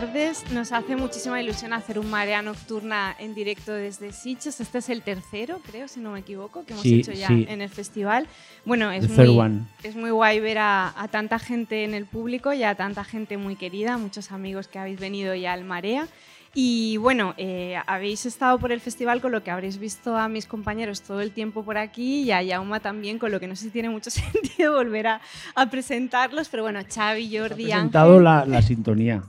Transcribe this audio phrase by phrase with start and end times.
[0.00, 0.50] Tardes.
[0.50, 4.60] Nos hace muchísima ilusión hacer un marea nocturna en directo desde Sitges.
[4.60, 7.46] Este es el tercero, creo, si no me equivoco, que hemos Sí, hecho ya sí.
[7.48, 8.26] en el festival.
[8.64, 12.64] Bueno, es muy, es muy guay ver a, a tanta gente en el público y
[12.64, 16.08] a tanta gente muy querida, muchos amigos que habéis venido ya al Marea.
[16.56, 20.46] Y bueno, eh, habéis estado por el festival con lo que habréis visto a mis
[20.46, 23.66] compañeros todo el tiempo por aquí y a Yauma también, con lo que no sé
[23.66, 25.20] si tiene mucho sentido volver a,
[25.54, 28.24] a presentarlos, pero bueno, Xavi, Jordi, presentado Ángel.
[28.24, 29.22] la, la sintonía.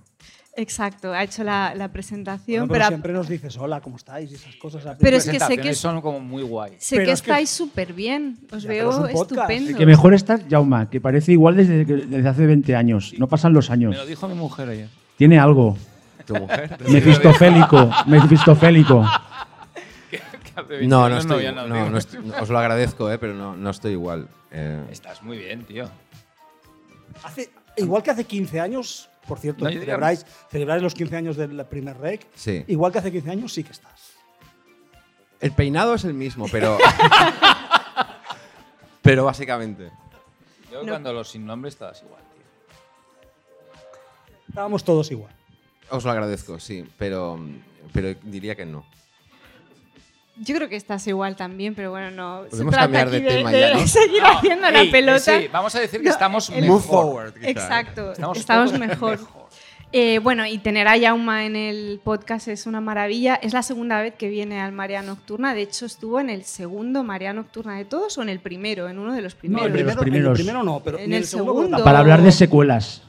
[0.57, 4.31] Exacto, ha hecho la, la presentación, Bueno, pero pero, siempre nos dices hola, ¿cómo estáis?
[4.31, 4.95] Y esas cosas.
[4.99, 6.73] Pero es que sé que, son como muy guay.
[6.77, 9.71] sé pero que es que- estáis súper bien, os Ya, es veo estupendo.
[9.71, 13.13] El que mejor estás, Jauma, que parece igual desde, que- desde hace 20 años.
[13.17, 13.97] No pasan los Me años.
[13.97, 14.89] lo dijo mi mujer ayer.
[15.17, 15.77] Tiene algo.
[16.25, 16.77] ¿Tu mujer?
[16.89, 17.91] Mefistofélico.
[18.07, 19.05] Mefistofélico.
[20.83, 21.45] No, no ya estoy.
[21.53, 24.29] no, No, estoy- os lo agradezco, eh, pero no, no estoy igual.
[24.51, 25.89] Eh, Estás muy bien, tío.
[27.23, 31.15] Hace, igual que hace 15 años, por cierto, No, yo diría- celebráis, celebráis los 15
[31.17, 32.27] años del primer rec.
[32.35, 32.63] sí.
[32.67, 34.13] Igual que hace 15 años, sí que estás.
[35.39, 36.77] El peinado es el mismo, pero.
[39.01, 39.91] pero básicamente.
[40.71, 40.89] Yo No.
[40.91, 42.43] cuando los sin nombre estabas igual, tío.
[44.49, 45.33] Estábamos todos igual.
[45.89, 47.39] Os lo agradezco, sí, pero,
[47.93, 48.85] pero diría que no.
[50.37, 52.43] Yo creo que estás igual también, pero bueno, no.
[52.43, 53.87] se Podemos trata cambiar de aquí tema ya, ¿no?
[53.87, 55.19] seguir haciendo la pelota.
[55.39, 56.69] Sí, vamos a decir que No, estamos el- mejor.
[56.75, 57.33] Move forward.
[57.35, 57.49] quizá.
[57.49, 59.11] Exacto, Estamos estamos, mejor.
[59.19, 59.45] mejor.
[59.93, 63.35] Eh, bueno, y tener a Yauma en el podcast es una maravilla.
[63.35, 65.53] Es la segunda vez que viene al Marea Nocturna.
[65.53, 68.99] De hecho, estuvo en el segundo Marea Nocturna de todos o en el primero, en
[68.99, 69.67] uno de los No, primeros.
[69.67, 70.39] el de los primero, primeros.
[70.39, 71.83] el primero no, pero En el segundo, segundo.
[71.85, 73.03] Para hablar de secuelas.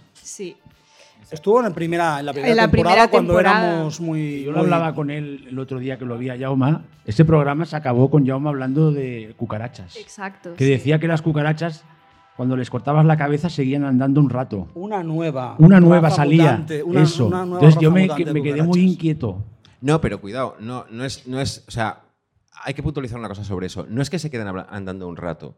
[1.31, 3.73] Estuvo en, el primera, en la primera En la temporada primera cuando temporada.
[3.75, 4.45] éramos muy.
[4.45, 6.85] Yo lo muy- hablaba con él el otro día que lo vi a Jauma.
[7.05, 9.97] Ese programa se acabó con Jauma hablando de cucarachas.
[9.97, 10.55] Exacto.
[10.55, 10.71] Que sí.
[10.71, 11.85] decía que las cucarachas,
[12.37, 14.69] cuando les cortabas la cabeza, seguían andando un rato.
[14.75, 15.57] Una nueva.
[15.59, 16.43] Una nueva salía.
[16.53, 17.27] mutante, una- Eso.
[17.27, 19.43] una nueva Entonces yo me, que- me quedé muy inquieto.
[19.81, 21.65] No, pero cuidado, no, no, es, no es.
[21.67, 22.03] O sea,
[22.65, 23.85] hay que puntualizar una cosa sobre eso.
[23.89, 25.57] No es que se queden andando un rato,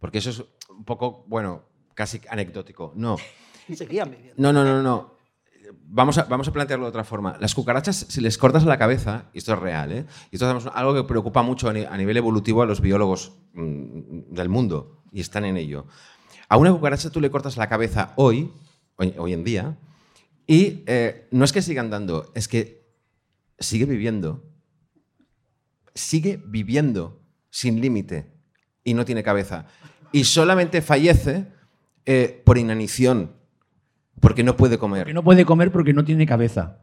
[0.00, 1.62] porque eso es un poco, bueno,
[1.94, 2.92] casi anecdótico.
[2.96, 3.16] No.
[4.36, 5.18] No, no, no, no.
[5.92, 7.36] Vamos a, vamos a plantearlo de otra forma.
[7.40, 10.06] Las cucarachas, si les cortas la cabeza, y esto es real, ¿eh?
[10.30, 13.32] y esto es algo que preocupa mucho a, ni- a nivel evolutivo a los biólogos
[13.54, 15.86] mm, del mundo, y están en ello.
[16.48, 18.52] A una cucaracha tú le cortas la cabeza hoy,
[18.96, 19.78] hoy, en día,
[20.46, 22.84] y eh, no es que siga andando, es que
[23.58, 24.44] sigue viviendo.
[25.94, 27.20] Sigue viviendo
[27.50, 28.32] sin límite
[28.84, 29.66] y no tiene cabeza.
[30.12, 31.46] Y solamente fallece
[32.06, 33.36] eh, por inanición,
[34.20, 35.06] porque no puede comer.
[35.06, 36.78] Que no puede comer porque no tiene cabeza.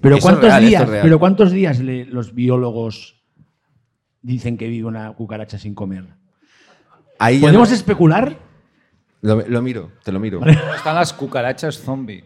[0.00, 0.88] Pero Eso ¿cuántos real, días?
[0.88, 3.22] Pero ¿cuántos días le- los biólogos
[4.22, 6.04] dicen que vive una cucaracha sin comer?
[7.18, 8.36] Ahí ¿Podemos no- especular?
[9.22, 10.40] lo, lo miro, te lo miro.
[10.74, 12.24] Están las cucarachas zombie.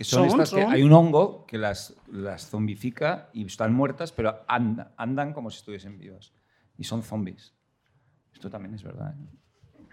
[0.00, 4.42] Son, Son, estas que hay un hongo que las, las zombifica y están muertas, pero
[4.48, 6.32] andan, andan como si estuviesen vivas.
[6.78, 7.54] Y son zombies.
[8.32, 9.14] Esto también es verdad.
[9.14, 9.26] ¿eh?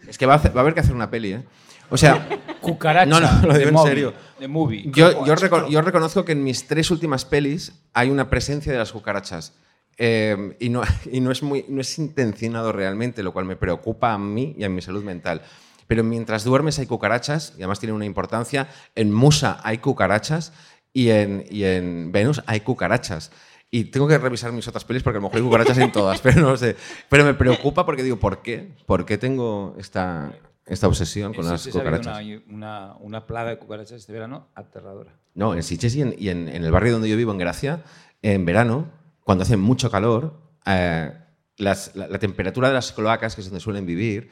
[0.08, 1.44] Es que va a, hacer- va a haber que hacer una peli, ¿eh?
[1.90, 2.28] O sea,
[2.62, 3.06] Cucaracha.
[3.10, 4.14] No, no, lo digo en movie, serio.
[4.40, 4.84] De movie.
[4.94, 8.78] yo, yo, reco- yo reconozco que en mis tres últimas pelis hay una presencia de
[8.78, 9.54] las cucarachas.
[9.98, 10.82] Eh, y no,
[11.12, 14.64] y no, es muy, no es intencionado realmente, lo cual me preocupa a mí y
[14.64, 15.42] a mi salud mental.
[15.88, 18.68] Pero mientras duermes hay cucarachas, y además tienen una importancia.
[18.96, 20.54] En Musa hay cucarachas
[20.94, 23.32] y en, y en Venus hay cucarachas.
[23.72, 26.20] Y tengo que revisar mis otras pelis porque a lo mejor hay cucarachas en todas,
[26.24, 26.76] pero no lo sé.
[27.08, 28.72] Pero me preocupa porque digo, ¿por qué?
[28.86, 30.34] ¿Por qué tengo esta,
[30.66, 32.20] esta obsesión con las ha cucarachas?
[32.24, 35.14] Una, una, una plaga de cucarachas este verano aterradora.
[35.36, 37.84] No, en Sitges y, en, y en- en el barrio donde yo vivo, en Gracia,
[38.24, 38.90] en verano,
[39.24, 41.14] cuando hace mucho calor, eh,
[41.58, 44.32] las- la, la temperatura de las cloacas, que es donde suelen vivir,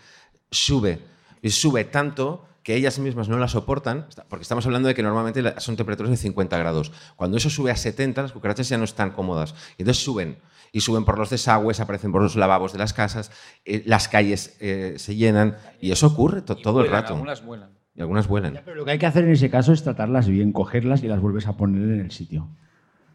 [0.50, 1.00] sube.
[1.44, 5.42] Y sube tanto que ellas mismas no la soportan, porque estamos hablando de que normalmente
[5.62, 6.92] son temperaturas de 50 grados.
[7.16, 9.56] Cuando eso sube a 70, las cucarachas ya no están cómodas.
[9.78, 10.36] Y entonces suben.
[10.74, 13.32] Y suben por los desagües, aparecen por los lavabos de las casas,
[13.64, 15.56] eh, las calles eh, se llenan.
[15.80, 17.14] Y eso ocurre to- Y todo el vuelan, rato.
[17.14, 17.70] Algunas vuelan.
[17.96, 18.54] Y algunas vuelan.
[18.56, 21.08] Ya, pero lo que hay que hacer en ese caso es tratarlas bien, cogerlas y
[21.08, 22.50] las vuelves a poner en el sitio.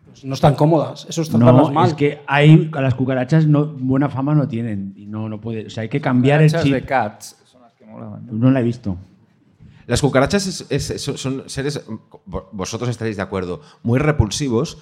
[0.06, 1.04] Pues no están cómodas.
[1.10, 1.88] Eso es tratarlas No, mal.
[1.88, 5.66] es que hay, a las cucarachas no, buena fama no tienen y no, no puede,
[5.66, 6.72] o sea, hay que cambiar el Cucarachas chip.
[6.74, 8.24] de cats son las que molaban.
[8.24, 8.32] ¿no?
[8.32, 8.96] No la he visto.
[9.86, 11.86] Las cucarachas es- es- son, seres,
[12.26, 14.78] vo- vosotros estaréis de acuerdo, muy repulsivos,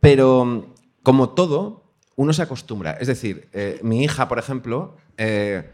[0.00, 0.62] pero mm,
[1.02, 1.84] como todo,
[2.16, 2.92] uno se acostumbra.
[2.92, 5.70] Es decir, eh, mi hija, por ejemplo, eh,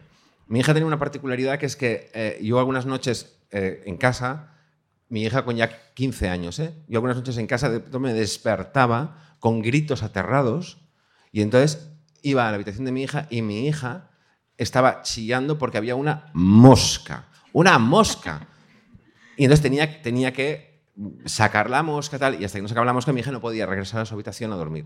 [0.46, 4.54] mi hija tenía una particularidad que es que eh, yo algunas noches eh, en casa,
[5.08, 6.74] mi hija con ya 15 años, ¿eh?
[6.88, 10.78] yo algunas noches en casa me despertaba con gritos aterrados
[11.32, 11.90] y entonces
[12.22, 14.10] iba a la habitación de mi hija y mi hija
[14.58, 18.46] estaba chillando porque había una mosca, una mosca.
[19.38, 20.82] Y entonces tenía, tenía que
[21.24, 23.66] sacar la mosca tal, y hasta que no sacaba la mosca mi hija no podía
[23.66, 24.84] regresar a su habitación a dormir.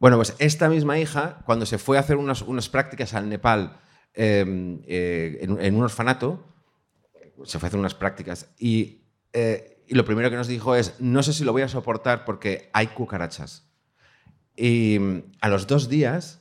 [0.00, 3.78] Bueno, pues esta misma hija, cuando se fue a hacer unas, unas prácticas al Nepal
[4.14, 6.42] eh, eh, en, un orfanato,
[7.44, 9.02] se fue a hacer unas prácticas y,
[9.34, 12.24] eh, y lo primero que nos dijo es, no sé si lo voy a soportar
[12.24, 13.68] porque hay cucarachas.
[14.56, 16.40] Y mm, a los dos días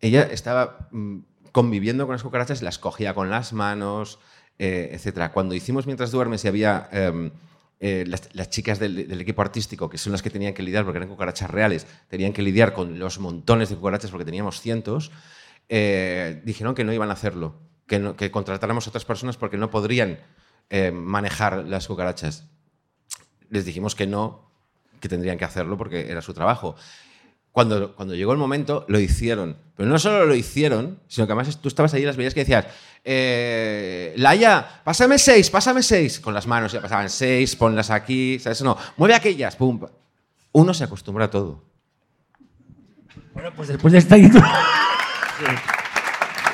[0.00, 1.18] ella estaba mm,
[1.52, 4.20] conviviendo con las cucarachas, las cogía con las manos,
[4.58, 5.30] eh, etc.
[5.32, 7.30] Cuando hicimos Mientras duermes y había em,
[7.80, 11.08] eh, las, chicas del, equipo artístico, que son las que tenían que lidiar, porque eran
[11.08, 15.12] cucarachas reales, tenían que lidiar con los montones de cucarachas porque teníamos cientos,
[15.68, 17.54] eh, dijeron que no iban a hacerlo,
[17.86, 20.18] que, no- contratáramos otras personas porque no podrían
[20.70, 22.48] eh, manejar las cucarachas.
[23.48, 24.50] Les dijimos que no,
[25.00, 26.74] que tendrían que hacerlo porque era su trabajo.
[27.52, 29.56] Cuando, cuando llegó el momento, lo hicieron.
[29.76, 32.40] Pero no solo lo hicieron, sino que además tú estabas ahí y las veías que
[32.40, 32.66] decías,
[33.04, 36.20] eh, Laia, pásame seis, pásame seis.
[36.20, 38.62] Con las manos ya pasaban seis, ponlas aquí, ¿sabes?
[38.62, 39.80] No, mueve aquellas, pum.
[40.52, 41.64] Uno se acostumbra a todo.
[43.32, 44.42] Bueno, pues después de esta intro.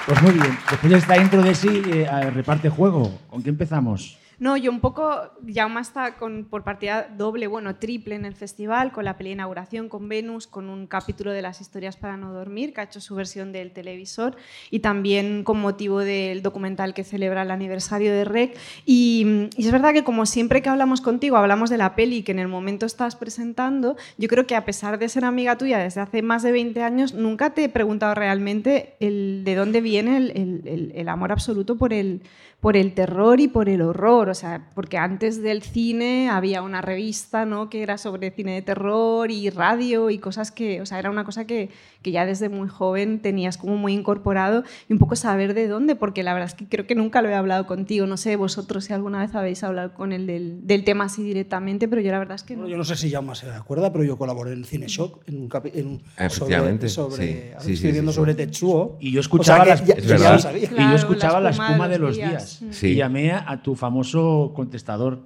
[0.06, 0.58] Pues muy bien.
[0.70, 3.18] Después de esta intro de sí, eh, reparte juego.
[3.30, 4.18] ¿Con qué empezamos?
[4.38, 8.92] No, yo un poco, Jaume está con, por partida doble, bueno, triple en el festival,
[8.92, 12.72] con la peli inauguración, con Venus, con un capítulo de las historias para no dormir,
[12.72, 14.36] que ha hecho su versión del televisor,
[14.70, 18.56] y también con motivo del documental que celebra el aniversario de REC.
[18.84, 22.38] Y, es verdad que como siempre que hablamos contigo, hablamos de la peli que en
[22.40, 26.22] el momento estás presentando, yo creo que a pesar de ser amiga tuya desde hace
[26.22, 31.08] más de 20 años, nunca te he preguntado realmente el, de dónde viene el- el
[31.08, 32.22] amor absoluto por el,
[32.64, 36.80] por el terror y por el horror, o sea, porque antes del cine había una
[36.80, 37.68] revista, ¿no?
[37.68, 41.24] que era sobre cine de terror y radio y cosas que, o sea, era una
[41.24, 41.68] cosa que,
[42.00, 45.94] que ya desde muy joven tenías como muy incorporado y un poco saber de dónde,
[45.94, 48.86] porque la verdad es que creo que nunca lo he hablado contigo, no sé vosotros
[48.86, 52.18] si alguna vez habéis hablado con él del, del tema así directamente, pero yo la
[52.18, 52.60] verdad es que no.
[52.62, 55.42] Bueno, yo no sé si Jaume se acuerda, pero yo colaboré en Cine Shock en
[55.42, 57.42] un, capi- en un- Efectivamente, sobre, sobre, sí.
[57.58, 58.38] Sí, sí, escribiendo sí, sobre sí.
[58.38, 58.96] Tetsuo.
[59.00, 60.32] Y yo escuchaba O sea, las- ya- Es ya verdad.
[60.32, 60.62] lo sabía.
[60.64, 62.30] y yo Claro, escuchaba la la espuma espuma de los días.
[62.30, 62.53] días.
[62.62, 62.72] Mm.
[62.72, 62.88] Sí.
[62.88, 65.20] Y llamé a tu famoso contestador.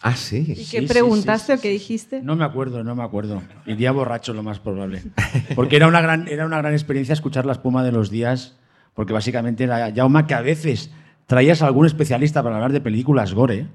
[0.00, 0.44] Ah, sí.
[0.48, 2.22] ¿Y Sí, qué sí, preguntaste sí, sí, o qué dijiste?
[2.22, 3.42] No me acuerdo, no me acuerdo.
[3.66, 5.02] Iría borracho lo más probable.
[5.56, 8.56] Porque era una gran, era una gran experiencia escuchar la espuma de los días,
[8.94, 10.90] porque básicamente era Jauma que a veces
[11.26, 13.66] traías a algún especialista para hablar de películas gore.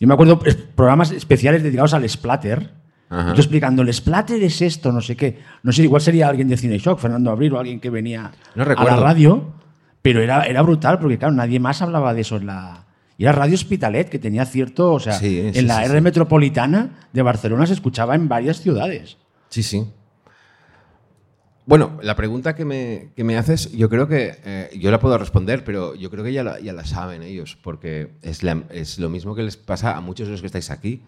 [0.00, 0.40] Yo me acuerdo
[0.74, 2.70] programas especiales dedicados al splatter.
[3.08, 3.34] Ajá.
[3.34, 5.38] Yo explicando, el splatter es esto, no sé qué.
[5.62, 8.64] No sé, igual sería alguien de Cine Shock, Fernando Abril o alguien que venía No
[8.64, 9.52] a la radio.
[10.02, 12.84] Pero era, era brutal, porque claro, nadie más hablaba de eso en la...
[13.18, 14.92] Y era Radio Hospitalet, que tenía cierto...
[14.92, 18.60] O sea, Sí, sí, en la sí, R metropolitana de Barcelona se escuchaba en varias
[18.60, 19.16] ciudades.
[19.48, 19.86] Sí, sí.
[21.64, 25.16] Bueno, la pregunta que me, que me haces, yo creo que eh, yo la puedo
[25.16, 28.98] responder, pero yo creo que ya la, ya la saben ellos, porque es, la- es
[28.98, 31.02] lo mismo que les pasa a muchos de los que estáis aquí.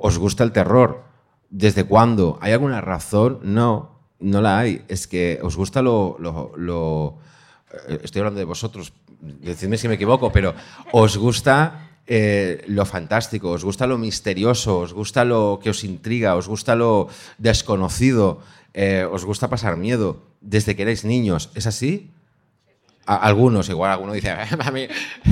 [0.00, 1.04] ¿Os gusta el terror?
[1.50, 2.38] ¿Desde cuándo?
[2.40, 3.38] ¿Hay alguna razón?
[3.44, 4.82] No, no la hay.
[4.88, 6.16] Es que os gusta lo...
[6.18, 7.18] lo- lo-
[8.02, 10.54] estoy hablando de vosotros, decidme si me equivoco, pero
[10.92, 16.34] os gusta eh, lo fantástico, os gusta lo misterioso, os gusta lo que os intriga,
[16.36, 18.40] os gusta lo desconocido,
[18.74, 21.50] eh, os gusta pasar miedo desde que erais niños.
[21.54, 22.10] ¿Es así?
[23.06, 24.86] A- algunos, igual alguno dice, "Mami,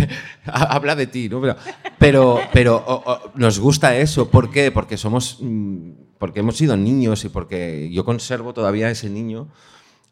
[0.45, 1.41] habla de ti, ¿no?
[1.41, 1.57] Pero,
[1.99, 4.29] pero, pero, nos gusta eso.
[4.31, 4.71] ¿Por qué?
[4.71, 9.49] Porque somos, mm, porque hemos sido niños y porque yo conservo todavía ese niño.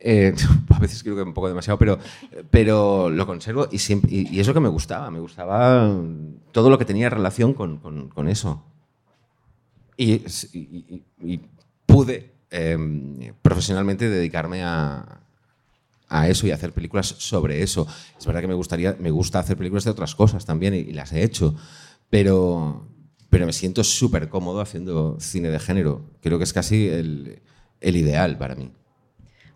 [0.00, 0.35] Eh,
[0.71, 1.99] a veces creo que un poco demasiado, pero,
[2.50, 5.11] pero lo conservo y, siempre, y, y que me gustaba.
[5.11, 5.93] Me gustaba
[6.52, 8.64] todo lo que tenía relación con, con- con eso.
[9.97, 10.23] Y-
[11.25, 11.40] y
[11.87, 15.21] pude eh, profesionalmente dedicarme a,
[16.09, 17.87] a eso y hacer películas sobre eso.
[18.19, 20.93] Es verdad que me, gustaría, me gusta hacer películas de otras cosas también y, y
[20.93, 21.55] las he hecho,
[22.11, 22.87] pero,
[23.31, 26.02] pero me siento súper cómodo haciendo cine de género.
[26.23, 27.43] Creo que es casi el,
[27.81, 28.71] el ideal para mí.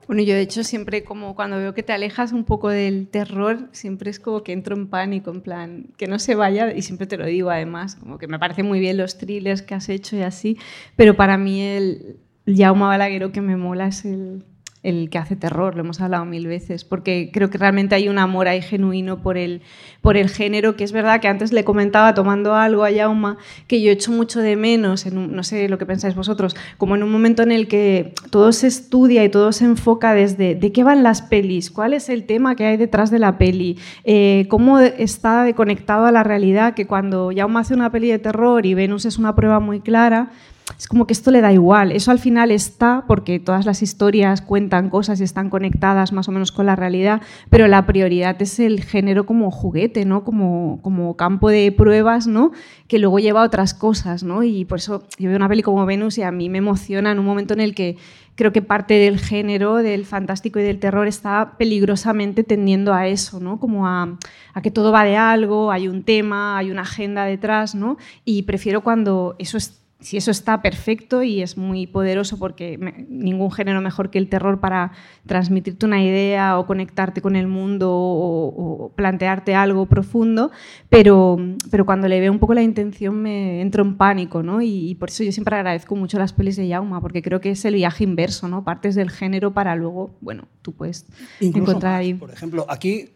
[0.07, 3.69] Bueno, yo de hecho siempre como cuando veo que te alejas un poco del terror,
[3.73, 7.07] siempre es como que entro en pánico, en plan, que no se vaya, y siempre
[7.07, 10.17] te lo digo además, como que me parece muy bien los thrillers que has hecho
[10.17, 10.59] y así,
[10.97, 14.45] pero para mí el Jaume Balagueró que me mola es el,
[14.83, 18.19] el que hace terror, lo hemos hablado mil veces, porque creo que realmente hay un
[18.19, 19.63] amor ahí genuino por el,
[20.01, 23.37] por el género, que es verdad que antes le comentaba tomando algo a Yauma,
[23.69, 27.05] que yo echo mucho de menos, en no sé lo que pensáis vosotros, como en
[27.05, 30.83] un momento en el que todo se estudia y todo se enfoca desde de qué
[30.83, 34.81] van las pelis, cuál es el tema que hay detrás de la peli, eh, cómo
[34.81, 39.05] está conectado a la realidad, que cuando Yauma hace una peli de terror y Venus
[39.05, 40.31] es una prueba muy clara,
[40.79, 41.93] es como que esto le da igual.
[41.93, 46.33] Eso al final está porque todas las historias cuentan cosas y están conectadas más o
[46.33, 50.25] menos con la realidad, pero la prioridad es el género como juguete, ¿no?
[50.25, 52.53] Como, como campo de pruebas, ¿no?
[52.89, 54.43] Que luego lleva a otras cosas, ¿no?
[54.43, 57.19] Y por eso yo veo una peli como Venus y a mí me emociona en
[57.19, 57.97] un momento en el que
[58.35, 63.41] creo que parte del género, del fantástico y del terror está peligrosamente tendiendo a eso,
[63.41, 63.61] ¿no?
[63.61, 64.17] Como a,
[64.55, 67.99] a que todo va de algo, hay un tema, hay una agenda detrás, ¿no?
[68.25, 73.07] Y prefiero cuando eso es si eso está perfecto y es muy poderoso porque me,
[73.09, 74.93] ningún género mejor que el terror para
[75.27, 80.51] transmitirte una idea o conectarte con el mundo o, o, plantearte algo profundo,
[80.89, 81.39] pero,
[81.71, 84.61] pero cuando le veo un poco la intención me entro en pánico, ¿no?
[84.61, 87.51] Y, y, por eso yo siempre agradezco mucho las pelis de Yauma, porque creo que
[87.51, 88.65] es el viaje inverso, ¿no?
[88.65, 91.07] Partes del género para luego, bueno, tú puedes
[91.41, 92.15] Incluso encontrar ahí.
[92.15, 93.11] Por ejemplo, aquí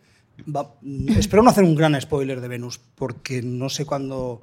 [0.45, 0.75] va-
[1.19, 4.43] espero no hacer un gran spoiler de Venus, porque no sé cuándo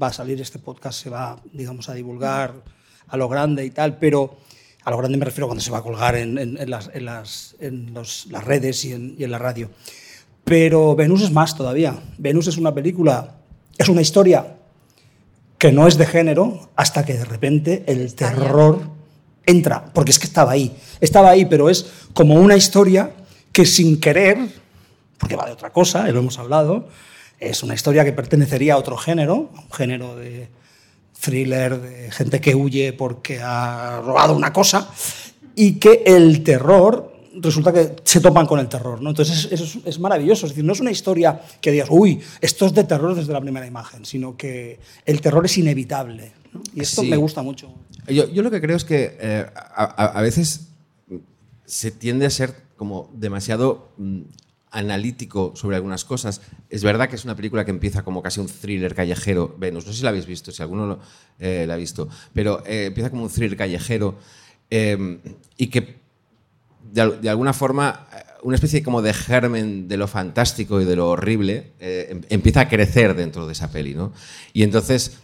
[0.00, 2.54] va a salir este podcast, se va, digamos, a divulgar
[3.08, 4.36] a lo grande y tal, pero
[4.84, 7.04] a lo grande me refiero cuando se va a colgar en, en- en las, en
[7.04, 9.70] las- en los- las redes y en, y en la radio.
[10.44, 11.98] Pero Venus es más todavía.
[12.18, 13.36] Venus es una película,
[13.78, 14.56] es una historia
[15.58, 18.80] que no es de género hasta que de repente el terror
[19.44, 23.12] entra, porque es que estaba ahí, estaba ahí, pero es como una historia
[23.52, 24.38] que sin querer,
[25.18, 26.88] porque va de otra cosa, y lo hemos hablado,
[27.40, 30.48] es una historia que pertenecería a otro género, a un género de
[31.20, 34.88] thriller, de gente que huye porque ha robado una cosa,
[35.54, 39.00] y que el terror resulta que se topan con el terror.
[39.00, 39.10] ¿no?
[39.10, 42.66] Entonces eso es, es maravilloso, es decir, no es una historia que digas, uy, esto
[42.66, 46.32] es de terror desde la primera imagen, sino que el terror es inevitable.
[46.52, 46.62] ¿no?
[46.74, 47.08] Y esto Sí.
[47.08, 47.72] me gusta mucho.
[48.08, 50.68] Yo, yo lo que creo es que eh, a, a- a veces
[51.66, 54.20] se tiende a ser como demasiado mm,
[54.70, 56.40] analítico sobre algunas cosas.
[56.68, 59.54] Es verdad que es una película que empieza como casi un thriller callejero.
[59.58, 61.00] Venus, no sé si la habéis visto, si alguno lo,
[61.38, 64.18] eh, la ha visto, pero eh, empieza como un thriller callejero
[64.70, 65.18] eh,
[65.56, 65.98] y que
[66.92, 70.96] de, de alguna forma eh, una especie como de germen de lo fantástico y de
[70.96, 74.12] lo horrible em- empieza a crecer dentro de esa peli, ¿no?
[74.52, 75.18] Y entonces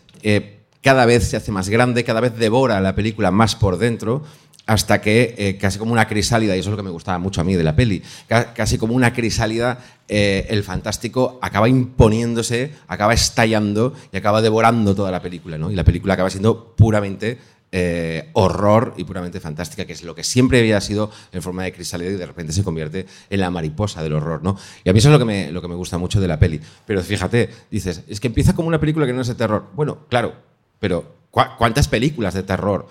[0.82, 4.22] cada vez se hace más grande, cada vez devora la película más por dentro
[4.66, 7.40] hasta que eh, casi como una crisálida, y eso es lo que me gustaba mucho
[7.40, 12.72] a mí de la peli, ca- casi como una crisálida, eh, el fantástico acaba imponiéndose,
[12.88, 15.70] acaba estallando y acaba devorando toda la película, ¿no?
[15.70, 17.38] Y la película acaba siendo puramente
[17.72, 21.72] eh, horror y puramente fantástica, que es lo que siempre había sido en forma de
[21.72, 24.56] crisálida y de repente se convierte en la mariposa del horror, ¿no?
[24.84, 26.38] Y a mí eso es lo que me, lo que me gusta mucho de la
[26.38, 26.60] peli.
[26.86, 29.66] Pero fíjate, dices, es que empieza como una película que no es de terror.
[29.74, 30.34] Bueno, claro,
[30.78, 32.88] pero ¿cu- ¿cuántas películas de terror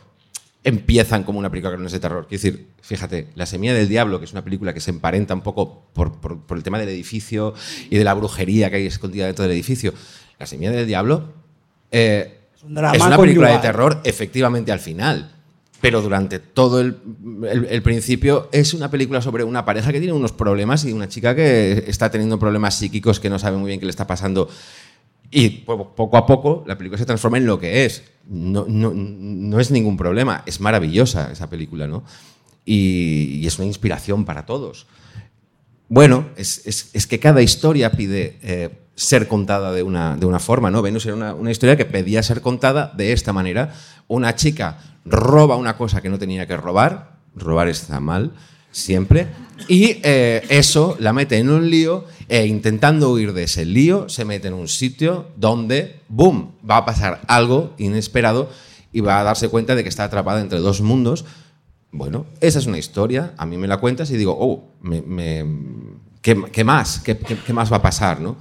[0.66, 2.28] empiezan como una película que no es de terror?
[2.28, 5.42] Quiero decir, fíjate, La Semilla del Diablo, que es una película que se emparenta un
[5.42, 7.54] poco por, por- por el tema del edificio
[7.90, 9.94] y de la brujería que hay escondida dentro del edificio.
[10.40, 11.32] La Semilla del Diablo
[11.92, 15.32] eh, un drama es una película de terror, efectivamente, al final.
[15.82, 16.98] Pero durante todo el,
[17.50, 21.08] el- el principio es una película sobre una pareja que tiene unos problemas y una
[21.08, 24.50] chica que está teniendo problemas psíquicos que no sabe muy bien qué le está pasando.
[25.38, 28.04] Y po- poco a poco la película se transforma en lo que es.
[28.30, 30.44] No, no- no es ningún problema.
[30.46, 32.06] Es maravillosa esa película, ¿no?
[32.64, 34.88] Y, y es una inspiración para todos.
[35.90, 40.40] Bueno, es, es- es que cada historia pide eh, ser contada de una, de una
[40.40, 40.82] forma, ¿no?
[40.82, 43.74] Venus era una, una historia que pedía ser contada de esta manera.
[44.08, 48.32] Una chica roba una cosa que no tenía que robar, robar está mal,
[48.76, 49.28] siempre,
[49.70, 54.26] y eh, eso la mete en un lío e intentando huir de ese lío se
[54.26, 58.50] mete en un sitio donde, ¡boom!, va a pasar algo inesperado
[58.92, 61.24] y va a darse cuenta de que está atrapada entre dos mundos
[61.92, 64.68] bueno, esa es una historia, a mí me la cuentas y digo, oh,
[66.22, 67.00] ¿qué, qué más?
[67.00, 68.20] ¿Qué, qué- qué más va a pasar?
[68.20, 68.36] ¿no?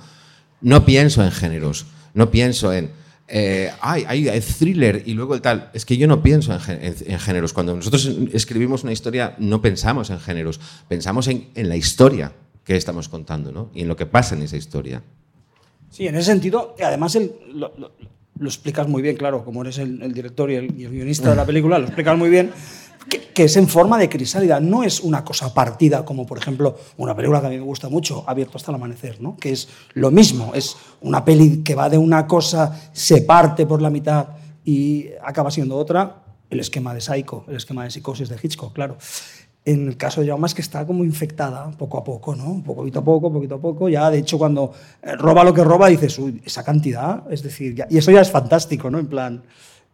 [0.60, 2.90] no pienso en géneros, no pienso en
[3.28, 5.70] eh, ay, hay thriller y luego el tal.
[5.72, 7.52] Es que yo no pienso en, en- en géneros.
[7.52, 12.32] Cuando nosotros escribimos una historia, no pensamos en géneros, pensamos en, en la historia
[12.64, 13.70] que estamos contando ¿no?
[13.74, 15.02] y en lo que pasa en esa historia.
[15.90, 17.92] Sí, en ese sentido, además el- lo, lo-
[18.36, 21.30] lo explicas muy bien, claro, como eres el, el director y el, y el guionista
[21.30, 22.50] de la película, lo explicas muy bien,
[23.08, 27.14] que, es en forma de crisálida, no es una cosa partida, como por ejemplo una
[27.14, 29.36] película que a mí me gusta mucho, Abierto hasta el amanecer, ¿no?
[29.36, 33.82] que es lo mismo, es una peli que va de una cosa, se parte por
[33.82, 34.28] la mitad
[34.64, 38.96] y acaba siendo otra, el esquema de Psycho, el esquema de psicosis de Hitchcock, claro.
[39.66, 42.62] En el caso de Jaume es que está como infectada poco a poco, ¿no?
[42.62, 43.88] Poquito a poco, poquito a poco.
[43.88, 47.74] Ya, de hecho, cuando eh, roba lo que roba, dices, uy, esa cantidad, es decir,
[47.74, 48.98] ya- y eso ya es fantástico, ¿no?
[48.98, 49.42] En plan.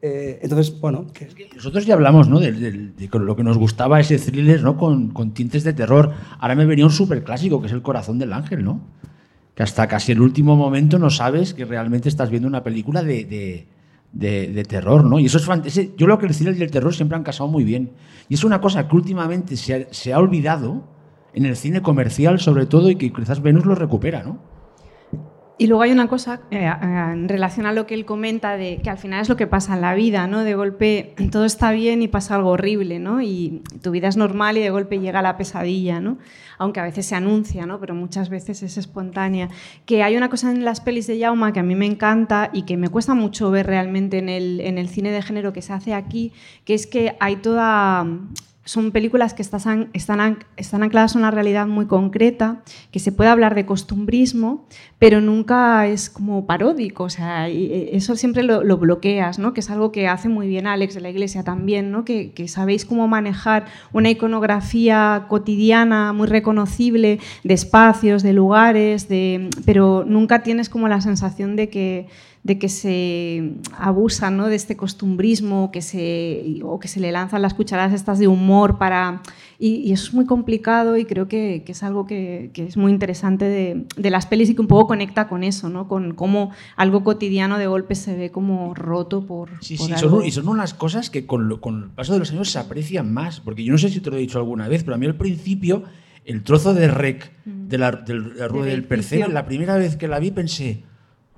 [0.02, 1.06] Eh, entonces, bueno,
[1.54, 2.40] Nosotros ya hablamos, ¿no?
[2.40, 2.52] De,
[3.12, 4.76] lo que nos gustaba ese thriller, ¿no?
[4.76, 6.12] Con, con tintes de terror.
[6.38, 8.80] Ahora me venía un súper clásico, que es El corazón del ángel, ¿no?
[9.54, 13.66] Que hasta casi el último momento no sabes que realmente estás viendo una película de,
[14.68, 15.18] terror, ¿no?
[15.18, 17.22] Y eso es fant- ese- Yo creo que el thriller y el terror siempre han
[17.22, 17.90] casado muy bien.
[18.28, 20.84] Y es una cosa que últimamente se ha, se ha olvidado
[21.34, 24.38] en el cine comercial, sobre todo, y que quizás Venus lo recupera, ¿no?
[25.60, 26.72] Y luego hay una cosa eh, eh,
[27.12, 29.74] en relación a lo que él comenta, de que al final es lo que pasa
[29.74, 30.42] en la vida, ¿no?
[30.42, 33.20] De golpe todo está bien y pasa algo horrible, ¿no?
[33.20, 36.16] Y tu vida es normal y de golpe llega la pesadilla, ¿no?
[36.56, 37.78] Aunque a veces se anuncia, ¿no?
[37.78, 39.50] Pero muchas veces es espontánea.
[39.84, 42.62] Que hay una cosa en las pelis de Jauma que a mí me encanta y
[42.62, 45.74] que me cuesta mucho ver realmente en el, en el cine de género que se
[45.74, 46.32] hace aquí,
[46.64, 48.06] que es que hay toda
[48.64, 52.62] son películas que están, están, están ancladas en una realidad muy concreta,
[52.92, 54.66] que se puede hablar de costumbrismo,
[54.98, 57.04] pero nunca es como paródico.
[57.04, 59.54] O sea, eh, eso siempre lo, lo bloqueas, ¿no?
[59.54, 62.04] que es algo que hace muy bien Alex de la Iglesia también, ¿no?
[62.04, 69.48] que, que sabéis cómo manejar una iconografía cotidiana muy reconocible de espacios, de lugares, de,
[69.64, 72.08] pero nunca tienes como la sensación de que
[72.42, 74.46] de que se abusa ¿no?
[74.46, 78.78] de este costumbrismo que se, o que se le lanzan las cucharadas estas de humor
[78.78, 79.20] para...
[79.58, 82.78] Y, y eso es muy complicado y creo que, que es algo que, que es
[82.78, 85.86] muy interesante de, de, las pelis y que un poco conecta con eso, ¿no?
[85.86, 89.50] con cómo algo cotidiano de golpe se ve como roto por...
[89.62, 90.16] Sí, por sí, algo.
[90.20, 92.58] son, y son unas cosas que con, lo- con el paso de los años se
[92.58, 94.98] aprecian más, porque yo no sé si te lo he dicho alguna vez, pero a
[94.98, 95.82] mí al principio
[96.24, 98.64] el trozo de rec de la, de la rueda Mm.
[98.64, 100.84] De del Percebe, la primera vez que la vi pensé,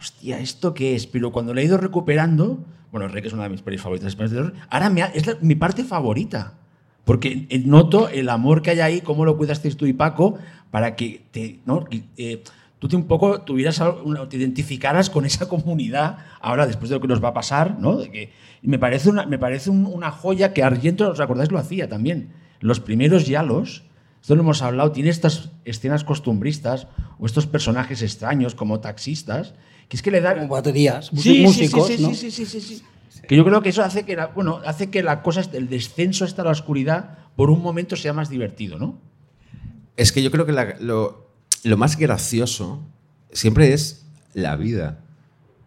[0.02, 1.06] hostia, ¿esto qué es?
[1.06, 2.58] Pero cuando la he ido recuperando,
[2.90, 4.16] bueno, rec es una de mis pelis favoritas,
[4.68, 6.54] ahora me ha- es la- mi parte favorita,
[7.04, 10.38] porque eh, noto el amor que hay ahí, cómo lo cuidasteis tú y Paco,
[10.72, 11.84] para que te, ¿no?
[12.16, 12.42] Eh,
[12.80, 13.80] tú te un poco tuvieras,
[14.28, 17.96] te identificaras con esa comunidad ahora después de lo que nos va a pasar, ¿no?
[17.96, 18.30] De que,
[18.62, 21.50] me parece una, me parece un- una joya que Argento, ¿os acordáis?
[21.52, 22.32] Lo hacía también.
[22.60, 23.84] Los primeros yalos,
[24.20, 26.86] esto lo hemos hablado, tiene estas escenas costumbristas
[27.18, 29.54] o estos personajes extraños como taxistas,
[29.88, 30.36] que es que le dan...
[30.38, 32.14] como baterías, Sí, sí, músicos, sí, sí, ¿no?
[32.14, 32.82] sí, sí, sí, sí, sí.
[33.28, 36.24] Que yo creo que eso hace que la, bueno, hace que la cosa, el descenso
[36.24, 38.98] hasta la oscuridad, por un momento sea más divertido, ¿no?
[39.96, 41.28] Es que yo creo que la- lo,
[41.62, 42.80] lo más gracioso
[43.30, 44.98] siempre es la vida.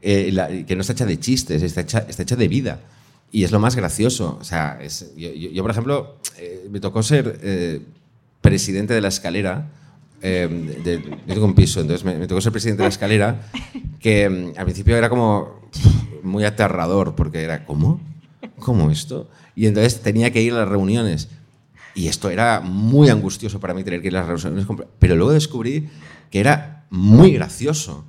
[0.02, 2.82] Eh, la- que no está hecha de chistes, está hecha, está hecha de vida.
[3.32, 4.38] Y es lo más gracioso.
[4.40, 7.82] O sea, es- yo, yo- yo, por ejemplo, eh, me tocó ser eh,
[8.42, 9.72] presidente de la escalera.
[10.28, 10.48] Eh,
[10.84, 13.42] de- yo tengo un piso, entonces me, me tocó ser presidente de la escalera,
[14.00, 15.70] que mm, al principio era como
[16.24, 18.00] muy aterrador, porque era, ¿cómo?
[18.60, 19.30] ¿Cómo esto?
[19.56, 21.30] Y entonces tenía que ir a las reuniones.
[21.94, 24.68] Y esto era muy angustioso para mí tener que ir a las reuniones.
[25.00, 25.88] Pero luego descubrí
[26.30, 28.04] que era muy gracioso.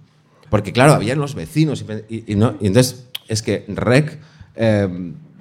[0.51, 1.85] Porque, claro, habían los vecinos.
[2.09, 4.19] Y, y- y no, y entonces, es que REC
[4.57, 4.89] eh,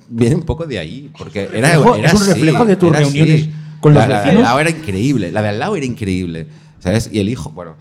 [0.09, 1.09] viene un poco de ahí.
[1.17, 3.53] Porque era, era es un así, reflejo de tus reuniones así.
[3.79, 4.37] con los la, la de vecinos.
[4.37, 5.31] al lado era increíble.
[5.31, 6.47] La de al lado era increíble.
[6.85, 7.09] ¿Sabes?
[7.11, 7.75] Y el hijo, bueno.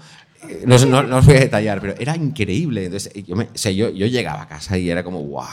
[0.48, 2.86] eh, No, no- no os voy a detallar, pero era increíble.
[2.86, 5.46] Entonces, yo, me- o sea, yo, yo llegaba a casa y era como, guau.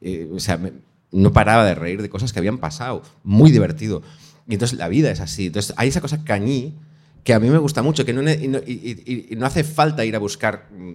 [0.00, 0.72] eh, o sea, me-
[1.12, 3.02] no paraba de reír de cosas que habían pasado.
[3.22, 4.02] Muy divertido.
[4.48, 5.46] Y entonces la vida es así.
[5.46, 6.74] Entonces hay esa cosa cañí
[7.22, 10.16] que a mí me gusta mucho, que no, y no, y- y- hace falta ir
[10.16, 10.92] a buscar mm,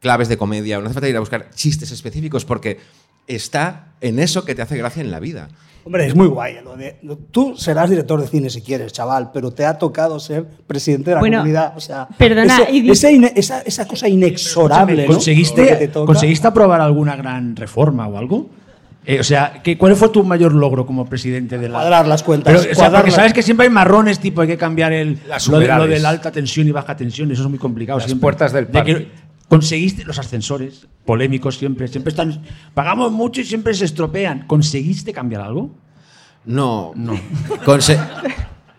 [0.00, 2.78] claves de comedia, no hace falta ir a buscar chistes específicos, porque
[3.34, 5.48] está en eso que te hace gracia en la vida.
[5.82, 6.56] Hombre, es muy guay.
[6.62, 10.20] lo de- lo- tú serás director de cine si quieres, chaval, pero te ha tocado
[10.20, 11.72] ser presidente de la Bueno, comunidad.
[11.74, 15.06] O sea, perdona, ese- y ine- esa, esa cosa inexorable.
[15.06, 15.12] ¿no?
[15.14, 16.06] ¿Conseguiste, toca.
[16.06, 18.50] ¿Conseguiste aprobar alguna gran reforma o algo?
[19.06, 21.78] Eh, o sea, ¿qué, ¿cuál fue tu mayor logro como presidente de la...
[21.78, 22.52] Cuadrar las cuentas.
[22.52, 25.14] Pero, o sea, cuadrar porque sabes que siempre hay marrones, tipo, hay que cambiar el,
[25.14, 25.88] lo, de, lo superades.
[25.88, 27.98] de la alta tensión y baja tensión, eso es muy complicado.
[27.98, 28.20] Las siempre.
[28.22, 28.94] puertas del De parque.
[28.94, 29.08] que
[29.50, 32.40] conseguiste los ascensores, polémicos siempre, siempre están...
[32.72, 34.46] Pagamos mucho y siempre se estropean.
[34.46, 35.74] ¿Conseguiste cambiar algo?
[36.44, 37.18] No, no.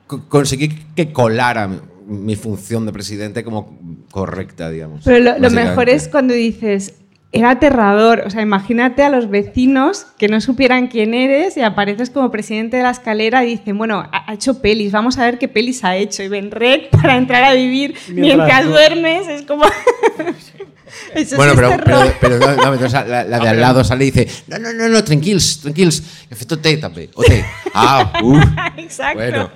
[0.29, 1.69] conseguí que colara
[2.07, 3.77] mi, función de presidente como
[4.11, 5.01] correcta, digamos.
[5.03, 6.95] Pero lo, mejor es cuando dices,
[7.33, 8.23] era aterrador.
[8.25, 12.77] O sea, imagínate a los vecinos que no supieran quién eres y apareces como presidente
[12.77, 15.83] de la escalera y dicen, bueno, ha ha hecho pelis, vamos a ver qué pelis
[15.83, 16.23] ha hecho.
[16.23, 19.27] Y ven rec para entrar a vivir Mientras mientras, duermes.
[19.27, 19.65] Es como...
[21.15, 24.05] Eso Bueno, sí pero, pero, pero no, no, entonces la, la de al lado sale
[24.05, 27.41] y dice, no, no, no, no, tranquils, tranquils, he fet té també, o té.
[27.73, 28.43] Ah, uf,
[28.77, 29.19] Exacto.
[29.19, 29.49] bueno.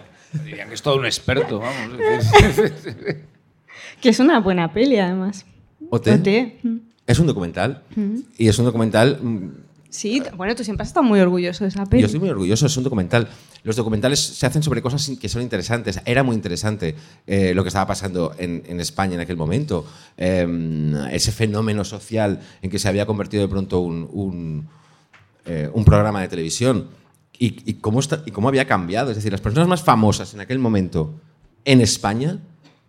[0.43, 1.97] Dirían que es todo un experto, vamos.
[4.01, 5.45] Que es una buena peli, además.
[5.89, 5.97] O.
[5.97, 6.77] Mm.
[7.07, 7.83] Es un documental
[8.37, 9.49] y es un documental mm,
[9.95, 12.01] Sí, bueno, tú siempre has estado muy orgulloso de esa peli.
[12.01, 13.27] Yo estoy muy orgulloso, es un documental.
[13.63, 16.01] Los documentales se hacen sobre cosas que son interesantes.
[16.05, 19.85] Era muy interesante eh, lo que estaba pasando en, en España en aquel momento.
[20.17, 24.67] Eh, ese fenómeno social en que se había convertido de pronto un, un,
[25.45, 26.87] eh, un programa de televisión.
[27.37, 29.09] Y, y cómo está- y cómo había cambiado.
[29.11, 31.13] Es decir, las personas más famosas en aquel momento
[31.65, 32.39] en España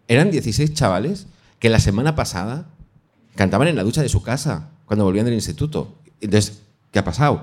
[0.08, 1.26] eran 16 chavales
[1.58, 2.68] que la semana pasada
[3.34, 5.94] cantaban en la ducha de su casa cuando volvían del instituto.
[6.20, 6.62] Entonces,
[6.96, 7.42] ¿qué ha pasado?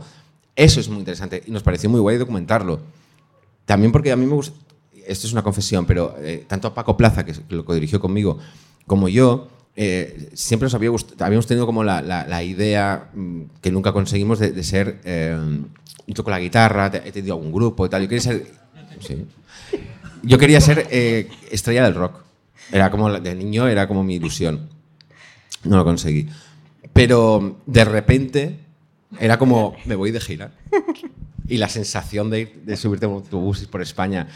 [0.55, 2.79] Eso es muy interesante y nos pareció muy guay documentarlo.
[3.65, 4.57] También porque a mí me gusta,
[5.05, 8.39] esto es una confesión, pero eh, tanto a Paco Plaza, que, lo dirigió conmigo,
[8.87, 10.89] como yo, eh, siempre nos había
[11.19, 15.37] habíamos tenido como la, la- la idea mm, que nunca conseguimos de, de ser, eh,
[16.07, 18.47] yo toco la guitarra, he tenido algún grupo y tal, yo quería ser,
[19.01, 19.27] sí.
[20.23, 22.15] yo quería ser eh, estrella del rock.
[22.71, 24.67] Era como, de niño era como mi ilusión.
[25.63, 26.27] No lo conseguí.
[26.91, 28.62] Pero de repente
[29.19, 30.51] era como, me voy de gira.
[31.47, 34.27] Y la sensación de, ir- de subirte a un autobús por España,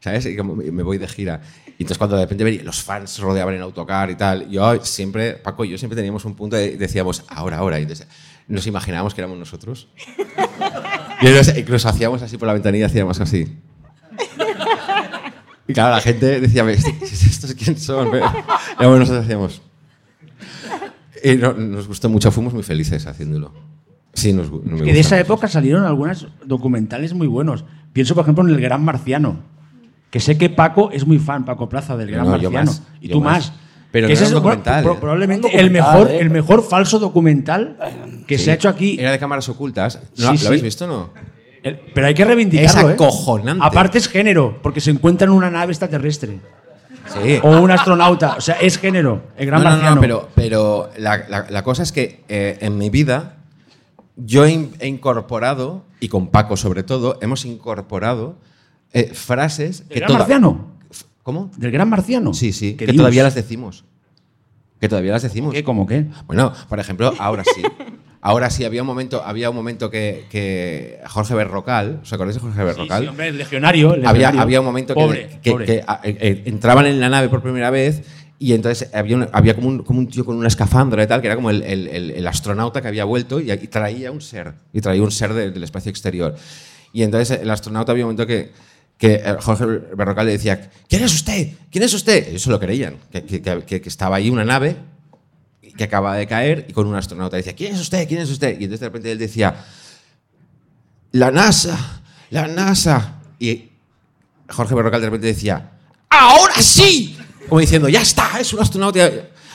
[0.00, 0.26] ¿sabes?
[0.26, 1.40] Y como me voy de gira.
[1.66, 5.34] Y entonces cuando de repente veía- los fans rodeaban el autocar y tal, yo siempre,
[5.34, 7.78] Paco y yo siempre teníamos un punto de decíamos, ahora, ahora.
[7.78, 8.06] Y entonces
[8.48, 9.88] nos imaginábamos que éramos nosotros.
[11.22, 11.26] Y
[11.70, 13.56] nos, hacíamos así por la ventanilla, hacíamos así.
[15.68, 18.08] Y claro, la gente decía, "¿Este- ¿estos quién son?
[18.08, 19.62] Y nosotros hacíamos...
[21.24, 23.52] Y no- nos gustó mucho, fuimos muy felices haciéndolo.
[24.16, 25.26] Sí, nos, gu- me Que de esa mucho.
[25.26, 27.64] época salieron algunos documentales muy buenos.
[27.92, 29.40] Pienso, por ejemplo, en El Gran Marciano.
[30.10, 32.54] Que sé que Paco es muy fan, Paco Plaza, del Gran no, Marciano.
[32.64, 33.32] más, y tú más.
[33.50, 33.52] más.
[33.92, 34.98] Pero Que no ese es, documental, pro- ¿eh?
[35.00, 36.18] probablemente Un el documental, mejor, ¿eh?
[36.20, 37.76] el mejor falso documental
[38.26, 38.44] que Sí.
[38.44, 38.96] se ha hecho aquí.
[38.98, 40.00] Era de cámaras ocultas.
[40.18, 40.46] ¿No, Sí, ¿Lo sí.
[40.48, 41.10] habéis visto o no?
[41.62, 42.80] El- pero hay que reivindicarlo.
[42.80, 42.92] Es ¿eh?
[42.94, 43.64] acojonante.
[43.64, 46.40] Aparte es género, porque se encuentra en una nave extraterrestre.
[47.22, 47.38] Sí.
[47.42, 48.34] O un astronauta.
[48.36, 49.22] O sea, es género.
[49.36, 49.94] El Gran no, no, Marciano.
[49.96, 53.35] no, pero, pero la, la- la cosa es que eh, en mi vida
[54.16, 58.36] yo he, in- he incorporado, y con Paco sobre todo, hemos incorporado
[58.92, 60.76] eh, frases ¿El que Gran toda- Marciano?
[61.22, 61.50] ¿Cómo?
[61.56, 62.32] ¿Del Gran Marciano?
[62.34, 63.84] Sí, sí, ¿Qué que todavía las decimos.
[64.80, 65.52] Que todavía las decimos.
[65.54, 65.64] ¿Qué?
[65.64, 66.06] ¿Cómo qué?
[66.26, 67.62] Bueno, por ejemplo, ahora sí.
[68.20, 72.40] Ahora sí, había un momento, había un momento que, que Jorge Berrocal, ¿os acordáis de
[72.40, 73.02] Jorge Berrocal?
[73.02, 73.94] Sí, hombre, legionario.
[73.94, 74.40] el había, legionario.
[74.42, 75.66] había un momento que, Pobre, que- pobre.
[75.66, 78.02] que, a- eh, eh, entraban en la nave por primera vez
[78.38, 81.20] y entonces había, un- había como, un, como un tío con una escafandra y tal,
[81.20, 84.52] que era como el, el- el- astronauta que había vuelto y, y traía un ser,
[84.72, 86.34] y traía un ser de- del espacio exterior.
[86.92, 88.52] Y entonces el astronauta había un momento que,
[88.98, 91.52] que eh, Jorge Berrocal le decía, ¿quién es usted?
[91.70, 92.28] ¿Quién es usted?
[92.28, 94.76] Ellos se lo creían, que- que- que estaba ahí una nave
[95.76, 98.08] que acaba de caer y con un astronauta decía, ¿quién es usted?
[98.08, 98.52] ¿quién es usted?
[98.58, 99.62] Y entonces de repente él decía,
[101.12, 103.14] la NASA, la NASA.
[103.38, 103.70] Y
[104.48, 105.72] Jorge Berrocal de repente decía,
[106.08, 107.16] ¡ahora sí!
[107.48, 109.10] Como diciendo, ya está, es un astronauta.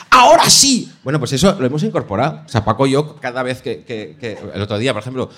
[0.10, 0.92] ¡Ahora sí!
[1.04, 2.42] Bueno, pues eso lo hemos incorporado.
[2.46, 3.84] O sea, Paco y yo, cada vez que.
[3.84, 5.30] que- que- el otro día, por ejemplo,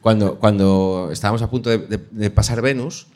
[0.00, 3.06] cuando, cuando estábamos a punto de, de- de pasar Venus,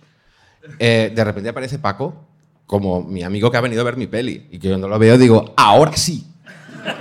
[0.79, 2.25] eh, de repente aparece Paco
[2.67, 4.47] como mi amigo que ha venido a ver mi peli.
[4.51, 6.27] Y que yo cuando lo veo digo, ¡ahora sí!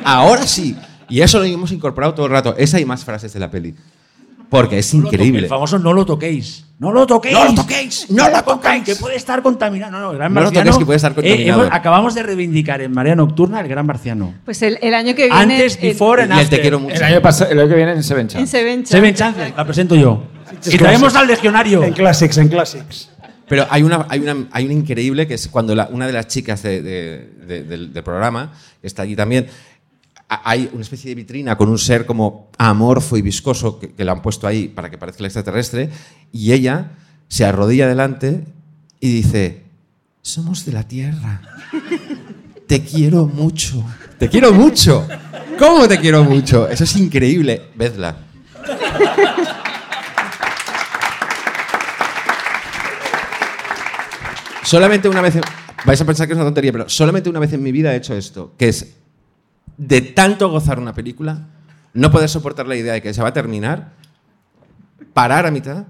[0.03, 0.75] ¡Ahora sí!
[1.07, 2.55] Y eso lo hemos incorporado todo el rato.
[2.57, 3.75] Esa y más frases de la peli.
[4.51, 5.39] Porque es No lo toque- increíble.
[5.39, 6.65] El famoso no lo toquéis.
[6.77, 7.33] No lo toquéis.
[7.33, 8.05] ¡No lo toquéis!
[8.11, 8.83] ¡No lo toquéis!
[8.83, 9.91] Que puede estar contaminado.
[9.93, 10.65] No, no, el Gran No lo Marciano.
[10.71, 11.61] toquéis, que puede estar eh, contaminado.
[11.63, 14.33] hemos- acabamos de reivindicar en Marea Nocturna el Gran Marciano.
[14.45, 15.35] Pues el, el año que viene.
[15.39, 16.61] Antes, en- before Y and el te after.
[16.61, 16.95] quiero mucho.
[16.95, 18.47] El año, pasado, el año que viene en Seven En Chance.
[18.51, 18.91] Seven Chance.
[18.91, 20.23] Seven Chances, la presento yo.
[20.69, 21.81] Y traemos al legionario.
[21.83, 23.09] En Classics, en Classics.
[23.47, 26.27] Pero hay una, hay una, hay una increíble que es cuando la- una de las
[26.27, 29.47] chicas de- de- de- del, del programa, que está allí también,
[30.31, 34.13] hay una especie de vitrina con un ser como amorfo y viscoso que, que lo
[34.13, 35.89] han puesto ahí para que parezca el extraterrestre,
[36.31, 36.93] y ella
[37.27, 38.45] se arrodilla delante
[38.99, 39.63] y dice,
[40.21, 41.41] somos de la Tierra.
[42.67, 43.83] Te quiero mucho.
[44.17, 45.07] Te quiero mucho.
[45.59, 46.69] ¿Cómo te quiero mucho?
[46.69, 47.69] Eso es increíble.
[47.75, 48.15] Vedla.
[54.63, 55.35] Solamente una vez,
[55.83, 57.97] vais a pensar que es una tontería, pero solamente una vez en mi vida he
[57.97, 59.00] hecho esto, que es
[59.81, 61.47] de tanto gozar una película,
[61.93, 63.93] no poder soportar la idea de que se va a terminar,
[65.13, 65.85] parar a mitad,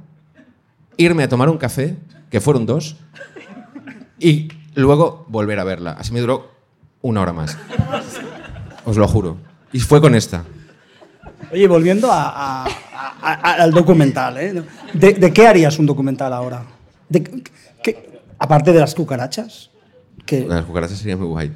[0.96, 1.98] irme a tomar un café,
[2.30, 2.96] que fueron dos,
[4.18, 5.92] y luego volver a verla.
[6.00, 6.52] Así me duró
[7.02, 7.58] una hora más.
[8.86, 9.38] Os lo juro.
[9.74, 10.46] Y fue con esta.
[11.52, 12.70] Oye, volviendo a- a- a-
[13.22, 14.64] a- al documental, ¿eh?
[14.94, 16.64] ¿De, de qué harías un documental ahora?
[17.10, 17.44] De,
[17.84, 19.70] qué- aparte de las cucarachas.
[20.26, 21.52] Que, Las cucarachas sería muy guay.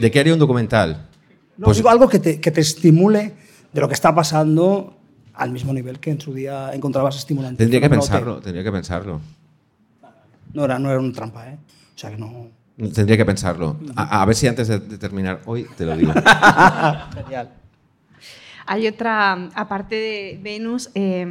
[0.00, 1.08] ¿De qué haría un documental?
[1.58, 3.34] No, Pues- digo algo que te, que te estimule
[3.72, 4.96] de lo que está pasando
[5.34, 7.58] al mismo nivel que en su día encontrabas estimulante.
[7.58, 9.20] Tendría que pensarlo, tendría que pensarlo.
[10.54, 11.58] No era, no era una trampa, ¿eh?
[11.94, 12.48] O sea que no.
[12.94, 13.76] Tendría que pensarlo.
[13.94, 16.12] A, a ver si antes de, de terminar hoy te lo digo.
[17.14, 17.50] Genial.
[18.66, 21.26] Hay otra, aparte de Venus, eh,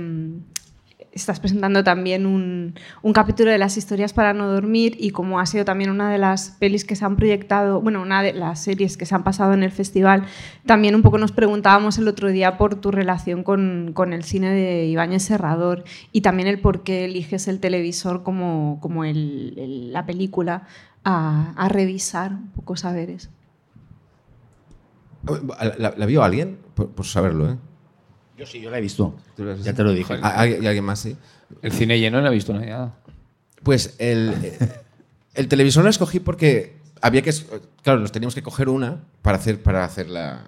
[1.15, 2.75] estás presentando también un,
[3.13, 6.51] capítulo de las historias para no dormir y como ha sido también una de las
[6.59, 9.63] pelis que se han proyectado, bueno, una de las series que se han pasado en
[9.63, 10.25] el festival,
[10.65, 14.85] también un poco nos preguntábamos el otro día por tu relación con, el cine de
[14.87, 20.63] Ibáñez Serrador y también el por qué eliges el televisor como, la película
[21.05, 23.29] a, a revisar un poco saberes.
[25.79, 26.59] ¿La, la vio alguien?
[26.75, 27.57] Por, por saberlo, ¿eh?
[28.37, 29.15] Yo sí, yo la he visto.
[29.35, 30.13] ¿Tú la has Ya te lo dije.
[30.21, 31.15] ¿A- ¿Alguien, y alguien más, sí?
[31.61, 32.95] El cine lleno no he visto nada.
[33.63, 34.33] Pues el,
[35.33, 37.33] el televisor lo escogí porque había que.
[37.83, 40.43] Claro, nos teníamos que coger una para hacer, para hacer la,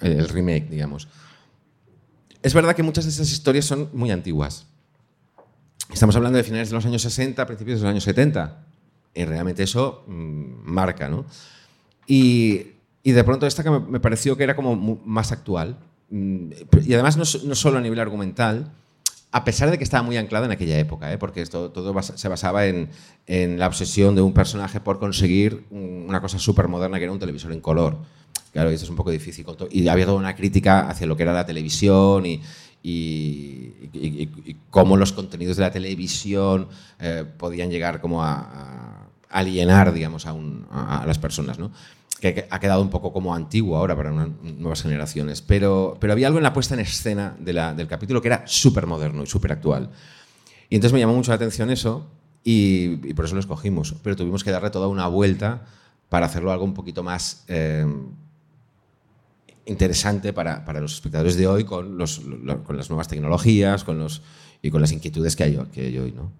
[0.00, 1.08] el remake, digamos.
[2.42, 4.66] Es verdad que muchas de esas historias son muy antiguas.
[5.92, 8.64] Estamos hablando de finales de los años 60, principios de los años 70.
[9.14, 11.24] Y realmente eso mm, marca, ¿no?
[12.06, 12.66] Y,
[13.02, 15.76] y de pronto esta que me, pareció que era como más actual.
[16.10, 16.50] Mm,
[16.84, 18.70] Y además no, no solo a nivel argumental,
[19.32, 21.18] a pesar de que estaba muy anclada en aquella época, ¿eh?
[21.18, 22.88] porque esto todo se basaba en,
[23.26, 27.12] en la obsesión de un personaje por conseguir un- una cosa súper moderna que era
[27.12, 27.96] un televisor en color.
[28.52, 29.44] Claro, y esto es un poco difícil.
[29.44, 32.40] con Y había toda una crítica hacia lo que era la televisión y-
[32.84, 36.68] y- y- y cómo los contenidos de la televisión
[37.00, 41.72] eh, podían llegar como a, a alienar, digamos, a, un- a- a las personas, ¿no?
[42.20, 45.42] Que ha quedado un poco como antiguo ahora para unas nuevas generaciones.
[45.42, 48.42] Pero, pero había algo en la puesta en escena de la- del capítulo que era
[48.46, 49.90] súper moderno y súper actual.
[50.70, 52.06] Y entonces me llamó mucho la atención eso
[52.42, 53.94] y, y por eso lo escogimos.
[54.02, 55.66] Pero tuvimos que darle toda una vuelta
[56.08, 57.84] para hacerlo algo un poquito más eh,
[59.66, 63.98] interesante para, para los espectadores de hoy con, los, lo- con las nuevas tecnologías con
[63.98, 64.22] los,
[64.62, 66.12] y con las inquietudes que hay, que hay hoy.
[66.12, 66.30] ¿no?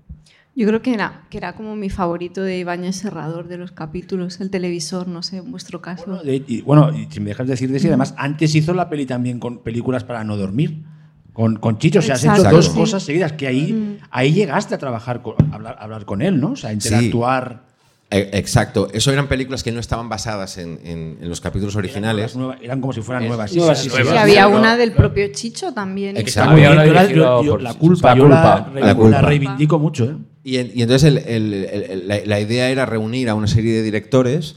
[0.57, 4.41] Yo creo que era, que era como mi favorito de Ibáñez Serrador de los capítulos,
[4.41, 6.05] el televisor, no sé, en vuestro caso.
[6.07, 8.89] Bueno, de- y, bueno, y si me dejas decir de sí, además, antes hizo la
[8.89, 10.85] peli también con películas para no dormir.
[11.33, 12.55] Con, con Chicho, o sea, has hecho Exacto.
[12.57, 12.75] dos Sí.
[12.77, 16.41] cosas seguidas, que ahí, ahí llegaste a trabajar, con, a hablar, a hablar con él,
[16.41, 16.53] ¿no?
[16.53, 17.65] O sea, interactuar.
[18.11, 18.87] Eh, Exacto.
[18.93, 22.31] Eso eran películas que no estaban basadas en, en- en los capítulos originales.
[22.31, 23.53] Eran, nuevas- eran como si fueran nuevas.
[23.57, 24.09] nuevas sí, sí, historias.
[24.11, 24.15] sí.
[24.15, 26.17] y Sí, había pero- una del propio Chicho también.
[26.17, 26.53] Exacto.
[26.53, 29.21] Había yo la, dirigida yo- yo- por- la culpa, la culpa, la, la la culpa.
[29.23, 30.17] reivindico mucho, ¿eh?
[30.45, 34.57] Y, y entonces el- el- la, la idea era reunir a una serie de directores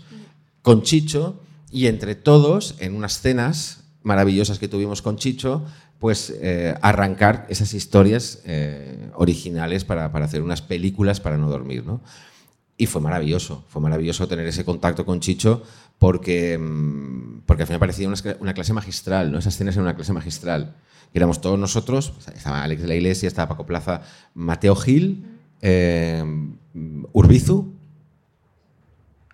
[0.61, 1.39] con Chicho
[1.71, 5.65] y entre todos, en unas cenas maravillosas que tuvimos con Chicho,
[5.99, 11.83] pues eh, arrancar esas historias eh, originales para, para hacer unas películas para no dormir.
[11.85, 12.01] ¿no?
[12.77, 15.63] Y fue maravilloso, fue maravilloso tener ese contacto con Chicho
[15.97, 19.39] porque, mm, porque al final parecía una, una clase magistral, ¿no?
[19.39, 20.75] esas cenas eran una clase magistral.
[21.13, 24.01] Éramos todos nosotros, estaba Alex de la Iglesia, estaba Paco Plaza,
[24.35, 25.25] Mateo Gil,
[25.61, 26.23] eh,
[27.13, 27.73] Urbizu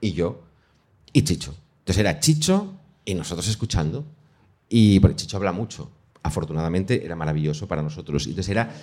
[0.02, 0.42] y yo,
[1.12, 1.56] y Chicho.
[1.80, 2.74] Entonces era Chicho
[3.06, 4.06] y nosotros escuchando.
[4.70, 5.92] Y porque Chicho habla mucho.
[6.24, 8.26] Afortunadamente era maravilloso para nosotros.
[8.28, 8.74] Entonces era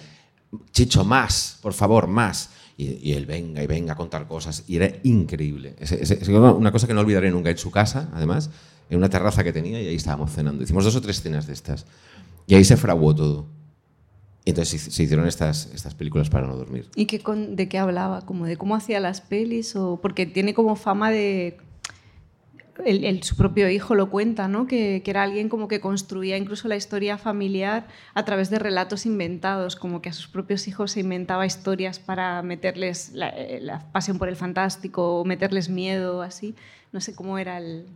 [0.73, 2.51] Chicho, más, por favor, más.
[2.77, 4.65] Y, y él venga y venga a contar cosas.
[4.67, 5.77] Y era increíble.
[5.79, 7.51] Es- es una cosa que no olvidaré nunca.
[7.51, 8.51] En su casa, además,
[8.89, 10.63] en una terraza que tenía y ahí estábamos cenando.
[10.63, 11.87] Hicimos dos o tres cenas de estas.
[12.47, 13.47] Y ahí se fraguó todo.
[14.45, 16.89] Y entonces se- hicieron estas, estas películas para no dormir.
[16.97, 18.23] ¿Y qué con- de qué hablaba?
[18.25, 19.77] ¿Como de cómo hacía las pelis?
[19.77, 21.59] O, porque tiene como fama de...
[22.87, 24.67] el- el- su propio hijo lo cuenta, ¿no?
[24.67, 29.05] Que, que era alguien como que construía incluso la historia familiar a través de relatos
[29.05, 33.93] inventados, como que a sus propios hijos se inventaba historias para meterles la, eh, la
[33.93, 36.55] pasión por el fantástico meterles miedo, así.
[36.93, 37.87] No sé cómo era el...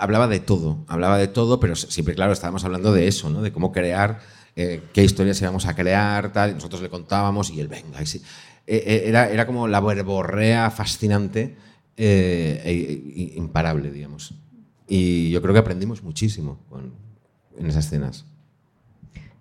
[0.00, 3.40] Hablaba de todo, hablaba de todo, pero siempre, claro, estábamos hablando de eso, ¿no?
[3.42, 4.18] De cómo crear,
[4.56, 6.50] eh, qué historias íbamos a crear, tal.
[6.50, 8.22] y Nosotros le contábamos y él, venga, y sí.
[8.66, 11.56] Eh, eh, era, era como la verborrea fascinante
[11.96, 14.34] eh, e- e- imparable, digamos.
[14.88, 16.92] Y yo creo que aprendimos muchísimo con-
[17.58, 18.24] en esas escenas.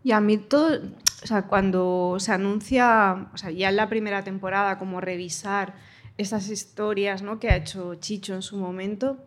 [0.04, 0.80] Y a mí todo,
[1.24, 5.74] o sea, cuando se anuncia, o sea, ya en la primera temporada, como revisar
[6.18, 7.40] esas historias ¿no?
[7.40, 9.18] que ha hecho Chicho en su momento,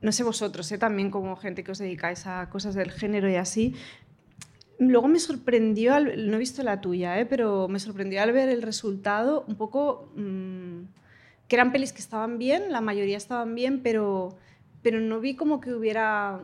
[0.00, 0.78] no sé vosotros, ¿eh?
[0.78, 3.74] también como gente que os dedicáis a cosas del género y así,
[4.78, 7.26] luego me sorprendió, al- no he visto la tuya, ¿eh?
[7.26, 10.82] pero me sorprendió al ver el resultado un poco, mm,
[11.48, 14.36] que eran pelis que estaban bien, la mayoría estaban bien, pero,
[14.82, 16.42] pero no vi como que hubiera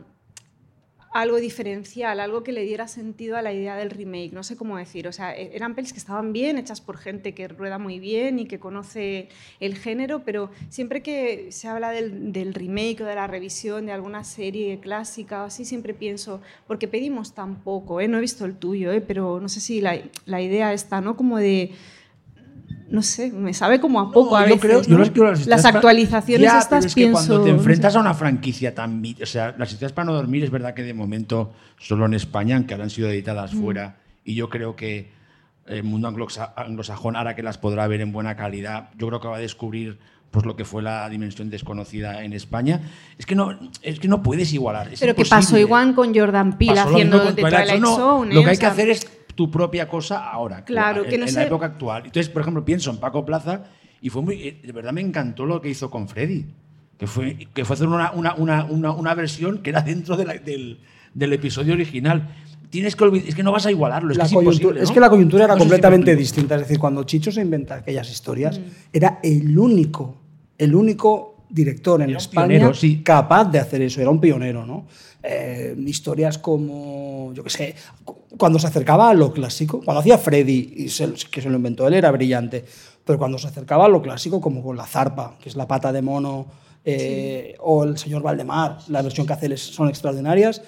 [1.13, 4.77] algo diferencial, algo que le diera sentido a la idea del remake, no sé cómo
[4.77, 7.99] decir, o sea, e-, eran pelis que estaban bien, hechas por gente que rueda muy
[7.99, 13.15] bien y que conoce el género, pero siempre que se habla del, remake o de
[13.15, 18.07] la revisión de alguna serie clásica o así, siempre pienso, porque pedimos tan poco, ¿eh?
[18.07, 19.01] no he visto el tuyo, ¿eh?
[19.01, 21.15] pero no sé si la, la idea está, ¿no?
[21.15, 21.71] Como de
[22.89, 24.87] no sé, me sabe como a poco No, a yo veces.
[24.89, 27.25] las quiero las Las historias para- actualizaciones Ya, pero estas es que pienso.
[27.27, 29.03] cuando te enfrentas a una franquicia tan...
[29.21, 32.55] O sea, las historias para no dormir es verdad que de momento solo en España,
[32.55, 33.61] aunque ahora han sido editadas Mm.
[33.61, 35.11] fuera, y yo creo que
[35.65, 39.27] el mundo anglosa- anglosajón, ahora que las podrá ver en buena calidad, yo creo que
[39.27, 39.97] va a descubrir
[40.31, 42.81] pues lo que fue la dimensión desconocida en España.
[43.19, 43.51] Es que no,
[43.83, 44.91] es que no puedes igualar.
[44.91, 45.37] es Pero que imposible.
[45.45, 48.33] pasó igual con Jordan Peele haciendo The Twilight Zone, no.
[48.33, 48.43] Lo ¿eh?
[48.43, 49.05] que hay que hacer es
[49.35, 50.63] tu propia cosa ahora.
[50.65, 52.03] Claro, en, que no en sé- la época actual.
[52.05, 53.63] Entonces, por ejemplo, pienso en Paco Plaza
[54.01, 54.35] y fue muy.
[54.41, 56.45] eh, De verdad me encantó lo que hizo con Freddy.
[56.97, 60.25] Que fue, que fue hacer una, una, una, una, una versión que era dentro de
[60.25, 60.79] la- del,
[61.13, 62.29] del episodio original.
[62.69, 64.81] Tienes que olvidar, es que no vas a igualarlo, es La que es imposible.
[64.81, 66.55] es que la coyuntura era No completamente distinta.
[66.55, 68.59] Es decir, cuando Chicho se inventa aquellas historias,
[68.91, 70.21] era el único,
[70.57, 73.01] el único director en Era España pionero, sí.
[73.03, 74.01] capaz de hacer eso.
[74.01, 74.87] Era un pionero, ¿no?
[75.21, 80.17] Eh, historias como, yo qué sé, cu- cuando se acercaba a lo clásico, cuando hacía
[80.17, 82.65] Freddy, y se- que se lo inventó él, era brillante,
[83.05, 85.91] pero cuando se acercaba a lo clásico, como con la zarpa, que es la pata
[85.93, 86.47] de mono,
[86.83, 90.61] eh, o el señor Valdemar, la versión que hace son extraordinarias,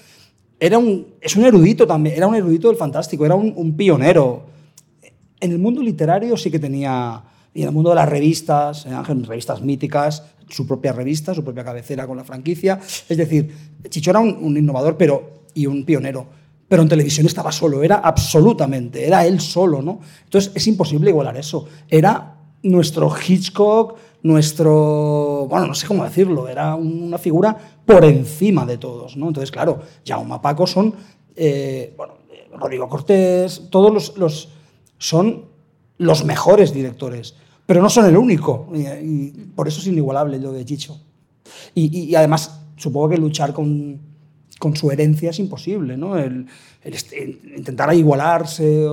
[0.60, 4.43] era un, es un erudito también, era un erudito del fantástico, era un, un pionero.
[5.41, 7.21] En el mundo literario sí que tenía,
[7.54, 11.43] y en el mundo de las revistas, en Ángel, revistas míticas, su propia revista, su
[11.43, 12.79] propia cabecera con la franquicia.
[13.10, 13.53] Es decir,
[13.89, 16.25] Chicho era un, innovador pero, y un pionero,
[16.67, 19.99] pero en televisión estaba solo, era absolutamente, era él solo, ¿no?
[20.23, 21.67] Entonces es imposible igualar eso.
[21.88, 27.55] Era nuestro Hitchcock, nuestro, bueno, no sé cómo decirlo, era una figura
[27.86, 29.27] por encima de todos, ¿no?
[29.27, 30.93] Entonces, claro, Jaume Paco son,
[31.36, 34.49] eh, eh, Rodrigo Cortés, todos los, los-
[34.97, 35.45] son
[35.97, 40.51] los mejores directores, pero no son el único, y, y por eso es inigualable lo
[40.51, 40.99] de Chicho.
[41.73, 43.99] Y, y- además, supongo que luchar con,
[44.60, 46.17] con su herencia es imposible, ¿no?
[46.17, 46.45] El,
[46.84, 47.13] el est-
[47.58, 48.88] intentar igualarse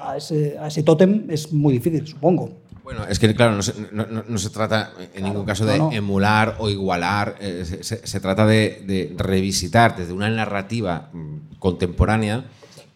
[0.00, 2.62] a ese, a ese tótem es muy difícil, supongo.
[2.82, 5.90] Bueno, es que claro, no se, no- no- se trata en ningún caso de no,
[5.90, 5.96] no.
[5.96, 11.56] emular o igualar, eh, se, se- se trata de, de revisitar desde una narrativa mm,
[11.58, 12.44] contemporánea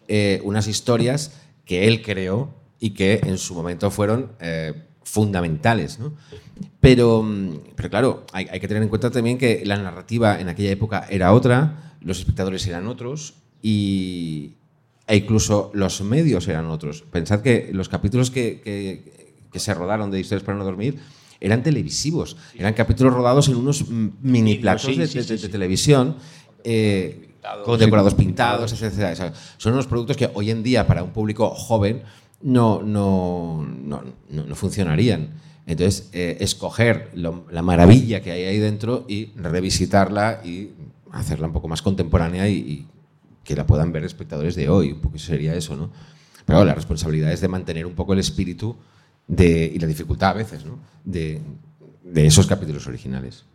[0.07, 1.31] eh, unas historias
[1.65, 4.73] que él creó y que en su momento fueron eh,
[5.11, 5.99] fundamentales.
[5.99, 6.13] ¿no?
[6.79, 10.49] Pero, mm, pero claro, hay, hay que tener en cuenta también que la narrativa en
[10.49, 14.53] aquella época era otra, los espectadores eran otros y,
[15.07, 17.01] e incluso los medios eran otros.
[17.11, 19.19] Pensad que los capítulos que, que-
[19.51, 20.99] que se rodaron de Historias para no dormir
[21.41, 25.39] eran televisivos, eran capítulos rodados en unos mini platos sí, de, sí, de- sí, de
[25.39, 25.49] sí.
[25.49, 26.17] televisión.
[26.63, 27.25] eh,
[27.65, 29.15] con decorados pintados, etcétera.
[29.15, 32.03] Sea, son unos productos que hoy en día para un público joven
[32.41, 35.29] no, no, no, no- no funcionarían.
[35.65, 40.71] Entonces, eh, escoger lo- la maravilla que hay ahí dentro y revisitarla y
[41.11, 42.87] hacerla un poco más contemporánea y, y
[43.43, 44.91] que la puedan ver espectadores de hoy.
[44.93, 45.91] Un poco sería eso, ¿no?
[46.45, 48.75] Pero claro, la responsabilidad es de mantener un poco el espíritu
[49.27, 50.79] de, y la dificultad a veces, ¿no?
[51.03, 51.39] De,
[52.03, 53.45] de esos capítulos originales.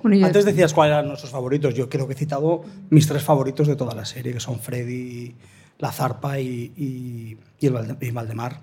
[0.00, 1.74] Bueno, yo- Antes decías cuáles eran nuestros favoritos.
[1.74, 5.34] Yo creo que he citado mis tres favoritos de toda la serie, que son Freddy,
[5.78, 8.60] La Zarpa y, y- y el Valde- y Valdemar.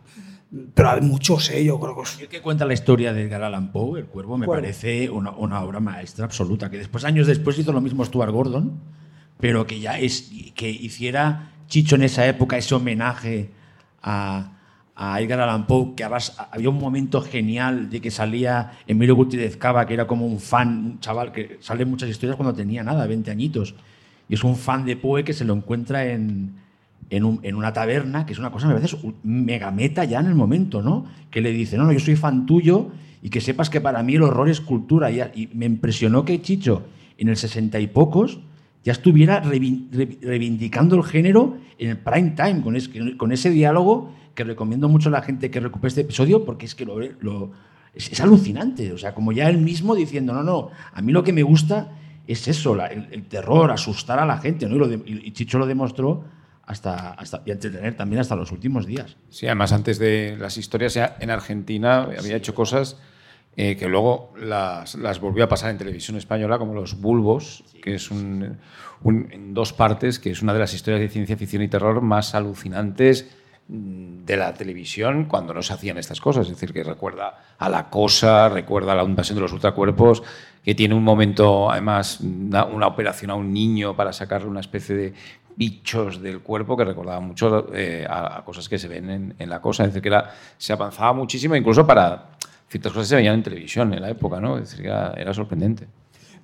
[0.73, 1.63] Pero hay muchos, ¿eh?
[1.63, 2.01] Yo creo que...
[2.03, 5.31] es- El que cuenta la historia de Edgar Allan Poe, El Cuervo, me parece una,
[5.31, 6.69] una obra maestra absoluta.
[6.69, 8.79] Que después, años después, hizo lo mismo Stuart Gordon,
[9.39, 13.49] pero que ya es que hiciera Chicho en esa época ese homenaje
[14.03, 14.57] a,
[14.95, 19.85] a Edgar Allan Poe, que había un momento genial de que salía Emilio Gutiérrez Cava,
[19.85, 23.07] que era como un fan, un chaval que sale en muchas historias cuando tenía nada,
[23.07, 23.73] 20 añitos.
[24.27, 26.55] Y es un fan de Poe que se lo encuentra en,
[27.11, 30.25] en, un- en una taberna, que es una cosa, me parece, mega meta ya en
[30.25, 31.05] el momento, ¿no?
[31.29, 32.87] Que le dice, no, no, yo soy fan tuyo
[33.21, 35.11] y que sepas que para mí el horror es cultura.
[35.11, 36.83] Y, y me impresionó que Chicho,
[37.19, 38.39] en el sesenta y pocos,
[38.83, 43.51] ya estuviera reivin- re- reivindicando el género en el prime time, con, es- con ese
[43.51, 46.97] diálogo que recomiendo mucho a la gente que recupere este episodio, porque es que lo,
[47.19, 47.51] lo-
[47.93, 48.91] es, es alucinante.
[48.93, 51.91] O sea, como ya él mismo diciendo, no, no, a mí lo que me gusta
[52.25, 54.75] es eso, la- el, el terror, asustar a la gente, ¿no?
[54.75, 56.23] Y, lo de- y Chicho lo demostró
[56.71, 59.17] hasta, hasta, y entretener también hasta los últimos días.
[59.29, 62.97] Sí, además antes de las historias ya en Argentina había hecho cosas
[63.57, 67.95] eh, que luego las, las volvió a pasar en televisión española, como Los Bulbos, que
[67.95, 68.57] es un,
[69.03, 71.99] un- en dos partes, que es una de las historias de ciencia ficción y terror
[72.01, 73.29] más alucinantes
[73.67, 76.47] mm, de la televisión cuando no se hacían estas cosas.
[76.47, 80.23] Es decir, que recuerda a la cosa, recuerda a la invasión de los ultracuerpos,
[80.63, 84.95] que tiene un momento, además, una, una operación a un niño para sacarle una especie
[84.95, 85.13] de
[85.55, 89.49] bichos del cuerpo que recordaba mucho eh, a, a cosas que se ven en, en
[89.49, 89.83] la cosa.
[89.83, 92.31] Es decir, que era, se avanzaba muchísimo, incluso para
[92.69, 94.57] ciertas cosas que se veían en televisión en la época, ¿no?
[94.57, 95.87] Es decir, que era, era sorprendente.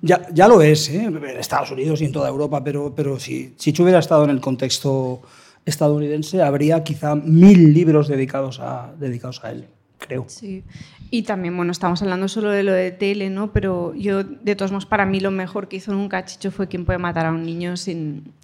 [0.00, 1.04] Ya, ya lo es, ¿eh?
[1.04, 4.30] en Estados Unidos y en toda Europa, pero, pero si, si yo hubiera estado en
[4.30, 5.22] el contexto
[5.64, 9.66] estadounidense, habría quizá mil libros dedicados a, dedicados a él,
[9.98, 10.24] creo.
[10.28, 10.62] Sí.
[11.10, 13.52] Y también, bueno, estamos hablando solo de lo de tele, ¿no?
[13.52, 16.84] Pero yo, de todos modos, para mí lo mejor que hizo nunca Chicho fue quien
[16.84, 18.34] puede matar a un niño sin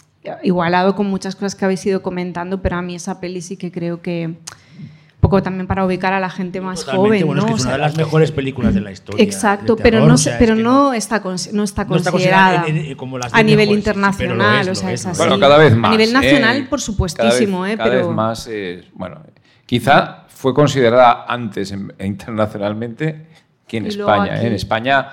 [0.42, 3.70] igualado con muchas cosas que habéis ido comentando, pero a mí esa peli sí que
[3.70, 7.46] creo que un poco también para ubicar a la gente más Totalmente, joven, bueno, ¿no?
[7.48, 9.24] es que O es una de las mejores películas de la historia.
[9.24, 11.32] Exacto, pero no, o se- sea, pero es que no, está, no
[11.64, 12.66] está No está considerada
[12.96, 15.16] como las a nivel mejores, internacional, es, o sea, es, así.
[15.18, 15.88] Bueno, cada vez más.
[15.88, 16.66] A nivel nacional, ¿eh?
[16.68, 17.76] por supuestísimo, cada vez, ¿eh?
[17.78, 18.48] cada pero vez más.
[18.50, 19.20] eh, bueno,
[19.66, 23.26] quizá fue considerada antes en- internacionalmente
[23.66, 24.42] que en España.
[24.42, 24.46] ¿eh?
[24.46, 25.08] En España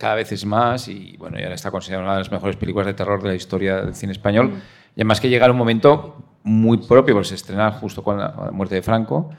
[0.00, 2.94] cada vez es más y bueno, ya está considerada una de las mejores películas de
[2.94, 4.48] terror de la historia del cine español.
[4.48, 4.54] Mm.
[4.96, 8.32] Y además que llega en un momento muy propio, porque se estrena justo con la,
[8.32, 9.30] con la muerte de Franco.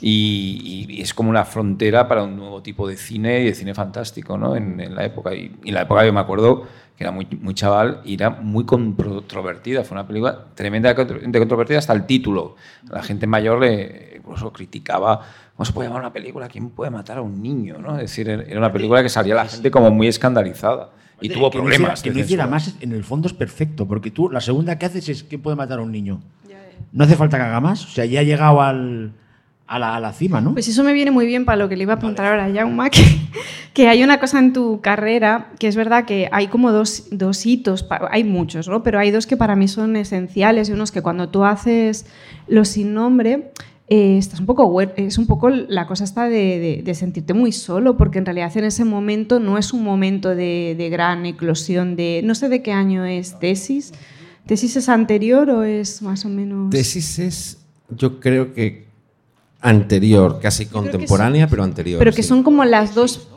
[0.00, 3.74] Y, y es como una frontera para un nuevo tipo de cine y de cine
[3.74, 4.56] fantástico ¿no?
[4.56, 5.34] en, en la época.
[5.34, 8.30] Y, y en la época yo me acuerdo que era muy, muy chaval y era
[8.30, 9.84] muy controvertida.
[9.84, 12.56] Fue una película tremendamente controvertida hasta el título.
[12.88, 15.20] La gente mayor le incluso criticaba
[15.56, 17.78] cómo se puede llamar una película, quién puede matar a un niño.
[17.78, 17.94] ¿no?
[17.96, 20.90] Es decir, era una película que salía la gente como muy escandalizada
[21.20, 21.98] y tuvo que no problemas.
[22.00, 24.86] hiciera- que no hiciera más, en el fondo es perfecto, porque tú la segunda que
[24.86, 26.20] haces es que puede matar a un niño.
[26.92, 29.12] No hace falta que haga más, o sea, ya ha llegado al,
[29.66, 30.52] a, la, a la cima, ¿no?
[30.52, 32.52] Pues eso me viene muy bien para lo que le iba a preguntar ahora a
[32.52, 33.02] Jaume, que,
[33.74, 37.44] que hay una cosa en tu carrera que es verdad que hay como dos, dos
[37.46, 38.82] hitos, hay muchos, ¿no?
[38.82, 42.06] Pero hay dos que para mí son esenciales y unos que cuando tú haces
[42.46, 43.50] los sin nombre,
[43.88, 47.52] eh, estás un poco es un poco la cosa está de, de- de sentirte muy
[47.52, 51.94] solo, porque en realidad en ese momento no es un momento de, de gran eclosión
[51.96, 53.92] de, no sé de qué año es tesis.
[54.46, 56.70] ¿Tesis es anterior o es más o menos...?
[56.70, 57.58] Tesis es,
[57.90, 58.86] yo creo que
[59.60, 61.98] anterior, casi contemporánea, pero anterior.
[61.98, 62.28] Pero que sí.
[62.28, 63.28] son como las dos.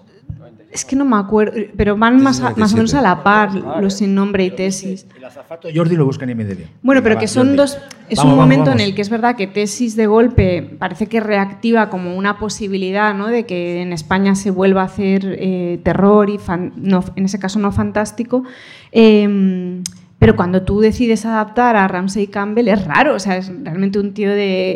[0.72, 3.54] Es que no me acuerdo, pero van más, a- más o menos a la par,
[3.82, 5.08] los sin nombre y tesis.
[5.18, 6.68] El azafato Jordi lo busca en IMDb.
[6.84, 7.78] Bueno, pero que son dos.
[8.08, 8.82] Es Vamos, un vamos, momento vamos.
[8.82, 13.16] en el que es verdad que tesis de golpe parece que reactiva como una posibilidad,
[13.16, 13.28] ¿no?
[13.28, 17.40] De que en España se vuelva a hacer eh, terror y fan- no, en ese
[17.40, 18.44] caso no fantástico.
[18.92, 19.82] Eh,
[20.20, 24.14] pero cuando tú decides adaptar a Ramsey Campbell es raro, o sea, es realmente un
[24.14, 24.72] tío de,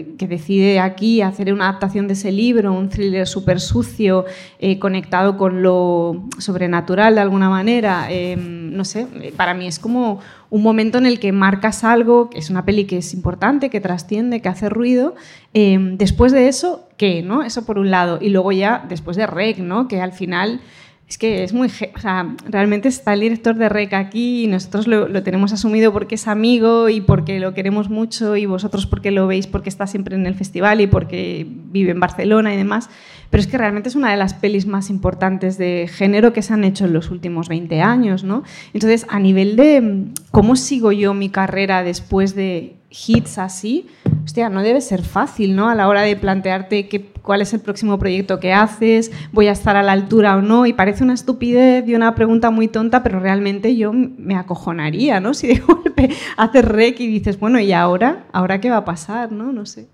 [0.00, 4.26] eh, que decide aquí hacer una adaptación de ese libro, un thriller súper sucio,
[4.58, 8.08] eh, conectado con lo sobrenatural de alguna manera.
[8.10, 9.06] eh, no sé,
[9.36, 12.84] para mí es como un momento en el que marcas algo, que es una peli
[12.84, 15.14] que es importante, que trasciende, que hace ruido.
[15.54, 17.22] eh, después de eso, ¿qué?
[17.22, 17.42] ¿no?
[17.42, 18.18] Eso por un lado.
[18.20, 19.88] Y luego ya, después de Rec, ¿no?
[19.88, 20.60] que al final
[21.08, 21.68] es que es muy...
[21.94, 25.92] O sea, realmente está el director de REC aquí y nosotros lo, lo tenemos asumido
[25.92, 29.86] porque es amigo y porque lo queremos mucho y vosotros porque lo veis porque está
[29.86, 32.90] siempre en el festival y porque vive en Barcelona y demás.
[33.30, 36.52] Pero es que realmente es una de las pelis más importantes de género que se
[36.52, 38.42] han hecho en los últimos 20 años, ¿no?
[38.74, 43.86] Entonces, a nivel de mm, cómo sigo yo mi carrera después de hits así,
[44.28, 45.70] hostia, no debe ser fácil, ¿no?
[45.70, 49.52] A la hora de plantearte qué, cuál es el próximo proyecto que haces, voy a
[49.52, 53.02] estar a la altura o no, y parece una estupidez y una pregunta muy tonta,
[53.02, 55.32] pero realmente yo me acojonaría, ¿no?
[55.38, 58.26] Si de golpe haces rec y dices, bueno, ¿y ahora?
[58.32, 59.50] ¿Ahora qué va a pasar, no?
[59.50, 59.88] No sé.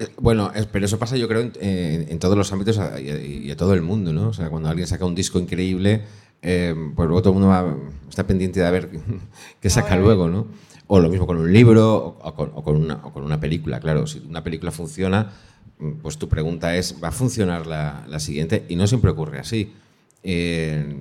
[0.00, 3.10] Eh, Bueno, pero eso pasa yo creo en, en- en todos los ámbitos a- y
[3.10, 4.28] a, y a todo el mundo, ¿no?
[4.30, 6.02] O sea, cuando alguien saca un disco increíble,
[6.42, 7.76] eh, pues luego todo el mundo va-
[8.08, 8.90] está pendiente de ver
[9.60, 10.48] qué saca luego, ¿no?
[10.86, 14.06] O lo mismo con un libro o, o con, una, o con una película, claro.
[14.06, 15.32] Si una película funciona,
[15.78, 18.66] mm, pues tu pregunta es, ¿va a funcionar la, la siguiente?
[18.68, 19.72] Y no siempre ocurre así.
[20.22, 20.96] Eh,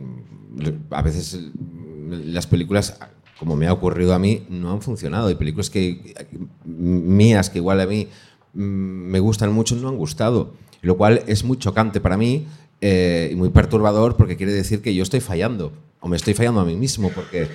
[0.91, 2.99] a veces mm, las películas,
[3.39, 5.27] como me ha ocurrido a mí, no han funcionado.
[5.27, 6.13] Hay películas que
[6.65, 8.07] mías que igual a mí
[8.53, 12.45] mm, me gustan mucho no han gustado, lo cual es muy chocante para mí
[12.81, 15.71] eh, y muy perturbador porque quiere decir que yo estoy fallando
[16.01, 17.47] o me estoy fallando a mí mismo porque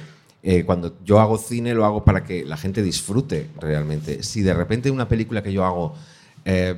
[0.43, 4.23] eh, cuando yo hago cine lo hago para que la gente disfrute realmente.
[4.23, 5.95] Si de repente una película que yo hago
[6.45, 6.75] eh,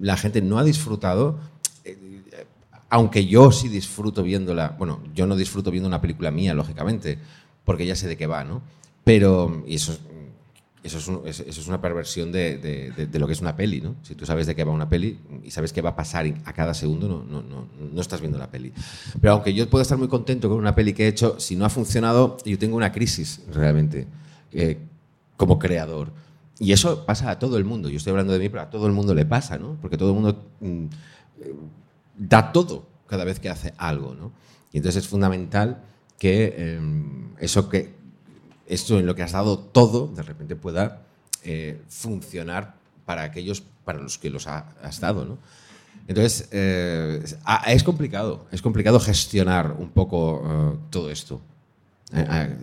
[0.00, 1.38] la gente no ha disfrutado,
[1.84, 1.96] eh,
[2.88, 7.18] aunque yo sí disfruto viéndola, bueno, yo no disfruto viendo una película mía, lógicamente,
[7.64, 8.62] porque ya sé de qué va, ¿no?
[9.04, 10.00] Pero, y eso es,
[10.82, 13.96] eso es, una perversión de, lo que es una peli, ¿no?
[14.02, 16.52] Si tú sabes de qué va una peli y sabes qué va a pasar a
[16.52, 18.72] cada segundo, no, estás viendo la peli.
[19.20, 21.64] Pero aunque yo puedo estar muy contento con una peli que he hecho, si no
[21.64, 24.06] ha funcionado, yo tengo una crisis realmente
[24.52, 24.78] eh,
[25.36, 26.12] como creador.
[26.60, 27.88] y eso pasa a todo el mundo.
[27.88, 29.76] Yo estoy hablando de mí, pero a todo el mundo le pasa, ¿no?
[29.80, 30.84] Porque todo el mundo mm,
[31.40, 31.54] eh,
[32.16, 34.32] da todo cada vez que hace algo, ¿no?
[34.72, 35.82] Y entonces es fundamental
[36.18, 36.80] que eh,
[37.40, 37.97] eso que
[38.68, 41.02] esto en lo que has dado todo de repente pueda
[41.42, 45.38] eh, funcionar para aquellos para los que los ha- has dado, ¿no?
[46.06, 47.22] Entonces eh,
[47.66, 51.40] es complicado, es complicado gestionar un poco eh, todo esto.
[52.12, 52.56] Eh, eh,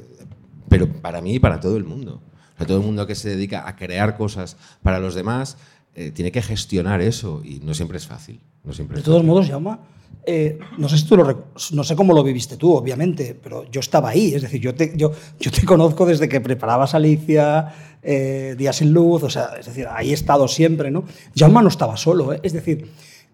[0.69, 2.21] pero para mí y para todo el mundo.
[2.53, 5.57] O sea, todo el mundo que se dedica a crear cosas para los demás
[5.93, 8.39] eh, tiene que gestionar eso y no siempre es fácil.
[8.63, 9.77] No siempre De todos modos, Jaume,
[10.25, 13.69] eh, no sé si tú lo rec- no sé cómo lo viviste tú, obviamente, pero
[13.71, 14.33] yo estaba ahí.
[14.33, 18.91] Es decir, yo te, yo, yo te conozco desde que preparabas Alicia, eh, Días sin
[18.91, 21.03] Luz, o sea, es decir, ahí he estado siempre, ¿no?
[21.35, 22.39] Jaume no estaba solo, ¿eh?
[22.43, 22.89] es decir,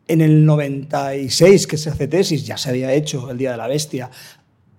[0.08, 3.68] en el 96 que se hace tesis, ya se había hecho el Día de la
[3.68, 4.10] Bestia,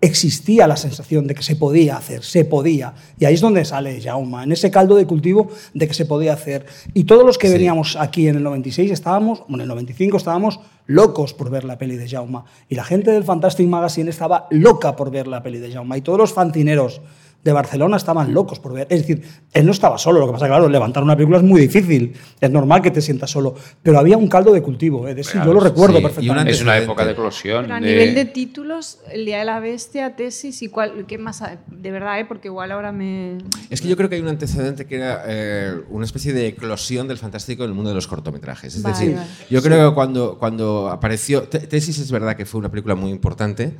[0.00, 2.92] existía la sensación de que se podía hacer, se podía.
[3.20, 6.32] Y ahí es donde sale Jaume, en ese caldo de cultivo de que se podía
[6.32, 6.66] hacer.
[6.92, 7.52] Y todos los que Sí.
[7.54, 11.78] veníamos aquí en el 96 estábamos, bueno, en el 95 estábamos locos por ver la
[11.78, 12.42] peli de Jaume.
[12.68, 15.98] Y la gente del Fantastic Magazine estaba loca por ver la peli de Jaume.
[15.98, 17.00] Y todos los fantineros
[17.44, 18.86] de Barcelona estaban locos por ver.
[18.88, 19.22] Es decir,
[19.52, 22.12] él no estaba solo, lo que pasa, claro, levantar una película es muy difícil.
[22.40, 23.54] Es normal que te sientas solo.
[23.82, 25.14] Pero había un caldo de cultivo, ¿eh?
[25.14, 26.52] de eso yo lo recuerdo sí, perfectamente.
[26.52, 27.62] Es una época de eclosión.
[27.64, 31.18] Pero a de- nivel de títulos, El Día de la Bestia, Tesis y cuál, ¿qué
[31.18, 31.42] más?
[31.66, 32.24] De verdad, ¿eh?
[32.26, 33.38] porque igual ahora me...
[33.70, 37.08] Es que yo creo que hay un antecedente que era eh, una especie de eclosión
[37.08, 38.76] del fantástico en el mundo de los cortometrajes.
[38.76, 39.26] Es Vale, decir, vale.
[39.50, 41.42] yo creo que cuando, cuando apareció.
[41.42, 43.72] Te- Tesis es verdad que fue una película muy importante.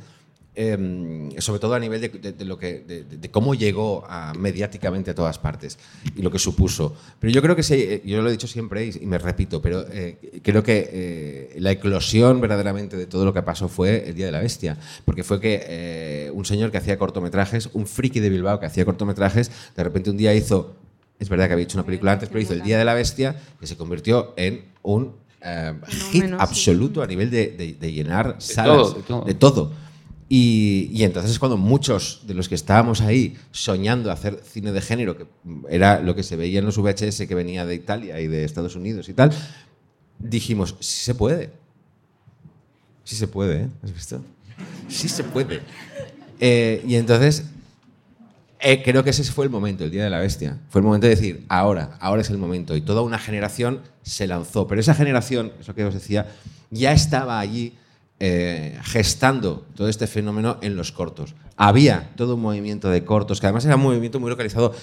[0.55, 4.33] Eh, sobre todo a nivel de, de- de lo que, de, de cómo llegó a-
[4.37, 5.79] mediáticamente a todas partes
[6.15, 6.95] y lo que supuso.
[7.19, 9.61] Pero yo creo que sí, eh, yo lo he dicho siempre y, y me repito,
[9.61, 14.15] pero eh, creo que eh, la eclosión verdaderamente de todo lo que pasó fue el
[14.15, 18.19] Día de la Bestia, porque fue que eh, un señor que hacía cortometrajes, un friki
[18.19, 20.75] de Bilbao que hacía cortometrajes, de repente un día hizo,
[21.19, 23.35] es verdad que había hecho una película antes, pero hizo el Día de la Bestia,
[23.59, 25.73] que se convirtió en un eh,
[26.11, 29.21] hit absoluto a nivel de, de- de llenar De salas, todo, de todo.
[29.25, 29.82] de todo.
[30.35, 35.15] Y, entonces es cuando muchos de los que estábamos ahí soñando hacer cine de género,
[35.15, 35.27] que
[35.69, 38.75] era lo que se veía en los VHS que venía de Italia y de Estados
[38.75, 39.31] Unidos y tal,
[40.17, 41.51] dijimos, sí se puede.
[43.03, 43.67] Sí se puede, ¿eh?
[43.83, 44.25] ¿Has visto?
[44.87, 45.61] Sí se puede.
[46.39, 47.43] Eh, y entonces
[48.59, 50.57] eh, creo que ese fue el momento, el Día de la Bestia.
[50.69, 52.75] Fue el momento de decir, ahora, ahora es el momento.
[52.75, 54.65] Y toda una generación se lanzó.
[54.65, 56.25] Pero esa generación, eso que os decía,
[56.71, 57.77] ya estaba allí
[58.25, 61.35] eh, gestando todo este fenómeno en los cortos.
[61.57, 64.73] Había todo un movimiento de cortos, que además era un movimiento muy localizado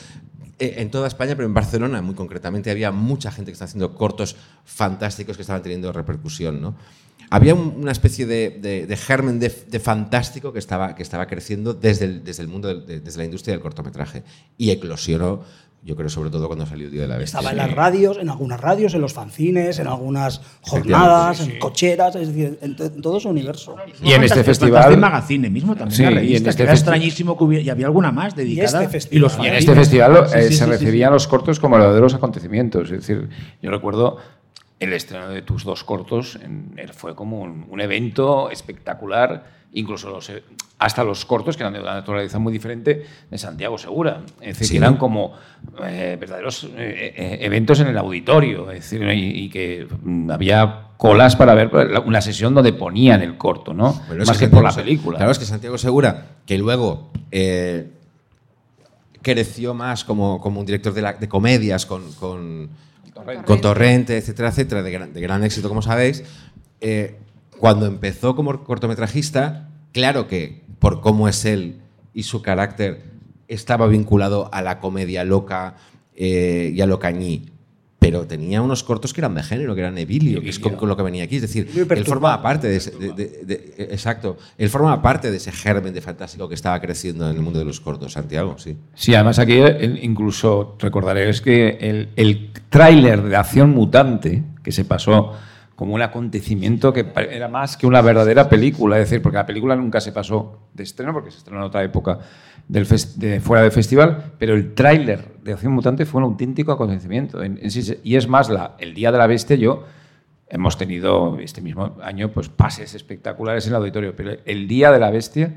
[0.58, 3.94] eh, en toda España, pero en Barcelona muy concretamente había mucha gente que estaba haciendo
[3.94, 4.36] cortos
[4.66, 6.60] fantásticos que estaban teniendo repercusión.
[6.60, 6.74] ¿no?
[7.30, 9.48] Había un- una especie de, de- germen de,
[9.80, 13.62] fantástico que estaba, que estaba creciendo desde el, desde el mundo, desde la industria del
[13.62, 14.22] cortometraje.
[14.58, 15.44] Y eclosionó,
[15.82, 17.38] yo creo, sobre todo cuando salió Día de la Bestia.
[17.40, 22.14] Estaba en las radios, en algunas radios, en los fanzines, en algunas jornadas, en cocheras,
[22.16, 23.76] es decir, en, en todo ese universo.
[24.02, 24.72] Y en este El festival.
[24.82, 27.64] Fantastic Magazine mismo también Sí, la y en revista, este que era extrañísimo que hubiera,
[27.64, 28.82] y había alguna más dedicada.
[28.82, 29.22] este festival.
[29.22, 31.12] los Y Y en este festival Sí, eh, sí, se sí, recibían sí.
[31.14, 32.90] los cortos como verdaderos acontecimientos.
[32.90, 33.28] Es decir,
[33.62, 34.18] yo recuerdo
[34.80, 40.28] el estreno de tus dos cortos, en- fue como un, un evento espectacular, incluso los,
[40.30, 40.42] eh,
[40.78, 44.22] hasta los cortos, que eran de una naturaleza muy diferente, de Santiago Segura.
[44.40, 44.72] Es decir, Sí.
[44.74, 45.34] que eran como
[45.84, 48.70] eh, verdaderos eh, eventos en el auditorio.
[48.70, 53.22] Es decir, y, y que mm, había colas para ver la- una sesión donde ponían
[53.22, 54.00] el corto, ¿no?
[54.08, 55.16] Pero Más que, Santiago por la película.
[55.18, 57.90] Claro, es que Santiago Segura, que luego eh,
[59.22, 62.70] creció más como, como un director de, la- de comedias con, con,
[63.14, 63.44] Torrente.
[63.44, 66.24] con Torrente, etcétera, etcétera, de gran, de gran éxito, como sabéis,
[66.80, 67.18] eh,
[67.60, 71.76] cuando empezó como cortometrajista, claro que por cómo es él
[72.14, 73.04] y su carácter
[73.48, 75.76] estaba vinculado a la comedia loca
[76.16, 77.46] eh, y a lo cañí.
[77.98, 80.88] Pero tenía unos cortos que eran de género, que eran Evilio, que es con, con
[80.88, 81.36] lo que venía aquí.
[81.36, 84.38] Es decir, él formaba parte de, ese- de- de- de- exacto.
[84.56, 87.66] Él formaba parte de ese germen de fantástico que estaba creciendo en el mundo de
[87.66, 88.78] los cortos, Santiago, sí.
[88.94, 89.60] Sí, además aquí
[90.00, 95.34] incluso recordaréis que el, el tráiler de Acción Mutante, que se pasó
[95.80, 99.74] como un acontecimiento que era más que una verdadera película, es decir, porque la película
[99.74, 102.18] nunca se pasó de estreno, porque se estrenó en otra época
[102.68, 107.42] del de fuera del festival, pero el tráiler de Acción Mutante fue un auténtico acontecimiento.
[107.42, 107.58] En-
[108.04, 109.84] y es más, la, el Día de la Bestia yo
[110.50, 114.98] hemos tenido este mismo año pues pases espectaculares en el auditorio, pero el Día de
[114.98, 115.54] la Bestia,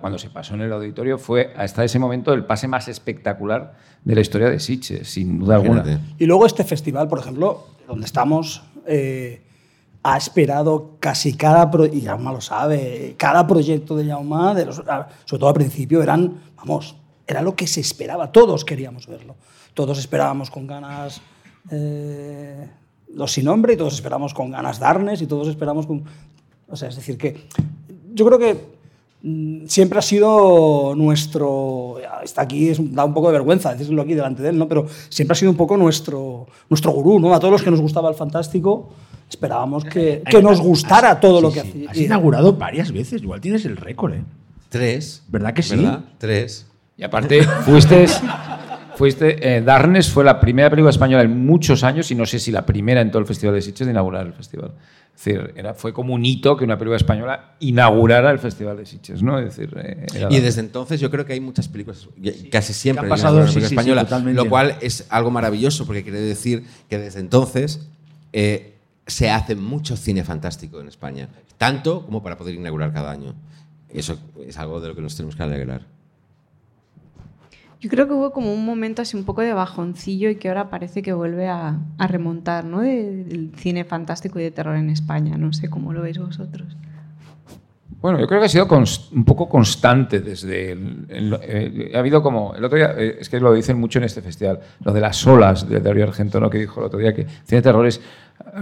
[0.00, 3.74] cuando se pasó en el auditorio, fue hasta ese momento el pase más espectacular
[4.04, 5.82] de la historia de Sitges, sin duda alguna.
[6.18, 9.42] Y luego este festival, por ejemplo, donde estamos, eh,
[10.02, 15.38] ha esperado casi cada, pro- y Jaume lo sabe, cada proyecto de Jaume, de sobre
[15.38, 19.36] todo al principio, eran, vamos, era lo que se esperaba, todos queríamos verlo.
[19.72, 21.20] todos esperábamos con ganas
[21.70, 22.68] eh,
[23.14, 26.04] Los sin nombre y todos esperábamos con ganas Darnes y todos esperamos con...
[26.68, 27.46] O sea, es decir, que
[28.12, 28.73] yo creo que
[29.66, 31.96] siempre ha sido nuestro...
[32.22, 34.68] Está aquí, es, da un poco de vergüenza decirlo aquí delante de él, ¿no?
[34.68, 37.34] pero siempre ha sido un poco nuestro, nuestro gurú, ¿no?
[37.34, 38.90] A todos los que nos gustaba el fantástico
[39.28, 41.90] esperábamos que, que nos gustara todo lo que Sí, hacía.
[41.90, 44.24] Has inaugurado varias veces, igual tienes el récord, ¿eh?
[44.68, 45.22] Tres.
[45.28, 45.76] ¿Verdad que sí?
[45.76, 46.00] ¿Verdad?
[46.18, 46.66] Tres.
[46.96, 48.06] Y aparte, fuiste.
[48.96, 52.50] fuiste eh, Darnes fue la primera película española en muchos años, y no sé si
[52.50, 54.72] la primera en todo el Festival de Sitges, de inaugurar el festival.
[55.16, 58.84] Es decir, era, fue como un hito que una película española inaugurara el Festival de
[58.84, 59.38] Sitges, ¿no?
[59.38, 62.08] Es decir, eh, Y desde entonces yo creo que hay muchas películas,
[62.50, 66.02] casi siempre Que han hay pasado, sí, sí, española, lo cual es algo maravilloso porque
[66.02, 67.88] quiere decir que desde entonces
[68.32, 68.74] eh,
[69.06, 73.34] se hace mucho cine fantástico en España, tanto como para poder inaugurar cada año.
[73.88, 75.93] Eso es algo de lo que nos tenemos que alegrar.
[77.84, 80.70] Yo creo que hubo como un momento así un poco de bajoncillo y que ahora
[80.70, 82.80] parece que vuelve a, remontar, ¿no?
[82.80, 85.36] De- del cine fantástico y de terror en España.
[85.36, 86.78] No sé cómo lo veis vosotros.
[88.00, 88.66] Bueno, yo creo que ha sido
[89.12, 90.72] un poco constante desde.
[90.72, 92.54] el- eh, ha habido como.
[92.54, 95.26] El otro día, eh, es que lo dicen mucho en este festival, lo de las
[95.26, 96.48] olas de Darío Argento, ¿no?
[96.48, 98.00] que dijo el otro día que cine de terror es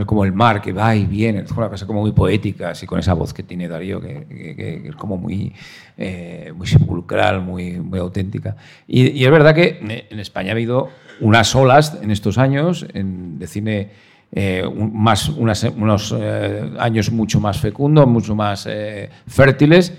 [0.06, 2.98] como el mar, que va y viene, es una cosa como muy poética, así con
[2.98, 5.52] esa voz que tiene Darío, que, que- que es como muy,
[5.98, 8.56] eh, muy sepulcral, muy, muy auténtica.
[8.86, 10.88] Y, y es verdad que en España ha habido
[11.20, 13.90] unas olas en estos años en- de cine
[14.34, 19.92] eh, un- más, unas- unos eh, años mucho más fecundos, mucho más eh, fértiles,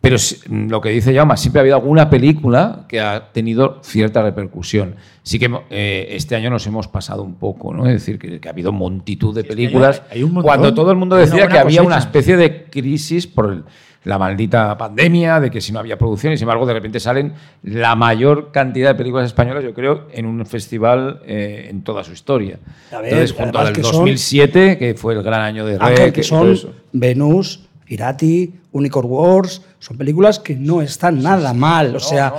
[0.00, 4.22] pero si- lo que dice Jaume, siempre ha habido alguna película que ha tenido cierta
[4.22, 4.96] repercusión.
[5.22, 7.86] Sí que eh, este año nos hemos pasado un poco, ¿no?
[7.86, 10.48] Es decir, que, que ha habido multitud de películas, hay- hay un montón.
[10.48, 13.64] cuando todo el mundo decía que había una especie de crisis por el-
[14.04, 17.34] la maldita pandemia, de que si no había producción, y sin embargo de repente salen
[17.62, 22.12] la mayor cantidad de películas españolas, yo creo, en un festival eh, en toda su
[22.14, 22.58] historia.
[22.90, 26.22] Ver, Entonces, junto al que son- 2007, que fue el gran año de Rey, que
[26.22, 26.56] son.
[26.94, 31.96] Venus, Irati, Unicorn Wars, son películas que no están nada mal.
[31.96, 32.32] O sea,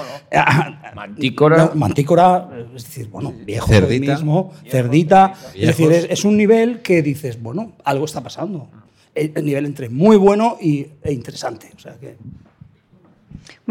[0.95, 1.57] Mantícora.
[1.57, 4.13] no, Mantícora, es decir, bueno, viejo Cerdita.
[4.13, 5.33] mismo, Cerdita.
[5.53, 8.69] Es decir, es, es un nivel que dices, bueno, algo está pasando.
[9.13, 11.69] El, el nivel entre muy bueno y, e interesante.
[11.75, 12.15] O sea que.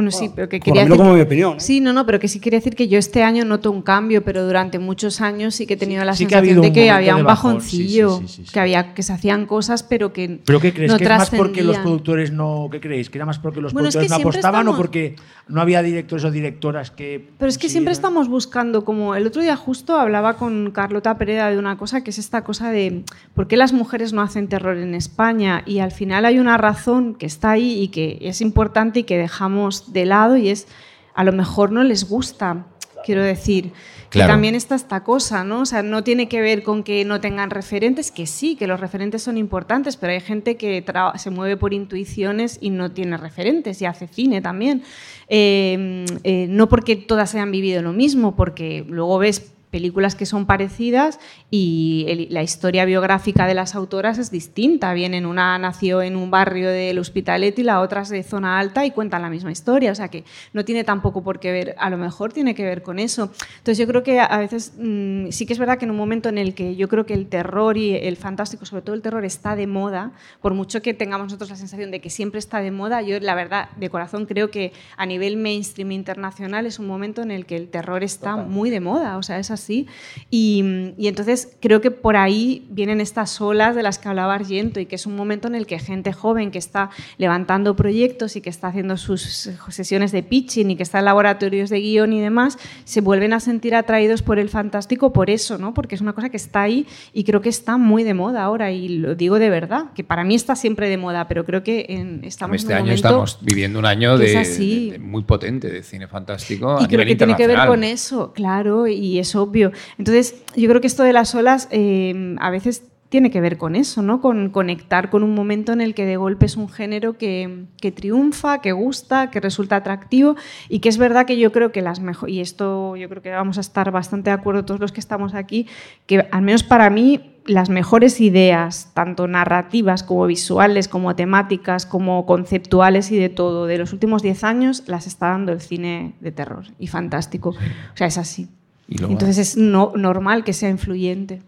[0.00, 1.60] Bueno, sí, pero que quería decir- como mi opinión, ¿eh?
[1.60, 4.22] Sí, no, no, pero que sí quería decir que yo este año noto un cambio,
[4.24, 6.90] pero durante muchos años sí que he tenido la sí que ha sensación de que
[6.90, 8.52] había un bajón, sí, sí, bajoncillo, sí, sí, sí.
[8.52, 10.90] que había que se hacían cosas, pero que ¿Pero qué crees?
[10.90, 12.68] no ¿Que es más porque los productores no.
[12.70, 13.10] ¿Qué creéis?
[13.10, 15.16] ¿Que era más porque los Bueno, es productores que no apostaban o porque
[15.48, 17.28] no había directores o directoras que.
[17.38, 21.50] Pero es que siempre estamos buscando, como el otro día justo hablaba con Carlota Pereda
[21.50, 24.76] de una cosa que es esta cosa de por qué las mujeres no hacen terror
[24.76, 29.00] en España y al final hay una razón que está ahí y que es importante
[29.00, 30.66] y que dejamos de lado y es
[31.14, 32.66] a lo mejor no les gusta,
[33.04, 33.72] quiero decir.
[34.08, 34.26] Claro.
[34.26, 35.60] Que también está esta cosa, ¿no?
[35.60, 38.80] O sea, no tiene que ver con que no tengan referentes, que sí, que los
[38.80, 40.84] referentes son importantes, pero hay gente que
[41.14, 44.82] se mueve por intuiciones y no tiene referentes y hace cine también.
[45.28, 50.46] Eh, eh, no porque todas hayan vivido lo mismo, porque luego ves películas que son
[50.46, 51.18] parecidas
[51.50, 54.92] y el- la historia biográfica de las autoras es distinta.
[54.94, 58.84] Vienen, una nació en un barrio del Hospitalet y la otra es de zona alta
[58.84, 59.92] y cuentan la misma historia.
[59.92, 62.82] O sea que no tiene tampoco por qué ver, a lo mejor tiene que ver
[62.82, 63.30] con eso.
[63.58, 66.28] Entonces yo creo que a veces mm, sí que es verdad que en un momento
[66.28, 69.24] en el que yo creo que el terror y el fantástico, sobre todo el terror,
[69.24, 72.70] está de moda, por mucho que tengamos nosotros la sensación de que siempre está de
[72.70, 77.22] moda, yo la verdad de corazón creo que a nivel mainstream internacional es un momento
[77.22, 79.86] en el que el terror está muy de moda, o sea, es así.
[80.30, 84.80] Y, y entonces creo que por ahí vienen estas olas de las que hablaba Argento
[84.80, 88.40] y que es un momento en el que gente joven que está levantando proyectos y
[88.40, 92.20] que está haciendo sus sesiones de pitching y que está en laboratorios de guion y
[92.20, 95.74] demás, se vuelven a sentir atraídos por el fantástico por eso, ¿no?
[95.74, 98.72] Porque es una cosa que está ahí y creo que está muy de moda ahora
[98.72, 101.86] y lo digo de verdad, que para mí está siempre de moda, pero creo que
[101.88, 104.44] en- estamos Este en un año estamos viviendo un año de, de-
[104.92, 107.84] de muy potente de cine fantástico a y creo nivel que tiene que ver con
[107.84, 109.72] eso, claro, y es obvio.
[109.98, 113.74] Entonces, yo creo que esto de las olas eh, a veces tiene que ver con
[113.74, 114.20] eso, ¿no?
[114.20, 117.90] Con conectar con un momento en el que de golpe es un género que, que
[117.90, 120.36] triunfa, que gusta, que resulta atractivo
[120.68, 123.30] y que es verdad que yo creo que las mejores, y esto yo creo que
[123.30, 125.66] vamos a estar bastante de acuerdo todos los que estamos aquí,
[126.06, 132.26] que al menos para mí las mejores ideas, tanto narrativas como visuales, como temáticas, como
[132.26, 136.30] conceptuales y de todo, de los últimos 10 años las está dando el cine de
[136.30, 137.50] terror y fantástico.
[137.50, 138.48] O sea, es así.
[138.90, 141.42] Y luego- Entonces es no- normal que sea influyente.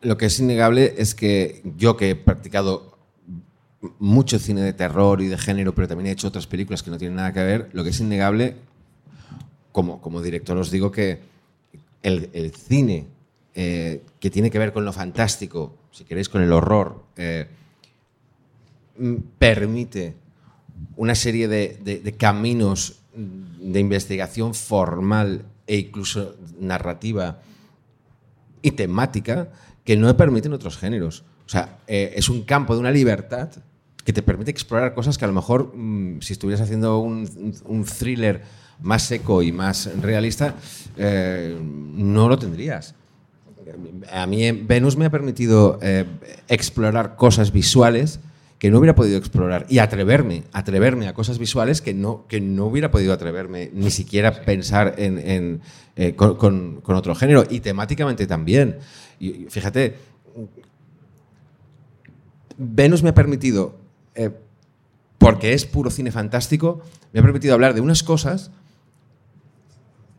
[0.00, 2.96] Lo que es innegable es que yo que he practicado
[3.98, 6.98] mucho cine de terror y de género, pero también he hecho otras películas que no
[6.98, 8.56] tienen nada que ver, lo que es innegable,
[9.72, 11.18] como, como director os digo que
[12.02, 13.06] el, el cine
[13.54, 17.48] eh, que tiene que ver con lo fantástico, si queréis con el horror, eh,
[18.98, 20.14] mm, permite
[20.96, 27.40] una serie de, de- de caminos de investigación formal e incluso narrativa
[28.62, 29.50] y temática
[29.84, 31.22] que no permiten otros géneros.
[31.46, 33.50] O sea, eh, es un campo de una libertad
[34.04, 38.42] que te permite explorar cosas que a lo mejor, mm, si estuvieras haciendo un, thriller
[38.80, 40.54] más seco y más realista,
[40.96, 42.94] eh, no lo tendrías.
[44.10, 45.78] A mí eh, Venus me ha permitido
[46.48, 48.20] explorar cosas visuales
[48.58, 52.66] que no hubiera podido explorar y atreverme, atreverme a cosas visuales que no, que no
[52.66, 55.60] hubiera podido atreverme ni siquiera pensar en, en,
[55.96, 58.78] eh, con, con- con otro género y temáticamente también.
[59.20, 59.96] Y, fíjate,
[62.56, 63.76] Venus me ha permitido,
[64.14, 64.30] eh,
[65.18, 66.82] porque es puro cine fantástico,
[67.12, 68.50] me ha permitido hablar de unas cosas,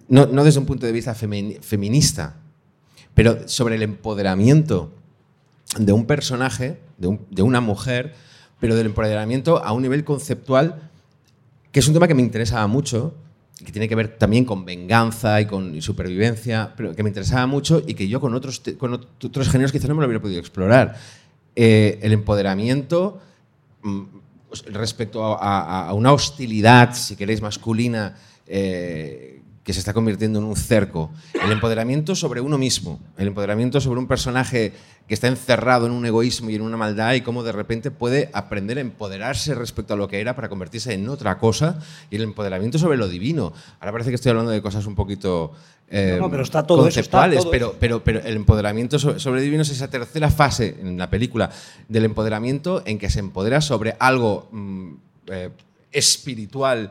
[0.08, 2.38] no, no desde un punto de vista feminista,
[3.14, 4.94] pero sobre el empoderamiento
[5.78, 8.16] de un personaje, de, un- de una mujer,
[8.60, 10.90] pero del empoderamiento a un nivel conceptual,
[11.72, 13.14] que es un tema que me interesaba mucho,
[13.64, 17.46] que tiene que ver también con venganza y con y supervivencia, pero que me interesaba
[17.46, 20.22] mucho y que yo con otros, con ot- otros géneros quizás no me lo hubiera
[20.22, 20.96] podido explorar.
[21.56, 23.20] Eh, el empoderamiento
[23.84, 24.02] mm,
[24.48, 28.16] pues, respecto a, a- a una hostilidad, si queréis, masculina,
[28.48, 29.29] eh,
[29.70, 31.12] que se está convirtiendo en un cerco.
[31.46, 34.74] El empoderamiento sobre uno mismo, el empoderamiento sobre un personaje
[35.08, 38.32] que está encerrado en un egoísmo y en una maldad y cómo de repente puede
[38.34, 41.78] aprender a empoderarse respecto a lo que era para convertirse en otra cosa
[42.10, 43.54] y el empoderamiento sobre lo divino.
[43.80, 45.52] Ahora parece que estoy hablando de cosas un poquito
[45.88, 48.98] eh, No, no, pero está todo eso, está conceptuales, todo pero, pero, pero el empoderamiento
[48.98, 51.52] sobre, sobre divino es esa tercera fase en la película
[51.88, 54.94] del empoderamiento en que se empodera sobre algo mm,
[55.28, 55.50] eh,
[55.92, 56.90] espiritual,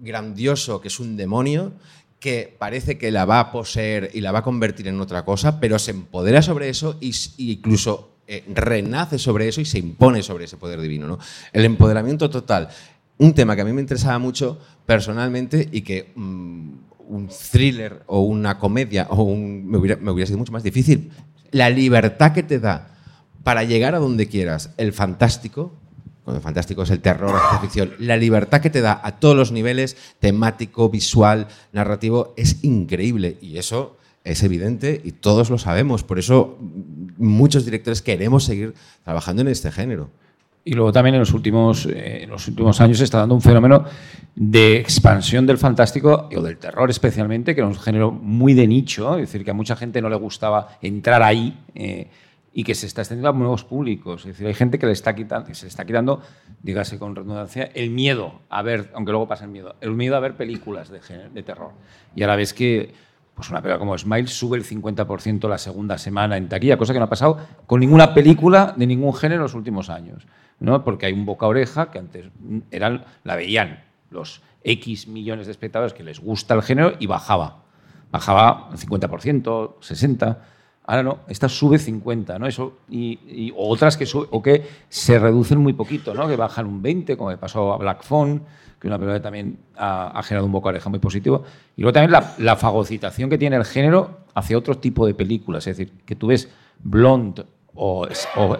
[0.00, 1.72] grandioso, que es un demonio,
[2.20, 5.60] que parece que la va a poseer y la va a convertir en otra cosa,
[5.60, 10.46] pero se empodera sobre eso y incluso eh, renace sobre eso y se impone sobre
[10.46, 11.06] ese poder divino.
[11.06, 11.18] ¿no?
[11.52, 12.68] El empoderamiento total.
[13.18, 16.70] Un tema que a mí me interesaba mucho personalmente y que mm,
[17.08, 21.10] un thriller o una comedia o un, me, hubiera, me hubiera sido mucho más difícil.
[21.52, 22.96] La libertad que te da
[23.44, 25.72] para llegar a donde quieras, el fantástico,
[26.26, 29.52] cuando fantástico es el terror, la ficción, la libertad que te da a todos los
[29.52, 33.38] niveles, temático, visual, narrativo, es increíble.
[33.40, 36.02] Y eso es evidente y todos lo sabemos.
[36.02, 38.74] Por eso mm, muchos directores queremos seguir
[39.04, 40.10] trabajando en este género.
[40.64, 43.40] Y luego también en los últimos, eh, en los últimos años se está dando un
[43.40, 43.84] fenómeno
[44.34, 49.14] de expansión del fantástico o del terror especialmente, que era un género muy de nicho,
[49.14, 52.08] es decir, que a mucha gente no le gustaba entrar ahí eh,
[52.58, 54.22] y que se está extendiendo a nuevos públicos.
[54.22, 56.22] Es decir, hay gente que le está quitando, se le está quitando,
[56.62, 60.20] dígase con redundancia, el miedo a ver, aunque luego pasa el miedo, el miedo a
[60.20, 61.00] ver películas de,
[61.34, 61.72] de terror.
[62.14, 62.94] Y ahora ves que
[63.34, 66.98] pues una película como Smile sube el 50% la segunda semana en taquilla, cosa que
[66.98, 70.26] no ha pasado con ninguna película de ningún género en los últimos años.
[70.58, 70.82] ¿no?
[70.82, 72.30] Porque hay un boca oreja que antes
[72.70, 77.64] eran, la veían los X millones de espectadores que les gusta el género y bajaba.
[78.10, 80.36] Bajaba el 50%, 60%.
[80.86, 82.46] Ahora no, esta sube 50, ¿no?
[82.46, 86.28] Eso, y, y otras que sube, o que se reducen muy poquito, ¿no?
[86.28, 88.42] Que bajan un 20, como le pasó a Black Phone,
[88.80, 91.44] que una película que también ha, generado un boca oreja muy positivo.
[91.76, 95.66] Y luego también la, fagocitación que tiene el género hacia otro tipo de películas.
[95.66, 96.48] Es decir, que tú ves
[96.80, 98.06] Blonde o,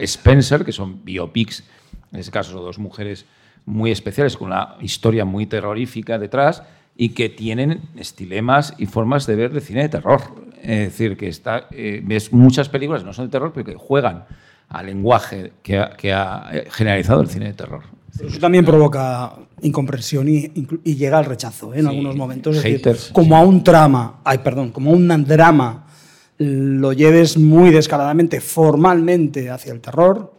[0.00, 1.64] Spencer, que son biopics,
[2.12, 3.26] en este caso son dos mujeres
[3.66, 6.62] muy especiales, con una historia muy terrorífica detrás,
[6.96, 10.22] y que tienen estilemas y formas de ver el cine de terror.
[10.66, 13.74] Es decir, que está, eh, ves muchas películas que no son de terror, pero que
[13.74, 14.24] juegan
[14.68, 17.84] al lenguaje que ha, que ha eh, generalizado el cine de terror.
[18.16, 20.48] Pero eso también provoca incomprensión y,
[20.82, 21.78] llega al rechazo ¿eh?
[21.78, 22.56] en Sí, algunos momentos.
[22.56, 25.86] Es decir, haters, como a un trama, ay, perdón, como a un drama
[26.38, 30.34] lo lleves muy descaradamente, formalmente hacia el terror,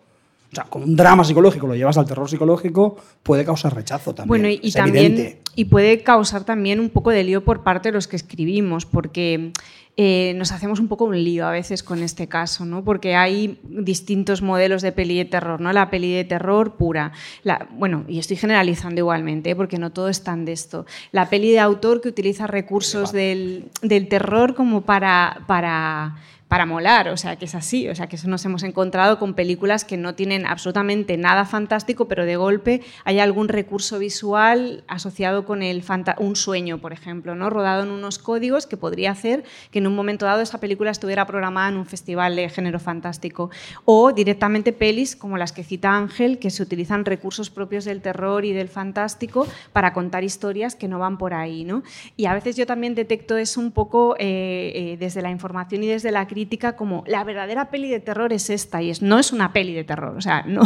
[0.52, 4.28] o sea, como un drama psicológico lo llevas al terror psicológico, puede causar rechazo también.
[4.28, 5.42] Bueno, y, también evidente.
[5.56, 9.52] y puede causar también un poco de lío por parte de los que escribimos, porque
[10.00, 12.84] eh, nos hacemos un poco un lío a veces con este caso, ¿no?
[12.84, 15.74] Porque hay distintos modelos de peli de terror, ¿no?
[15.74, 19.56] La peli de terror pura, la, bueno, y estoy generalizando igualmente, ¿eh?
[19.56, 20.86] porque no todo es tan de esto.
[21.12, 26.18] La peli de autor que utiliza recursos del, del terror como para, para
[26.48, 29.34] para molar, o sea, que es así, o sea, que eso nos hemos encontrado con
[29.34, 35.46] películas que no tienen absolutamente nada fantástico, pero de golpe hay algún recurso visual asociado
[35.46, 35.84] con el
[36.20, 37.50] un sueño, por ejemplo, ¿no?
[37.50, 41.26] rodado en unos códigos que podría hacer que en un momento dado esa película estuviera
[41.26, 43.50] programada en un festival de género fantástico.
[43.86, 48.46] O directamente pelis como las que cita Ángel, que se utilizan recursos propios del terror
[48.46, 51.64] y del fantástico para contar historias que no van por ahí.
[51.64, 51.84] ¿no?
[52.16, 55.88] Y a veces yo también detecto eso un poco eh, eh, desde la información y
[55.88, 56.37] desde la crítica
[56.76, 59.84] como la verdadera peli de terror es esta y es, no es una peli de
[59.84, 60.62] terror, o sea, no,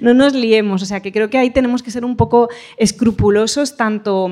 [0.00, 3.76] no nos liemos, o sea, que creo que ahí tenemos que ser un poco escrupulosos
[3.76, 4.30] tanto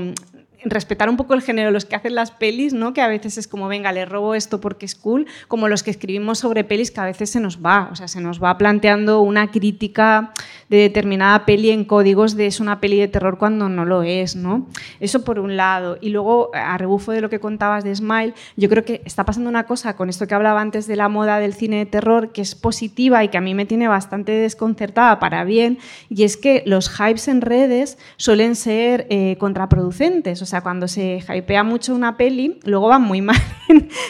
[0.65, 2.93] respetar un poco el género, los que hacen las pelis, ¿no?
[2.93, 5.91] que a veces es como, venga, le robo esto porque es cool, como los que
[5.91, 9.21] escribimos sobre pelis que a veces se nos va, o sea, se nos va planteando
[9.21, 10.33] una crítica
[10.69, 14.37] de determinada peli en códigos de es una peli de terror cuando no lo es,
[14.37, 14.67] ¿no?
[15.01, 15.99] Eso por un lado.
[16.01, 19.49] Y luego, a rebufo de lo que contabas de Smile, yo creo que está pasando
[19.49, 22.43] una cosa con esto que hablaba antes de la moda del cine de terror, que
[22.43, 25.79] es positiva y que a mí me tiene bastante desconcertada para bien,
[26.09, 31.63] y es que los hypes en redes suelen ser eh, contraproducentes, sea, cuando se hypea
[31.63, 33.37] mucho una peli, luego van muy mal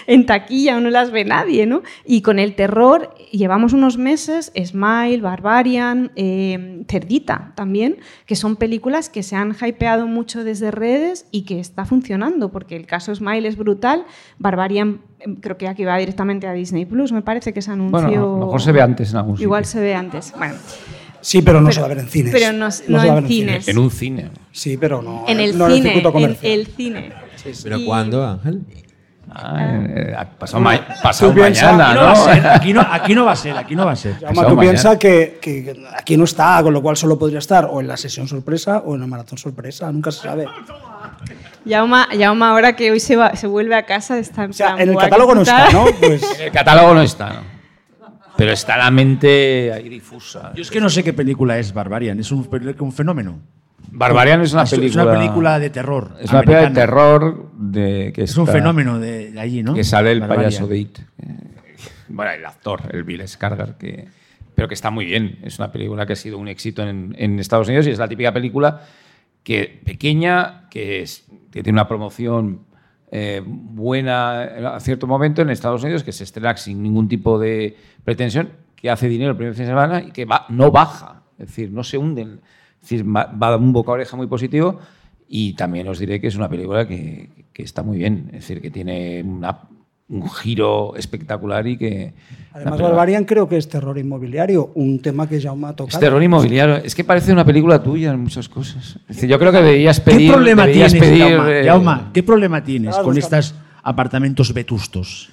[0.07, 1.83] en, taquilla, no las ve nadie, ¿no?
[2.05, 9.09] Y con el terror llevamos unos meses, Smile, Barbarian, eh, Cerdita también, que son películas
[9.09, 13.47] que se han hypeado mucho desde redes y que está funcionando, porque el caso Smile
[13.49, 14.05] es brutal,
[14.39, 18.01] Barbarian em, creo que aquí va directamente a Disney Plus, me parece que se anunció...
[18.01, 19.45] Bueno, a lo mejor se ve antes en algún sitio.
[19.45, 20.55] Igual se ve antes, bueno.
[21.21, 22.33] Sí, pero no se va a ver en cines.
[22.33, 23.69] Pero no, en, cines.
[23.69, 24.31] En un cine.
[24.53, 26.03] Sí, pero no en el no cine.
[26.03, 27.13] En el cine.
[27.63, 28.63] ¿Pero cuándo, Ángel?
[29.31, 32.51] Ah, eh, pasado, ma pasado mañana, ¿no?
[32.51, 32.81] Aquí, ¿no?
[32.81, 34.17] aquí no va a ser, aquí no va a ser.
[34.25, 37.81] Además, tú piensas que, que, aquí no está, con lo cual solo podría estar o
[37.81, 40.47] en la sesión sorpresa o en la maratón sorpresa, nunca se sabe.
[41.65, 44.77] Yauma, Yauma ahora que hoy se, va, se vuelve a casa está en, o sea,
[44.79, 45.87] en el catálogo no está, ¿no?
[46.01, 46.23] Pues...
[46.41, 47.58] En el catálogo no está, ¿no?
[48.39, 50.53] Pero está la mente ahí difusa.
[50.55, 53.41] Yo es que no sé qué película es Barbarian, es un, un fenómeno.
[53.91, 55.03] Barbarian es una película.
[55.03, 56.17] Es una película de terror.
[56.21, 59.75] Es una película de terror de que es un fenómeno de, allí, ¿no?
[59.75, 60.99] Que sale el payaso de It.
[61.01, 61.05] Eh,
[62.11, 64.07] bueno, el actor, el Bill Skarsgård, que
[64.55, 65.41] pero que está muy bien.
[65.43, 68.07] Es una película que ha sido un éxito en, en Estados Unidos y es la
[68.07, 68.83] típica película
[69.43, 72.68] que pequeña, que, es, que tiene una promoción
[73.11, 77.77] eh, buena a cierto momento en Estados Unidos, que se estrena sin ningún tipo de
[78.05, 81.49] pretensión, que hace dinero el primer fin de semana y que va, no baja, es
[81.49, 82.41] decir, no se hunden,
[82.77, 84.79] es decir, va, un boca oreja muy positivo
[85.29, 88.61] y también os diré que es una película que, que está muy bien, es decir,
[88.61, 89.59] que tiene una,
[90.11, 92.15] un giro espectacular y que...
[92.53, 95.97] Además, Barbarian creo que es terror inmobiliario, un tema que ya me ha tocado.
[95.97, 96.77] Es terror inmobiliario.
[96.77, 98.97] Es que parece una película tuya en muchas cosas.
[99.09, 100.29] Es decir, yo creo que deberías pedir...
[100.29, 101.93] ¿Qué problema tienes, pedir, Jaume?
[101.93, 105.31] Eh, ¿qué problema tienes con estos apartamentos vetustos?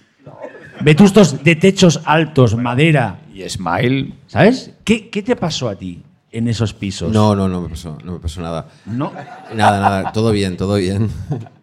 [0.81, 3.21] Vetustos de techos altos, madera.
[3.33, 4.13] Y Smile.
[4.27, 4.71] ¿Sabes?
[4.83, 7.13] ¿Qué, ¿Qué te pasó a ti en esos pisos?
[7.13, 8.67] No, no, no me pasó, no me pasó nada.
[8.85, 9.13] No.
[9.55, 10.11] Nada, nada.
[10.11, 11.09] Todo bien, todo bien.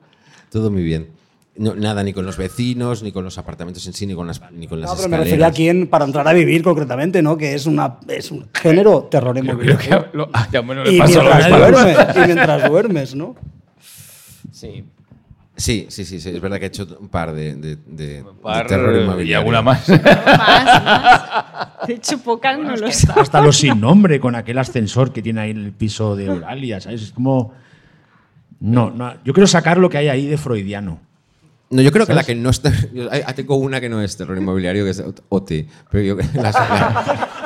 [0.50, 1.08] todo muy bien.
[1.54, 4.40] No, nada, ni con los vecinos, ni con los apartamentos en sí, ni con las,
[4.52, 7.36] ni con las no, pero me refería a quién para entrar a vivir concretamente, ¿no?
[7.36, 10.30] Que es, una, es un género terror inmobiliario.
[10.32, 13.36] Ah, y, mientras duermes, y mientras duermes, ¿no?
[14.50, 14.84] Sí.
[15.54, 18.62] Sí, sí, sí, sí, es verdad que he hecho un par de, de, de, par,
[18.62, 19.30] de terror inmobiliario.
[19.30, 19.86] Y alguna más.
[19.90, 21.86] más, más.
[21.86, 23.12] De hecho, pocas no lo sé.
[23.14, 26.80] Hasta los sin nombre, con aquel ascensor que tiene ahí en el piso de Euralia,
[26.80, 27.02] ¿sabes?
[27.02, 27.52] Es como...
[28.60, 31.11] No, no, yo quiero sacar lo que hay ahí de freudiano.
[31.72, 32.70] No, yo creo que la que no está.
[33.34, 35.52] Tengo una que no es terror inmobiliario, que es OT.
[35.90, 36.54] Pero yo, las,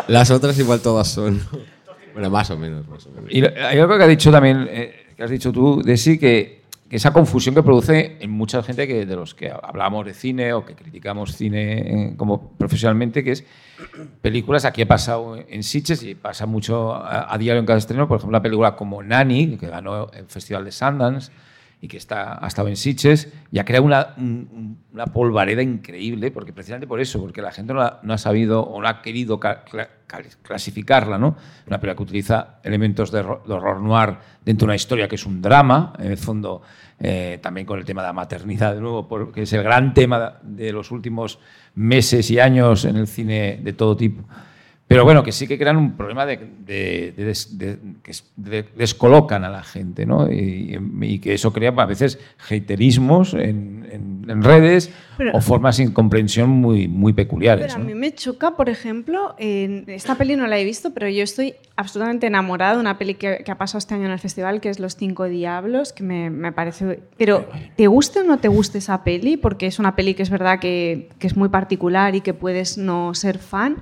[0.09, 1.41] las otras igual todas son.
[2.13, 2.89] Bueno, más o menos.
[2.89, 3.33] Más o menos.
[3.33, 6.97] Y hay algo que ha dicho también, eh, que has dicho tú, Desi, que, que
[6.97, 10.65] esa confusión que produce en mucha gente que, de los que hablamos de cine o
[10.65, 13.45] que criticamos cine eh, como profesionalmente, que es
[14.23, 18.09] películas, aquí ha pasado en Sitges y pasa mucho a, a diario en cada estreno,
[18.09, 21.31] por ejemplo, una película como Nani, que ganó el Festival de Sundance,
[21.81, 24.15] y que está, ha estado en Sitges y ha creado una,
[24.93, 28.63] una, polvareda increíble, porque precisamente por eso, porque la gente no ha, no ha sabido
[28.63, 29.39] o no ha querido
[30.43, 31.37] clasificarla, ¿no?
[31.67, 35.43] Una película que utiliza elementos de, horror noir dentro de una historia que es un
[35.43, 36.63] drama, en el fondo
[36.99, 40.39] eh, también con el tema de la maternidad, de nuevo, porque es el gran tema
[40.43, 41.39] de los últimos
[41.75, 44.25] meses y años en el cine de todo tipo.
[44.89, 46.39] Pero bueno, que sí que crean un problema de,
[48.03, 50.31] que descolocan a la gente, ¿no?
[50.31, 56.51] Y, que eso crea a veces haterismos en, en redes Pero- o formas de incomprensión
[56.51, 57.67] muy, muy peculiares.
[57.67, 57.85] Pero a ¿no?
[57.85, 61.55] mí me choca, por ejemplo, en esta peli no la he visto, pero yo estoy
[61.77, 64.69] absolutamente enamorada de una peli que, que ha pasado este año en el festival, que
[64.69, 67.01] es Los Cinco Diablos, que me, me parece...
[67.17, 69.37] Pero, ¿te guste o no te guste esa peli?
[69.37, 72.79] Porque es una peli que es verdad que, que es muy particular y que puedes
[72.79, 73.79] no ser fan.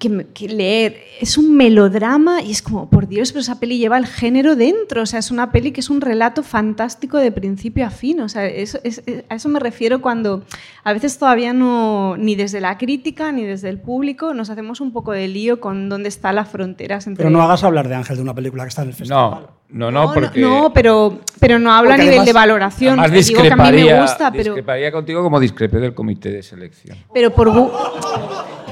[0.00, 3.98] Que, que leer es un melodrama y es como, por Dios, pero esa peli lleva
[3.98, 5.02] el género dentro.
[5.02, 8.20] O sea, es una peli que es un relato fantástico de principio a fin.
[8.22, 10.42] O sea, eso, es- es- a eso me refiero cuando
[10.84, 14.90] a veces todavía no, ni desde la crítica ni desde el público, nos hacemos un
[14.92, 17.24] poco de lío con dónde está las fronteras entre.
[17.24, 19.48] Pero no hagas hablar de Ángel de una película que está en el festival.
[19.68, 20.40] No, no, no, porque...
[20.40, 22.98] no, pero, pero no habla a nivel además- de valoración.
[23.00, 26.30] Además, Digo que a mí me discreparía, gusta, pero, discreparía contigo como discrepé del comité
[26.30, 26.96] de selección.
[27.12, 27.50] pero por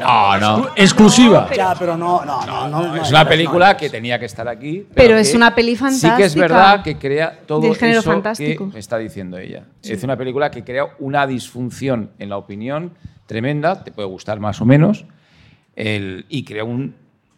[0.00, 0.68] No, no.
[0.76, 1.48] Exclusiva.
[1.54, 2.68] Ya, pero no, no, no.
[2.68, 3.76] no, no, es una película no.
[3.78, 4.86] que tenía que estar aquí.
[4.94, 6.40] Pero es una peli Sí que es fantástica.
[6.42, 8.70] verdad que crea todo Del género eso fantástico.
[8.70, 9.64] que está diciendo ella.
[9.82, 12.92] Es una película que crea una disfunción en la opinión
[13.26, 15.04] tremenda, te puede gustar más o menos,
[15.76, 16.94] el- y crea un,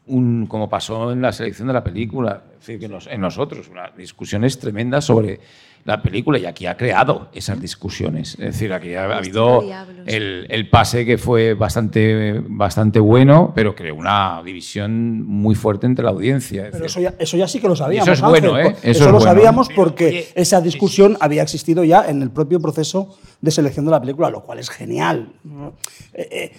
[0.07, 5.41] un, como pasó en la selección de la película, en nosotros, unas discusiones tremendas sobre
[5.85, 8.33] la película y aquí ha creado esas discusiones.
[8.35, 9.62] Es decir, aquí ha, ha habido
[10.07, 16.05] el, el pase que fue bastante, bastante bueno, pero creó una división muy fuerte entre
[16.05, 16.66] la audiencia.
[16.66, 18.09] Es Pero eso ya, eso ya sí que lo sabíamos.
[18.09, 18.72] Eso es bueno, Ángel.
[18.72, 18.76] ¿eh?
[18.83, 19.33] Eso Eso, es lo bueno.
[19.33, 23.87] sabíamos Pero, porque oye, esa discusión había existido ya en el propio proceso de selección
[23.87, 25.33] de la película, lo cual es genial.
[26.12, 26.53] Eh, eh,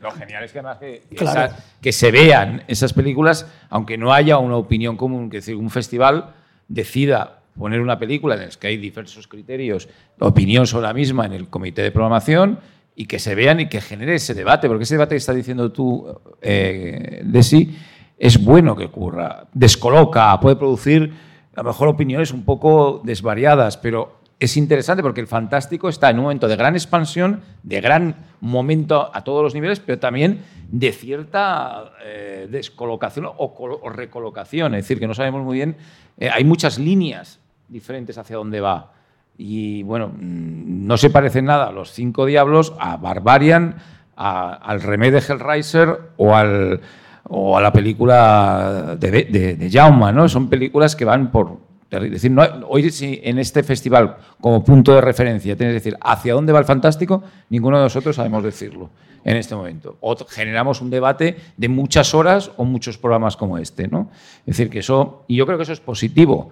[0.00, 1.46] Lo genial es que además que, que Claro.
[1.52, 5.56] esa- que se vean esas películas, aunque no haya una opinión común, que es decir,
[5.60, 6.34] un festival
[6.68, 9.88] decida poner una película en la que hay diversos criterios,
[10.20, 12.60] opinión sobre la misma en el comité de programación
[12.94, 15.70] y que se vean y que genere ese debate, porque ese debate que estás diciendo
[15.72, 16.06] tú,
[16.40, 17.76] eh, Desi,
[18.18, 21.12] es bueno que ocurra, descoloca, puede producir
[21.54, 26.18] a lo mejor opiniones un poco desvariadas, pero es interesante porque el fantástico está en
[26.18, 30.92] un momento de gran expansión, de gran momento a todos los niveles, pero también de
[30.92, 34.74] cierta eh, descolocación o, colo- o recolocación.
[34.76, 35.76] Es decir, que no sabemos muy bien.
[36.18, 38.92] eh, hay muchas líneas diferentes hacia dónde va.
[39.36, 43.76] Y bueno, mm, no se parecen nada a Los Cinco Diablos, a Barbarian,
[44.16, 46.80] a- al remake de Hellraiser o, al,
[47.28, 50.28] o a la película de, de, de Jaume, ¿no?
[50.28, 51.68] Son películas que van por...
[51.90, 55.96] Es decir, no, hoy si en este festival, como punto de referencia, tienes que decir
[56.02, 58.90] hacia dónde va el fantástico, ninguno de nosotros sabemos decirlo
[59.24, 59.96] en este momento.
[60.00, 64.10] O generamos un debate de muchas horas o muchos programas como este, ¿no?
[64.40, 66.50] Es decir, que eso, y yo creo que eso es positivo.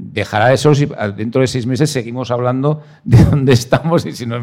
[0.00, 0.86] Dejará eso si
[1.16, 4.36] dentro de seis meses seguimos hablando de dónde estamos y si no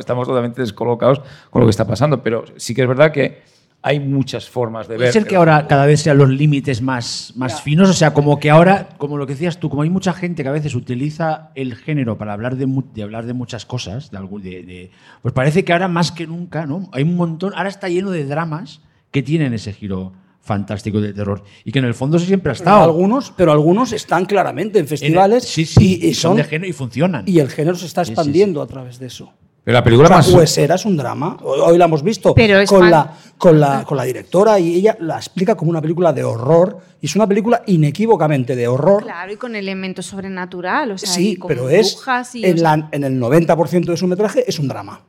[0.00, 2.24] estamos totalmente descolocados con lo que está pasando.
[2.24, 3.40] Pero sí que es verdad que
[3.82, 4.98] hay muchas formas de ver.
[4.98, 8.40] Puede ser que ahora cada vez sean los límites más, más finos, o sea, como
[8.40, 11.50] que ahora, como lo que decías tú, como hay mucha gente que a veces utiliza
[11.54, 14.90] el género para hablar de, de hablar de muchas cosas, de, algún- de- de-
[15.22, 16.88] pues parece que ahora más que nunca, ¿no?
[16.92, 18.80] Hay un montón, ahora está lleno de dramas
[19.12, 20.14] que tienen ese giro
[20.46, 22.84] fantástico de terror y que en el fondo siempre ha pero estado.
[22.84, 26.44] algunos, pero algunos están claramente en En el- festivales sí, sí, y, y son, de
[26.44, 27.24] género y funcionan.
[27.26, 29.32] y el género se está Sí, sí, expandiendo a través de eso.
[29.64, 30.32] Pero la película O sea, más.
[30.32, 31.36] Huesera es un drama.
[31.42, 34.76] Hoy la hemos visto Pero es con, fan- la, con, la, con la directora y
[34.76, 36.78] ella la explica como una película de horror.
[37.00, 39.02] Y es una película inequívocamente de horror.
[39.02, 42.76] Claro, y con elementos sobrenatural, o sea, y sí, con pero es o en, sea,
[42.76, 45.00] la- en el 90% de su metraje es un drama.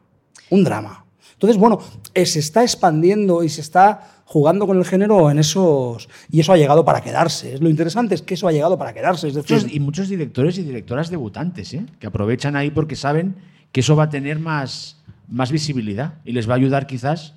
[0.49, 1.05] Un drama.
[1.33, 1.77] Entonces, bueno,
[2.15, 6.09] eh, se está expandiendo y se está jugando con el género en esos...
[6.29, 7.57] Y eso ha llegado para quedarse.
[7.59, 9.29] Lo interesante es que eso ha llegado para quedarse.
[9.29, 11.85] Es decir, Muchos- y muchos directores y directoras debutantes, ¿eh?
[11.97, 13.35] que aprovechan ahí porque saben
[13.71, 17.35] que eso va a tener más, más visibilidad y les va a ayudar quizás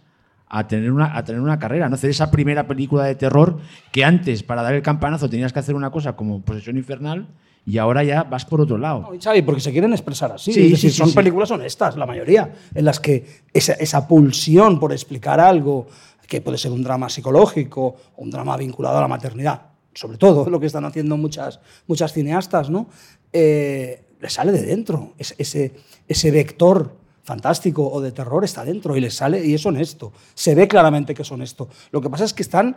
[0.49, 3.59] a tener, una, a tener una carrera, no hacer esa primera película de terror
[3.93, 7.28] que antes para dar el campanazo tenías que hacer una cosa como Posesión Infernal
[7.64, 9.03] y ahora ya vas por otro lado.
[9.12, 10.53] No, Xavi, porque se quieren expresar así.
[10.53, 14.09] Sí, es decir, sí, sí, son películas honestas, la mayoría, en las que esa, esa
[14.09, 15.86] pulsión por explicar algo,
[16.31, 19.62] que puede ser un drama psicológico o un drama vinculado a la maternidad,
[19.93, 21.59] sobre todo lo que están haciendo muchas,
[21.89, 22.87] muchas cineastas, ¿no?
[23.33, 25.12] Eh, le sale de dentro.
[25.18, 25.74] Es- ese,
[26.07, 30.12] ese vector fantástico o de terror está dentro y les sale y es honesto.
[30.35, 31.68] Se ve claramente que es honesto.
[31.91, 32.76] Lo que pasa es que están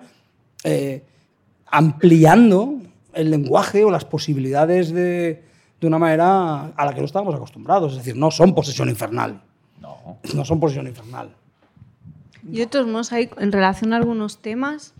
[0.63, 1.03] eh,
[1.67, 2.77] ampliando
[3.13, 5.43] el lenguaje o las posibilidades de,
[5.79, 7.91] de una manera a la que no estábamos acostumbrados.
[7.93, 9.41] Es decir, no son posesión infernal.
[9.79, 10.17] No.
[10.33, 11.35] No son posesión infernal.
[12.51, 14.93] Y de todos modos, hay, en relación a algunos temas,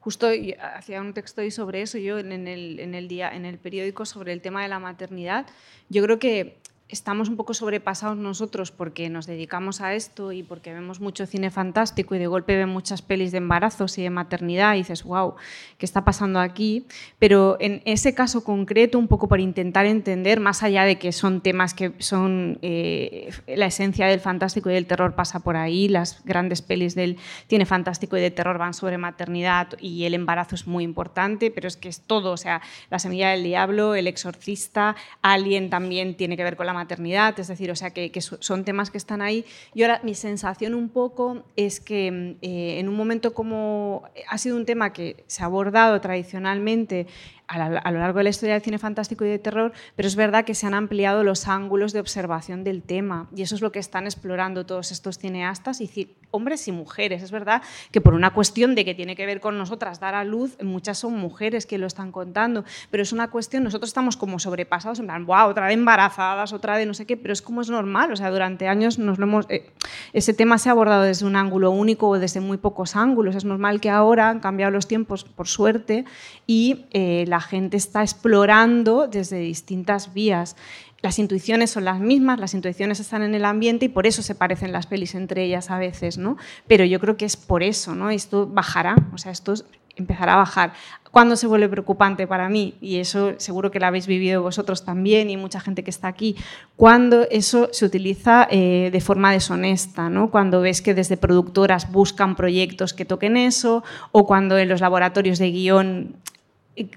[0.00, 0.28] justo
[0.74, 4.06] hacía un texto hoy sobre eso, yo en el, en, el día, en el periódico
[4.06, 5.46] sobre el tema de la maternidad,
[5.88, 6.56] yo creo que
[6.88, 11.50] estamos un poco sobrepasados nosotros porque nos dedicamos a esto y porque vemos mucho cine
[11.50, 15.34] fantástico y de golpe ven muchas pelis de embarazos y de maternidad y dices, wow,
[15.76, 16.86] ¿qué está pasando aquí?
[17.18, 21.42] Pero en ese caso concreto, un poco por intentar entender, más allá de que son
[21.42, 26.24] temas que son eh, la esencia del fantástico y del terror pasa por ahí, las
[26.24, 27.18] grandes pelis del
[27.48, 31.68] cine fantástico y de terror van sobre maternidad y el embarazo es muy importante, pero
[31.68, 36.36] es que es todo, o sea, La semilla del diablo, El exorcista, Alien también tiene
[36.36, 39.44] que ver con la maternidad, es decir, o sea, que, son temas que están ahí.
[39.74, 44.56] Y ahora mi sensación un poco es que eh, en un momento como ha sido
[44.56, 47.06] un tema que se ha abordado tradicionalmente
[47.48, 50.44] a, lo largo de la historia del cine fantástico y de terror, pero es verdad
[50.44, 53.78] que se han ampliado los ángulos de observación del tema y eso es lo que
[53.78, 55.88] están explorando todos estos cineastas, y
[56.30, 57.22] hombres y mujeres.
[57.22, 60.24] Es verdad que por una cuestión de que tiene que ver con nosotras dar a
[60.24, 64.38] luz, muchas son mujeres que lo están contando, pero es una cuestión, nosotros estamos como
[64.38, 67.62] sobrepasados, en plan, wow, otra de embarazadas, otra de no sé qué, pero es como
[67.62, 69.70] es normal, o sea, durante años nos lo hemos, eh,
[70.12, 73.34] ese tema se ha abordado desde un ángulo único o desde muy pocos ángulos.
[73.34, 76.04] Es normal que ahora han cambiado los tiempos, por suerte,
[76.46, 80.56] y eh, la la gente está explorando desde distintas vías.
[81.02, 84.34] Las intuiciones son las mismas, las intuiciones están en el ambiente y por eso se
[84.34, 86.36] parecen las pelis entre ellas a veces, ¿no?
[86.66, 88.10] Pero yo creo que es por eso, ¿no?
[88.10, 89.54] Esto bajará, o sea, esto
[89.94, 90.72] empezará a bajar.
[91.12, 92.74] ¿Cuándo se vuelve preocupante para mí?
[92.80, 96.36] Y eso seguro que lo habéis vivido vosotros también y mucha gente que está aquí.
[96.76, 100.30] Cuando eso se utiliza eh, de forma deshonesta, ¿no?
[100.30, 105.38] Cuando ves que desde productoras buscan proyectos que toquen eso o cuando en los laboratorios
[105.38, 106.16] de guion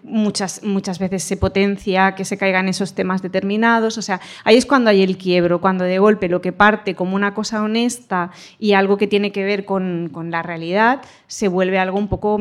[0.03, 3.97] muchas, muchas veces se potencia que se caigan esos temas determinados.
[3.97, 7.15] O sea, ahí es cuando hay el quiebro, cuando de golpe lo que parte como
[7.15, 11.01] una cosa honesta y algo que tiene que ver con, con la realidad
[11.31, 12.37] se vuelve algo un poco,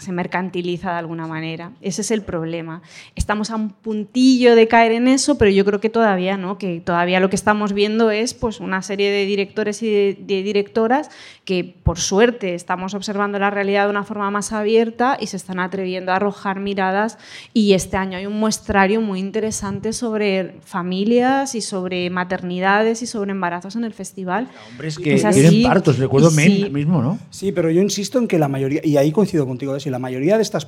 [0.00, 1.70] se mercantiliza de alguna manera.
[1.80, 2.82] Ese es el problema.
[3.14, 6.80] Estamos a un puntillo de caer en eso, pero yo creo que todavía no, que
[6.80, 11.08] todavía lo que estamos viendo es pues, una serie de directores y de, directoras
[11.44, 15.60] que por suerte estamos observando la realidad de una forma más abierta y se están
[15.60, 17.18] atreviendo a arrojar miradas
[17.54, 23.30] y este año hay un muestrario muy interesante sobre familias y sobre maternidades y sobre
[23.30, 24.48] embarazos en el festival.
[24.70, 27.18] Hombres que tienen partos, recuerdo sí, mismo, ¿no?
[27.30, 30.36] Sí, pero yo insisto en que la mayoría, y ahí coincido contigo, si la mayoría
[30.36, 30.66] de estas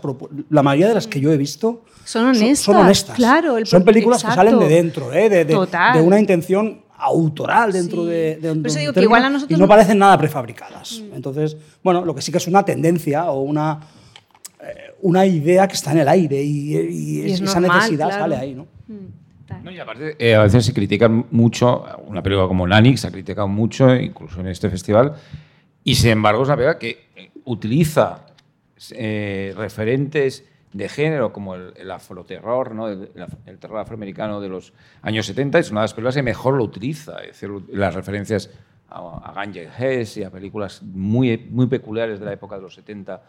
[0.50, 2.58] la mayoría de las que yo he visto son honestas.
[2.58, 3.16] Son, honestas.
[3.16, 5.28] Claro, son películas que salen de dentro, ¿eh?
[5.28, 11.00] de, de, una intención autoral dentro de, de, y no parecen nada prefabricadas.
[11.00, 11.14] Mm.
[11.14, 13.80] Entonces, bueno, lo que sí que es una tendencia o una
[15.02, 18.66] una idea que está en el aire y, esa necesidad sale ahí, ¿no?
[18.88, 23.10] Mm, y aparte, eh, a veces se critican mucho, una película como Nanix se ha
[23.10, 25.14] criticado mucho, incluso en este festival,
[25.82, 28.26] y sin embargo es una película que utiliza
[28.90, 32.88] eh, referentes de género como el, afroterror, ¿no?
[32.88, 33.08] el,
[33.60, 37.18] terror afroamericano de los años 70, es una de las películas que mejor lo utiliza.
[37.20, 38.50] Es decir, las referencias
[38.88, 39.44] a, a
[39.78, 43.22] Hess y a películas muy, muy peculiares de la época de los 70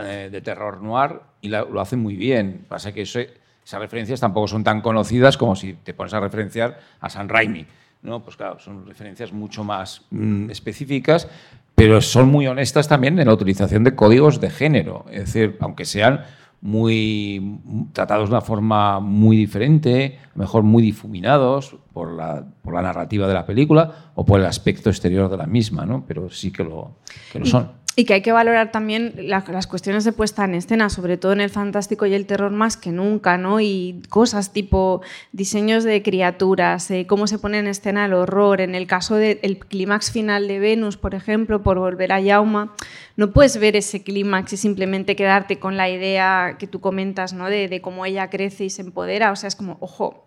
[0.00, 2.64] eh, de terror noir y lo hace muy bien.
[2.68, 3.26] Pasa que esas
[3.72, 7.66] referencias tampoco son tan conocidas como si te pones a referenciar a San Raimi.
[8.02, 8.20] ¿no?
[8.20, 11.28] Pues claro, son referencias mucho más mm, específicas,
[11.74, 15.06] pero son muy honestas también en la utilización de códigos de género.
[15.10, 16.24] Es decir, aunque sean
[16.60, 17.58] muy
[17.92, 23.34] tratados de una forma muy diferente, mejor muy difuminados por la, por la narrativa de
[23.34, 26.04] la película o por el aspecto exterior de la misma, ¿no?
[26.06, 26.98] pero sí que lo,
[27.32, 27.72] que lo son.
[27.94, 31.42] Y que hay que valorar también las cuestiones de puesta en escena, sobre todo en
[31.42, 33.60] el fantástico y el terror más que nunca, ¿no?
[33.60, 38.62] Y cosas tipo diseños de criaturas, eh, cómo se pone en escena el horror.
[38.62, 42.74] En el caso del clímax final de Venus, por ejemplo, por volver a Yauma,
[43.16, 47.50] no puedes ver ese clímax y simplemente quedarte con la idea que tú comentas, ¿no?
[47.50, 49.32] De, de cómo ella crece y se empodera.
[49.32, 50.24] O sea, es como, ojo,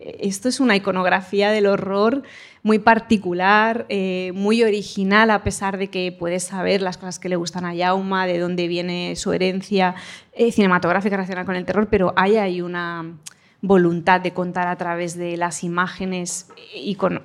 [0.00, 2.22] esto es una iconografía del horror
[2.62, 7.36] muy particular, eh, muy original, a pesar de que puedes saber las cosas que le
[7.36, 9.94] gustan a Yauma, de dónde viene su herencia
[10.32, 13.14] eh, cinematográfica relacionada con el terror, pero hay ahí una,
[13.60, 16.46] voluntad de contar a través de las imágenes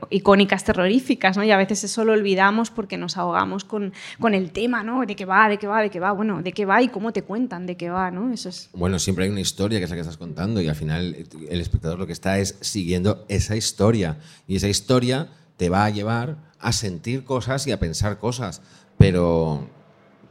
[0.10, 1.44] icónicas terroríficas, ¿no?
[1.44, 5.06] Y a veces eso lo olvidamos porque nos ahogamos con, con, el tema, ¿no?
[5.06, 7.14] De qué va, de qué va, de qué va, bueno, de qué va y cómo
[7.14, 8.34] te cuentan de qué va, ¿no?
[8.34, 8.70] Eso es...
[8.74, 11.16] Bueno, siempre hay una historia que es la que estás contando y al final
[11.50, 14.18] el espectador lo que está es siguiendo esa historia
[14.48, 18.64] y esa historia te va a llevar a sentir cosas y a pensar cosas,
[18.98, 19.68] pero,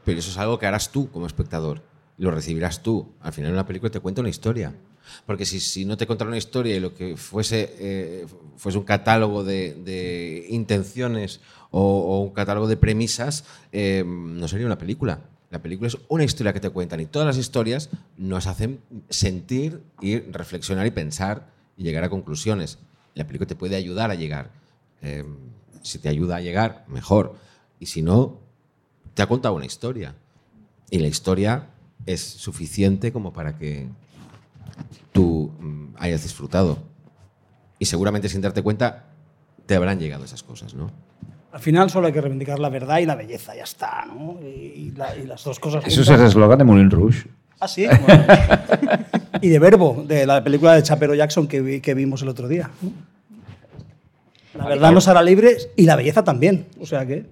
[0.05, 1.83] pero eso es algo que harás tú como espectador,
[2.19, 3.13] lo recibirás tú.
[3.21, 4.75] Al final una película te cuenta una historia.
[5.27, 8.27] Porque si, no te contara una historia y lo que fuese, eh,
[8.57, 11.41] fuese un catálogo de, intenciones
[11.71, 15.21] o, un catálogo de premisas, eh, no sería una película.
[15.51, 18.81] La película es una historia que te cuentan y todas las historias nos hacen
[19.11, 22.79] sentir y reflexionar y pensar y llegar a conclusiones.
[23.15, 24.51] La película te puede ayudar a llegar.
[25.03, 25.24] Eh,
[25.83, 27.37] si te ayuda a llegar, mejor.
[27.79, 28.39] Y si no,
[29.15, 30.15] te ha contado una historia.
[30.91, 31.69] Y la historia
[32.07, 33.89] es suficiente como para que
[35.12, 36.78] tú mm, hayas disfrutado.
[37.78, 39.05] Y seguramente sin darte cuenta
[39.66, 40.90] te habrán llegado esas cosas, ¿no?
[41.53, 44.39] Al final solo hay que reivindicar la verdad y la belleza, ya está, ¿no?
[44.43, 45.85] Y, la- y las dos cosas.
[45.86, 47.27] Eso es el eslogan de Moulin Rouge.
[47.61, 47.86] Ah, sí.
[47.86, 48.24] Bueno.
[49.43, 52.49] y de Verbo, de la película de Chapero Jackson que, vi- que vimos el otro
[52.49, 52.70] día.
[54.55, 56.66] La verdad nos hará libres y la belleza también.
[56.81, 57.27] O sea que.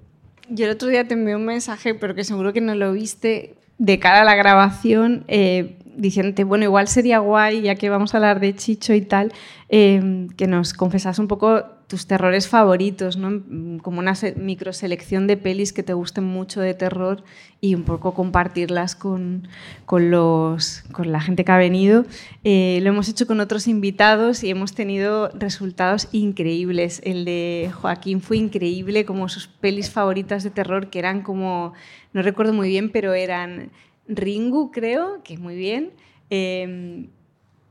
[0.48, 3.54] Yo el otro día te envié un mensaje, pero que seguro que no lo viste,
[3.78, 8.18] de cara a la grabación, eh, diciéndote, bueno, igual sería guay, ya que vamos a
[8.18, 9.32] hablar de Chicho y tal,
[9.68, 13.42] eh, que nos confesas un poco tus terrores favoritos, ¿no?
[13.82, 17.24] Como una se- microselección de pelis que te gusten mucho de terror
[17.60, 19.48] y un poco compartirlas con,
[19.86, 22.04] con los, con la gente que ha venido.
[22.44, 27.00] Eh, lo hemos hecho con otros invitados y hemos tenido resultados increíbles.
[27.04, 31.72] El de Joaquín fue increíble, como sus pelis favoritas de terror, que eran como,
[32.12, 33.72] no recuerdo muy bien, pero eran
[34.10, 35.92] Ringu, creo, que muy bien.
[36.30, 37.08] Eh,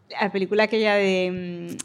[0.10, 1.78] la película aquella de...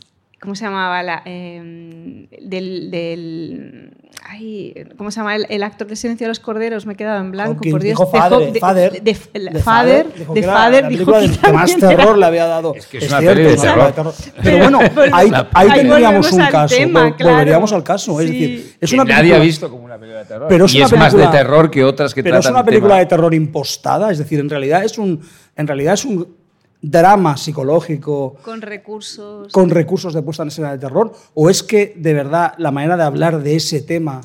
[0.45, 1.03] ¿Cómo se llamaba?
[1.03, 3.91] La, eh, del, del-
[4.29, 5.35] ay, ¿Cómo se llama?
[5.37, 6.85] El, el actor de Silencio de los Corderos.
[6.87, 7.99] Me he quedado en blanco, Hawkins por Dios.
[7.99, 11.05] dijo De Father, de- Father, de- de- de de Father, dijo de Father, la dijo
[11.13, 12.75] película que de- que más terror le había dado.
[12.75, 14.15] Es que es una peli de es una terror.
[14.15, 14.79] Pero Pero bueno,
[15.13, 16.77] ahí, ahí tendríamos un caso.
[16.77, 17.33] tema, vol- claro.
[17.33, 18.21] Volveríamos al caso.
[18.21, 20.47] Es decir, es una nadie película, ha visto como una película de terror.
[20.49, 22.53] Pero es y una es más de película- terror que otras que pero es tratan
[22.55, 24.11] una el película de terror impostada.
[24.13, 25.21] Es decir, en realidad es un,
[25.57, 26.44] en realidad es un
[26.91, 29.51] drama psicológico Con recursos.
[29.53, 31.13] con recursos de puesta en escena de terror?
[31.35, 34.21] ¿O es que de verdad la manera de hablar de ese tema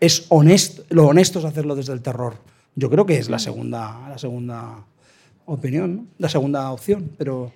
[0.00, 2.34] es honesto, lo honesto es hacerlo desde el terror?
[2.74, 4.84] Yo creo que es la segunda, la segunda
[5.44, 6.06] opinión, ¿no?
[6.18, 7.52] la segunda opción, pero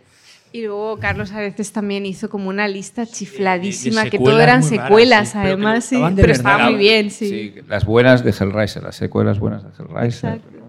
[0.52, 4.62] Y luego Carlos a veces también hizo como una lista chifladísima, de que todo eran
[4.62, 5.96] secuelas, sí, pero además, sí.
[6.14, 7.28] Pero estaba muy bien, sí.
[7.28, 10.34] Sí, las buenas de Hellraiser, las secuelas buenas de Hellraiser.
[10.34, 10.63] Exacto.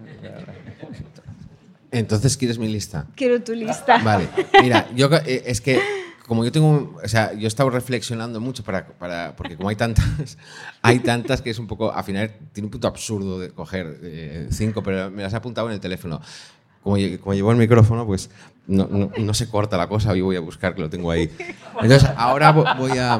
[1.98, 3.06] Entonces, ¿quieres mi lista?
[3.14, 3.98] Quiero tu lista.
[3.98, 4.28] Vale,
[4.62, 5.80] mira, yo eh, es que
[6.26, 9.76] como yo tengo, o sea, yo he estado reflexionando mucho para, para porque como hay
[9.76, 10.36] tantas,
[10.82, 14.48] hay tantas que es un poco, al final tiene un punto absurdo de coger eh,
[14.50, 16.20] cinco, pero me las he apuntado en el teléfono.
[16.82, 18.30] Como, como llevo el micrófono, pues
[18.68, 21.30] no, no, no se corta la cosa, hoy voy a buscar que lo tengo ahí.
[21.80, 23.18] Entonces, ahora vo- voy a...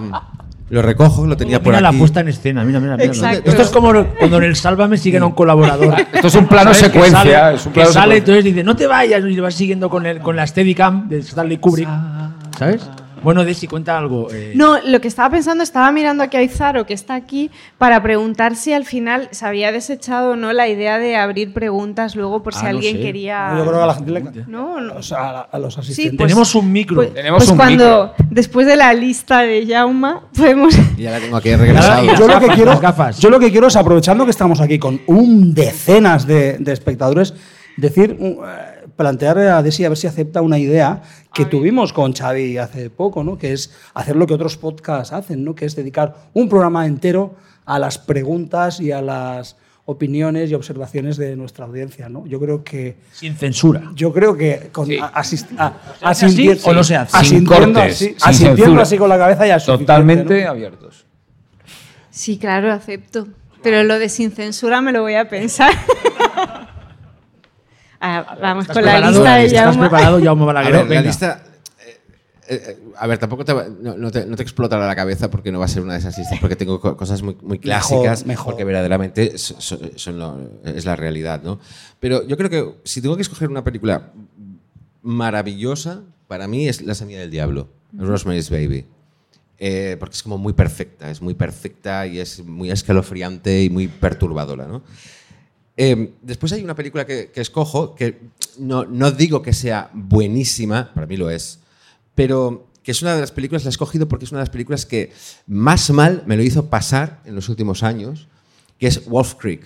[0.68, 1.98] Lo recojo, lo tenía por Mira la aquí.
[1.98, 3.06] puesta en escena, mira, mira, mira.
[3.06, 3.48] Exacto.
[3.50, 5.94] Esto es como cuando en el Sálvame siguen a un colaborador.
[6.12, 6.78] Esto es un plano ¿Sabes?
[6.78, 8.18] Que secuencia, sale- es un que plano sale, secuencia.
[8.18, 11.18] entonces dice, no te vayas, y le vas siguiendo con, el, con la Steadicam de
[11.18, 11.88] Stanley Kubrick.
[12.58, 12.82] ¿Sabes?
[13.26, 14.28] Bueno, Desi, cuenta algo.
[14.32, 18.00] eh, No, lo que estaba pensando, estaba mirando aquí a Izaro, que está aquí, para
[18.00, 22.44] preguntar si al final se había desechado o no la idea de abrir preguntas luego
[22.44, 23.02] por si Ah, no alguien sé.
[23.02, 23.52] quería...
[23.58, 24.94] yo creo que a la gente le No, no.
[24.94, 26.18] o sea, a, los Sí, asistentes.
[26.18, 26.96] pues- Tenemos un micro.
[26.98, 30.72] Pues, Tenemos pues un cuando, después de la lista de Jauma, podemos...
[30.96, 32.04] Y ya la tengo aquí regresado.
[32.16, 33.18] Yo lo que quiero, las gafas.
[33.18, 37.34] yo lo que quiero es aprovechando que estamos aquí con un decenas de, de espectadores,
[37.76, 41.02] decir, un- eh, plantear a Desi a ver si acepta una idea
[41.36, 43.36] que tuvimos con Xavi hace poco, ¿no?
[43.38, 45.54] Que es hacer lo que otros podcasts hacen, ¿no?
[45.54, 47.34] Que es dedicar un programa entero
[47.64, 49.56] a las preguntas y a las
[49.88, 52.26] opiniones y observaciones de nuestra audiencia, ¿no?
[52.26, 53.82] Yo creo que Sin censura.
[53.94, 54.98] yo creo que con, Sí.
[54.98, 57.10] a- asist- a- hace así asintiendo- o no se hace?
[57.12, 58.82] Sin asintiendo cortes, así, sin asintiendo censura.
[58.82, 60.50] así con la cabeza ya es Totalmente ¿no?
[60.50, 61.04] abiertos.
[62.10, 63.28] Sí, claro, acepto.
[63.62, 65.72] Pero lo de sin censura me lo voy a pensar.
[68.00, 69.80] Ah, vamos ¿Estás con la lista de ¿Estás Jaume.
[69.88, 70.72] preparado, Jaume A Balaguer?
[70.86, 71.42] ver, la lista.
[71.86, 72.00] eh,
[72.48, 75.30] eh, eh, a ver, tampoco te, va- no, no te, no te explotará la cabeza
[75.30, 77.58] porque no va a ser una de esas listas, porque tengo co- cosas muy, muy
[77.58, 78.52] clásicas, mejor.
[78.52, 81.58] porque verdaderamente so- so- son lo- es la realidad, ¿no?
[82.00, 84.12] Pero yo creo que si tengo que escoger una película
[85.02, 88.86] maravillosa, para mí es La Semilla del Diablo, Rosemary's Baby.
[89.58, 93.88] Eh, porque es como muy perfecta, es muy perfecta y es muy escalofriante y muy
[93.88, 94.82] perturbadora, ¿no?
[95.76, 98.18] Eh, después hay una película que, que escojo que
[98.58, 101.58] no, no digo que sea buenísima, para mí lo es,
[102.14, 104.50] pero que es una de las películas, la he escogido porque es una de las
[104.50, 105.12] películas que
[105.46, 108.28] más mal me lo hizo pasar en los últimos años,
[108.78, 109.62] que es Wolf Creek.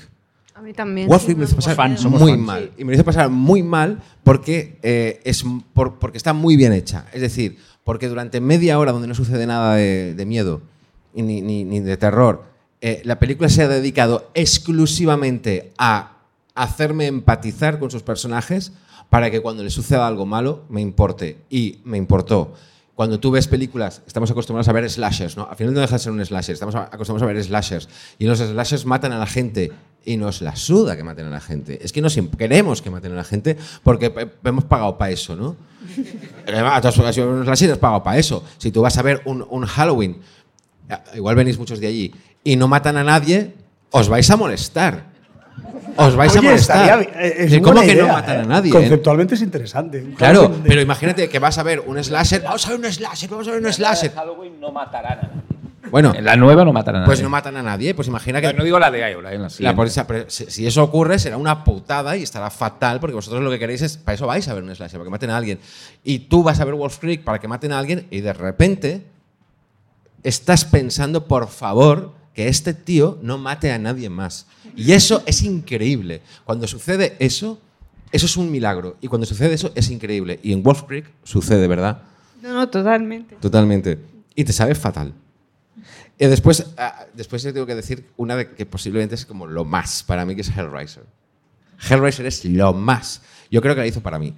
[0.55, 1.07] A mí también.
[1.09, 2.43] Wolf sí, Creek me hizo pasar Fan, muy fans.
[2.43, 2.71] mal.
[2.77, 6.73] Y me lo hizo pasar muy mal porque, eh, es, por- porque está muy bien
[6.73, 7.07] hecha.
[7.13, 10.63] Es decir, porque durante media hora donde no sucede nada de, de miedo
[11.15, 12.45] ni, ni- ni de terror,
[12.81, 16.17] eh, la película se ha dedicado exclusivamente a
[16.55, 18.73] hacerme empatizar con sus personajes
[19.09, 21.39] para que cuando les suceda algo malo me importe.
[21.51, 22.55] Y me importó.
[22.95, 25.49] Cuando tú ves películas, estamos acostumbrados a ver slashers, ¿no?
[25.51, 27.89] Al final no deja de ser un slasher, estamos acostumbrados a ver slashers.
[28.19, 29.73] Y los slashers matan a la gente
[30.05, 31.79] y nos la suda que maten a la gente.
[31.83, 34.13] Es que no siempre queremos que maten a la gente porque
[34.45, 35.57] hemos pagado para eso, ¿no?
[36.47, 38.45] Además, tú has- slasher has pagado para eso.
[38.59, 40.19] Si tú vas a ver un, un Halloween,
[40.89, 42.13] ya, igual venís muchos de allí,
[42.45, 43.55] y no matan a nadie,
[43.91, 45.11] os vais a molestar.
[45.97, 47.01] Os vais a molestar.
[47.01, 48.47] estaría- eh, es ¿Y ¿Cómo que no matan a ¿eh?
[48.47, 48.71] nadie?
[48.71, 48.73] eh?
[48.73, 50.15] Conceptualmente es interesante.
[50.17, 52.43] Claro, pero imagínate que vas a ver un slasher.
[52.43, 54.13] Vamos a ver un slasher, vamos a ver un slasher.
[54.15, 55.41] Halloween no matarán a nadie.
[55.91, 57.25] Bueno, En la nueva no matarán a pues nadie.
[57.25, 57.95] no matan a nadie.
[57.95, 60.85] Pues imagina que No digo la de Iowa, en la La policía- pero si eso
[60.85, 64.27] ocurre, será una putada y estará fatal, porque vosotros lo que queréis es, para eso
[64.27, 65.59] vais a ver un slasher, para que maten a alguien.
[66.05, 69.03] Y tú vas a ver Wolf Creek para que maten a alguien y de repente
[70.23, 74.47] estás pensando, por favor, que este tío no mate a nadie más.
[74.75, 76.23] Y eso es increíble.
[76.47, 77.61] Cuando sucede eso,
[78.13, 78.97] eso es un milagro.
[79.03, 80.41] Y cuando sucede eso, es increíble.
[80.43, 82.01] Y en Wolf Creek sucede, ¿verdad?
[82.41, 83.37] No, no, totalmente.
[83.37, 83.99] Totalmente.
[84.35, 85.13] Y te sabe fatal.
[86.19, 89.67] Y después, ah, después yo tengo que decir una de que posiblemente es como lo
[89.67, 91.05] más para mí, que es Hellraiser.
[91.91, 93.21] Hellraiser es lo más.
[93.51, 94.35] Yo creo que la hizo para mí.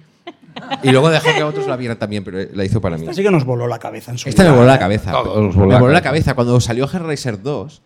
[0.83, 3.07] Y luego dejó que otros la vieran también, pero la hizo para mí.
[3.07, 4.57] Así que nos voló la cabeza en su Esta me día.
[4.57, 5.11] voló la cabeza.
[5.11, 6.25] Todos nos me voló la voló la cabeza.
[6.31, 6.35] cabeza.
[6.35, 7.81] Cuando salió Hellraiser 2,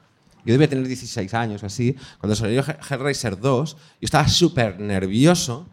[0.48, 4.80] yo debía tener 16 años o así, cuando salió He- Hellraiser 2, yo estaba súper
[4.80, 5.68] nervioso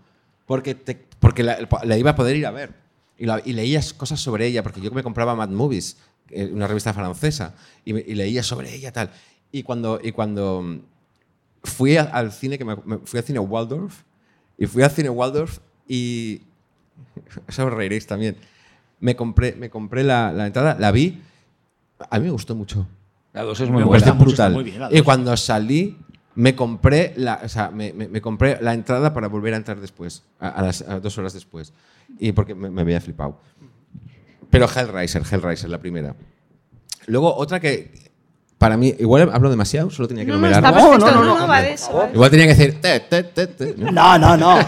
[0.46, 2.74] porque, te- porque la, la iba a poder ir a ver.
[3.16, 5.96] Y, la- y leías cosas sobre ella, porque yo me compraba Mad Movies,
[6.30, 9.10] eh, una revista francesa, y, y leía sobre ella tal.
[9.52, 10.80] Y cuando, y cuando mm,
[11.62, 14.02] fui al cine, que me, me- fui al cine Waldorf,
[14.58, 16.42] y fui al cine Waldorf y...
[17.48, 18.36] Eso os reiréis también.
[19.00, 21.22] Me compré, me compré la, la entrada, la vi,
[22.10, 22.86] a mí me gustó mucho.
[23.34, 24.12] La dos es muy Me buena.
[24.12, 24.52] brutal.
[24.54, 25.98] muy bien, la y cuando salí,
[26.36, 29.78] me compré la, o sea, me, me- me compré la entrada para volver a entrar
[29.80, 31.72] después, a, a las a dos horas después.
[32.18, 33.38] Y porque me, me había flipado.
[34.50, 36.14] Pero Hellraiser, Hellraiser, la primera.
[37.06, 37.92] Luego, otra que
[38.56, 40.64] para mí, igual hablo demasiado, solo tenía que No, no, numerar.
[40.64, 40.98] está perfecto.
[41.06, 41.92] no, no, No, no, no, va de eso.
[41.92, 42.80] va de Igual tenía que decir.
[42.80, 43.90] te, te, te, te, ¿no?
[43.90, 44.58] No, no, no.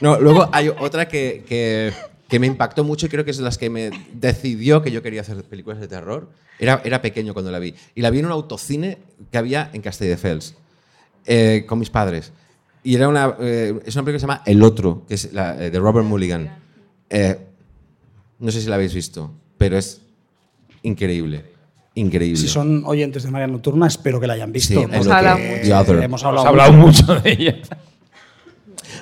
[0.00, 1.92] No, luego hay otra que, que,
[2.30, 5.02] que me impactó mucho y creo que es de las que me decidió que yo
[5.02, 6.30] quería hacer películas de terror.
[6.60, 7.74] Era, era pequeño cuando la vi.
[7.94, 8.98] Y la vi en un autocine
[9.32, 10.54] que había en Castelldefels,
[11.26, 12.32] eh, con mis padres.
[12.84, 15.62] Y era una, eh, es una película que se llama El Otro, que es la,
[15.62, 16.56] eh, de Robert Mulligan.
[17.10, 17.36] Eh,
[18.38, 20.00] no sé si la habéis visto, pero es
[20.82, 21.44] increíble.
[21.94, 22.40] Increíble.
[22.40, 24.80] Si son oyentes de María Nocturna, espero que la hayan visto.
[24.80, 25.96] Sí, hemos hablado The Other.
[25.96, 27.02] Hemos Hemos hablado, hablado mucho.
[27.02, 27.56] mucho de ella.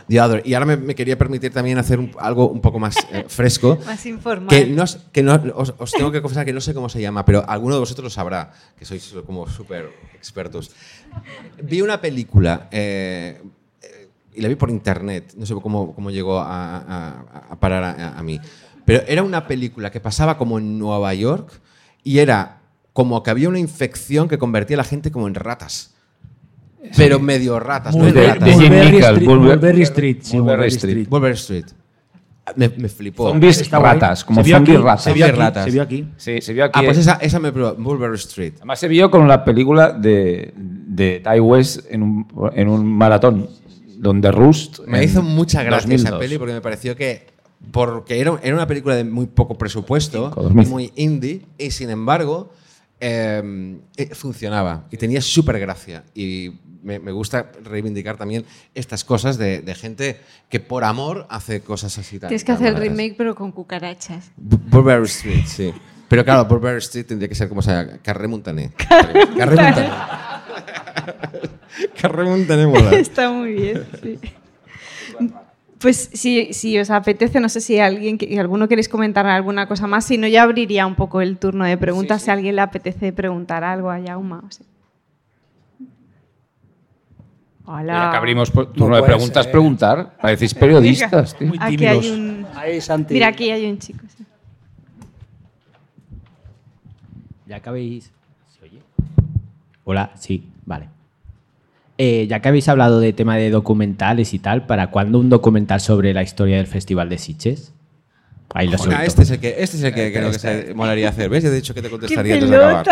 [0.09, 0.43] The Other.
[0.45, 3.79] Y ahora me, me quería permitir también hacer un- algo un poco más eh, fresco.
[3.87, 4.49] Más informal.
[4.49, 7.25] Que, no, que no, os, os tengo que confesar que no sé cómo se llama,
[7.25, 10.71] pero alguno de vosotros lo sabrá, que sois como súper expertos.
[11.63, 13.41] Vi una película eh,
[13.83, 17.85] eh, y la vi por internet, no sé cómo, cómo llegó a, a- a parar
[17.85, 18.41] a, a mí,
[18.85, 21.51] pero era una película que pasaba como en Nueva York
[22.03, 22.61] y era
[22.95, 25.95] como que había una infección que convertía a la gente como en ratas.
[26.97, 28.49] Pero medio ratas, en de- ratas.
[28.57, 30.57] Mulberry Street, Mulber- Mulberry Street, sí, Mulberry
[31.11, 31.35] Mulberry Street.
[31.35, 31.35] Street.
[31.35, 31.65] Street.
[32.57, 33.29] Me, me flipó.
[33.29, 33.93] Zombies Está guay.
[33.95, 35.03] ratas, como Se vio zombies aquí, ratas.
[35.05, 35.65] Se vio aquí, ratas.
[35.65, 36.09] se vio aquí.
[36.17, 36.81] Sí, se vio aquí.
[36.81, 38.55] Ah, pues esa, esa me probó, Mulberry Street.
[38.57, 43.51] Además se vio con la película de, de Ty West en un, en un maratón,
[43.99, 44.79] donde Rust...
[44.87, 46.21] Me hizo mucha gracia esa 2002.
[46.21, 47.27] peli porque me pareció que
[47.73, 50.71] porque era, era una película de muy poco presupuesto, 2005.
[50.75, 52.51] muy indie, y sin embargo
[53.01, 56.05] eh, eh, funcionaba y tenía súper gracia.
[56.15, 56.53] Y
[56.83, 58.45] me, me gusta reivindicar también
[58.75, 62.19] estas cosas de, de gente que por amor hace cosas así.
[62.19, 64.31] tan- Tienes que hacer el remake, pero con cucarachas.
[64.41, 65.73] Bu- Burberry Street, sí.
[66.09, 68.71] Pero claro, Burberry Street tendría que ser como sea, Carré Montané.
[68.77, 69.91] Carré Montané.
[72.01, 72.91] Carré Montané mola.
[72.93, 74.19] Está muy bien, sí.
[75.79, 79.87] Pues si, si os apetece, no sé si alguien, que- alguno queréis comentar alguna cosa
[79.87, 82.63] más, si no ya abriría un poco el turno de preguntas si a alguien le
[82.63, 84.43] apetece preguntar algo a Jauma.
[84.47, 84.65] o sí.
[87.71, 88.05] Hola.
[88.05, 89.53] Ya que abrimos por- No turno de preguntas, ser.
[89.53, 90.17] preguntar.
[90.23, 91.49] Parecéis periodistas, tío.
[91.49, 92.05] Muy Aquí tímidos.
[92.05, 92.47] hay un...
[92.55, 93.13] Ahí, Santi.
[93.15, 94.01] Mira, aquí hay un chico.
[94.17, 94.25] sí.
[97.47, 98.11] Ya que habéis.
[98.59, 98.79] ¿Se oye?
[99.85, 100.89] Hola, sí, vale.
[101.97, 105.81] Eh, ya que habéis hablado de tema de documentales y tal, ¿para cuándo un documental
[105.81, 107.75] sobre la historia del Festival de Sitges?
[108.55, 109.03] Ahí lo Ah, suelto.
[109.03, 111.29] este es el que, este es el que creo que se molaría hacer.
[111.29, 111.43] ¿Ves?
[111.45, 112.87] Ya he dicho que te ¡Qué contestaría antes de acabar.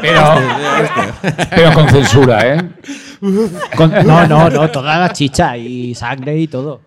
[0.00, 0.20] Pero,
[1.50, 2.70] pero con censura, ¿eh?
[3.76, 6.80] Con- no, no, no, toda la chicha y sangre y todo.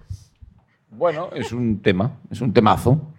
[0.92, 3.10] Bueno, es un tema, es un temazo.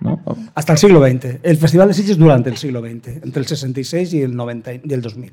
[0.00, 0.20] ¿no?
[0.54, 1.38] Hasta el siglo XX.
[1.42, 4.80] El Festival de Sitges durante el siglo XX, entre el 66 y el, 90, y
[4.84, 5.32] y el 2000.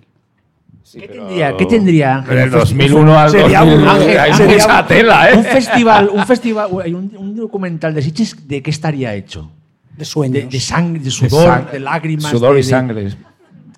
[0.94, 2.38] ¿Qué tendría, ¿Qué tendría Ángel?
[2.38, 5.38] El festi- 2001 al Sería 2000 un- Ángel, hay sería mucha un- tela, ¿eh?
[5.38, 9.50] Un festival, un festival, hay un, un documental de Sitges, ¿de qué estaría hecho?
[9.98, 10.34] De sueños.
[10.44, 12.32] De, de sangre, de De sudor, sang- de lágrimas.
[12.32, 13.10] Sudor de- y de- sangre.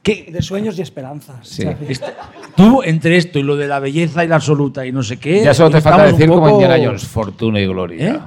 [0.02, 0.30] ¿Qué?
[0.32, 1.48] De sueños y esperanzas.
[1.48, 1.64] Sí.
[1.88, 2.14] Este-
[2.56, 5.44] tú, entre esto y lo de la belleza y la absoluta y no sé qué.
[5.44, 8.10] Ya solo te falta decir como poco- Indiana Jones, fortuna y gloria.
[8.10, 8.20] ¿Eh?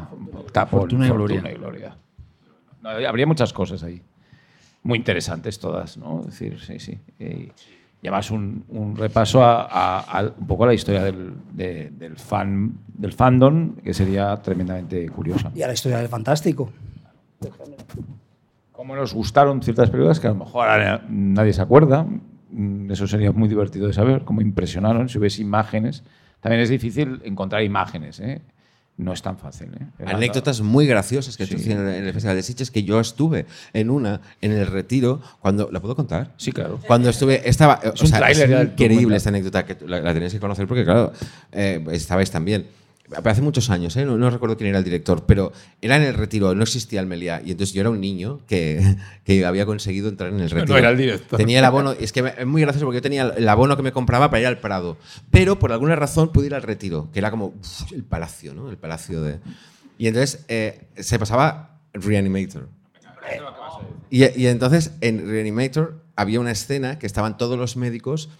[0.71, 1.41] Fortuna y gloria.
[1.41, 1.97] fortuna y gloria.
[2.83, 4.01] No, habría muchas cosas ahí.
[4.83, 6.21] Muy interesantes todas, ¿no?
[6.21, 6.99] Es decir, sí, sí.
[7.19, 7.53] Y,
[8.03, 12.17] además un, un repaso a, a- a un poco a la historia del, de- del,
[12.17, 15.51] fan, del fandom, que sería tremendamente curiosa.
[15.55, 16.71] Y a la historia del fantástico.
[18.73, 22.07] Cómo nos gustaron ciertas películas que a lo mejor ahora nadie se acuerda.
[22.51, 26.05] Mm, Eso sería muy divertido de saber, cómo impresionaron, si hubiese imágenes.
[26.41, 28.43] También es difícil encontrar imágenes, ¿eh?
[28.99, 29.69] No es tan fácil.
[29.79, 30.05] ¿eh?
[30.07, 31.55] Anécdotas muy graciosas que Sí.
[31.55, 33.45] tú tienes en el Festival de Sitges que yo estuve
[33.75, 35.69] en una, en el retiro, cuando...
[35.71, 36.33] ¿La puedo contar?
[36.39, 36.81] Sí, claro.
[36.87, 40.41] Cuando estuve, estaba, Es o sea, es increíble esta anécdota que la, la tenéis que
[40.41, 41.13] conocer porque claro,
[41.53, 42.67] eh, estabais también.
[43.09, 44.05] Pero hace muchos años, ¿eh?
[44.05, 47.07] no, no recuerdo quién era el director, pero era en el retiro, no existía el
[47.07, 50.77] Meliá y entonces yo era un niño que, que había conseguido entrar en el retiro.
[50.77, 51.37] era el director.
[51.37, 53.93] Tenía el abono, es que es muy gracioso porque yo tenía el abono que me
[53.93, 54.97] compraba para ir al Prado,
[55.31, 58.71] pero por alguna razón pude ir al retiro, que era como uf, el palacio, ¿no?
[58.71, 59.39] El palacio de...
[59.99, 62.69] Y entonces eh, se pasaba Reanimator.
[64.11, 68.31] Y, y entonces en Reanimator había una escena que estaban todos los médicos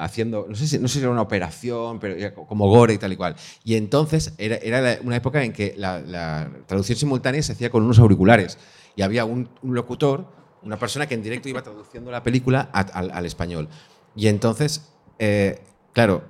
[0.00, 3.12] haciendo, no sé, si, no sé si era una operación, pero como gore y tal
[3.12, 3.34] y cual.
[3.64, 7.82] Y entonces era, era una época en que la, la traducción simultánea se hacía con
[7.82, 8.58] unos auriculares
[8.94, 10.26] y había un, un locutor,
[10.62, 13.68] una persona que en directo iba traduciendo la película a- al, al español.
[14.14, 15.60] Y entonces, eh,
[15.92, 16.24] claro,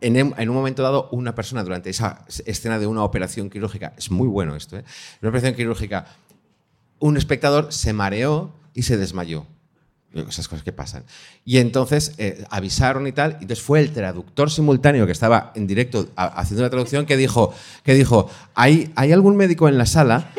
[0.00, 4.10] en, en un momento dado, una persona durante esa escena de una operación quirúrgica, es
[4.10, 4.84] muy bueno esto, ¿eh?
[5.20, 6.06] una operación quirúrgica,
[7.00, 9.46] un espectador se mareó y se desmayó.
[10.14, 11.04] Esas cosas que pasan.
[11.44, 13.32] Y entonces eh, avisaron y tal.
[13.40, 17.16] Y entonces fue el traductor simultáneo que estaba en directo a- haciendo la traducción que
[17.16, 17.52] dijo,
[17.84, 20.30] que dijo ¿Hay, ¿hay algún médico en la sala?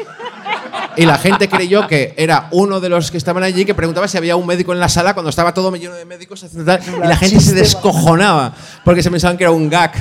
[0.97, 4.17] Y la gente creyó que era uno de los que estaban allí que preguntaba si
[4.17, 6.81] había un médico en la sala cuando estaba todo lleno de médicos haciendo tal.
[7.03, 9.93] Y la gente se descojonaba porque se pensaban que era un gag,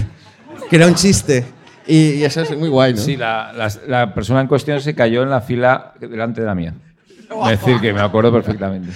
[0.69, 1.45] que era un chiste.
[1.87, 3.01] Y, y eso es muy guay, ¿no?
[3.01, 6.55] Sí, la, la- la persona en cuestión se cayó en la fila delante de la
[6.55, 6.75] mía.
[7.31, 8.91] Es decir, que me acuerdo perfectamente.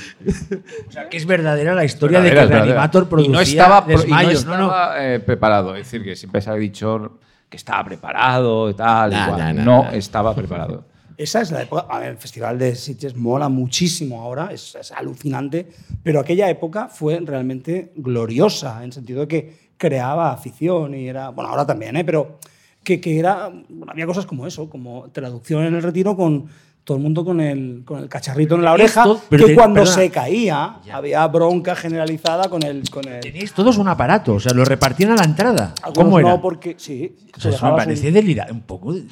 [0.89, 2.75] O sea, que es verdadera la historia de que Verdadera, verdadera.
[2.75, 4.45] Reanimator producía y no estaba, pro- y no desmayos.
[4.47, 4.65] No, no.
[4.67, 5.77] estaba, eh, preparado.
[5.77, 7.19] Es decir, que siempre se ha dicho
[7.49, 9.11] que estaba preparado y tal.
[9.11, 9.39] Nah, igual.
[9.39, 9.95] nah, nah, no nah.
[9.95, 10.85] estaba preparado.
[11.17, 11.87] Esa es la época.
[11.89, 15.69] a ver, el Festival de Sitges mola muchísimo ahora, es, es alucinante,
[16.03, 21.29] pero aquella época fue realmente gloriosa, en el sentido de que creaba afición y era.
[21.29, 22.05] Bueno, ahora también, ¿eh?
[22.05, 22.39] pero
[22.83, 23.51] que, que era.
[23.69, 26.47] bueno, había cosas como eso, como traducción en el retiro con
[26.85, 29.97] todo el mundo con el, con el cacharrito en la oreja, pero que cuando perdona.
[29.97, 32.83] se caía había bronca generalizada con el.
[32.91, 35.75] Con el Tenéis todos un aparato, o sea, lo repartían a la entrada.
[35.83, 36.29] algunos ¿Cómo era?
[36.31, 36.75] no, porque.
[36.79, 38.53] Sí, O se sea, eso me parece delirante.
[38.53, 38.93] Un poco.
[38.95, 39.05] de-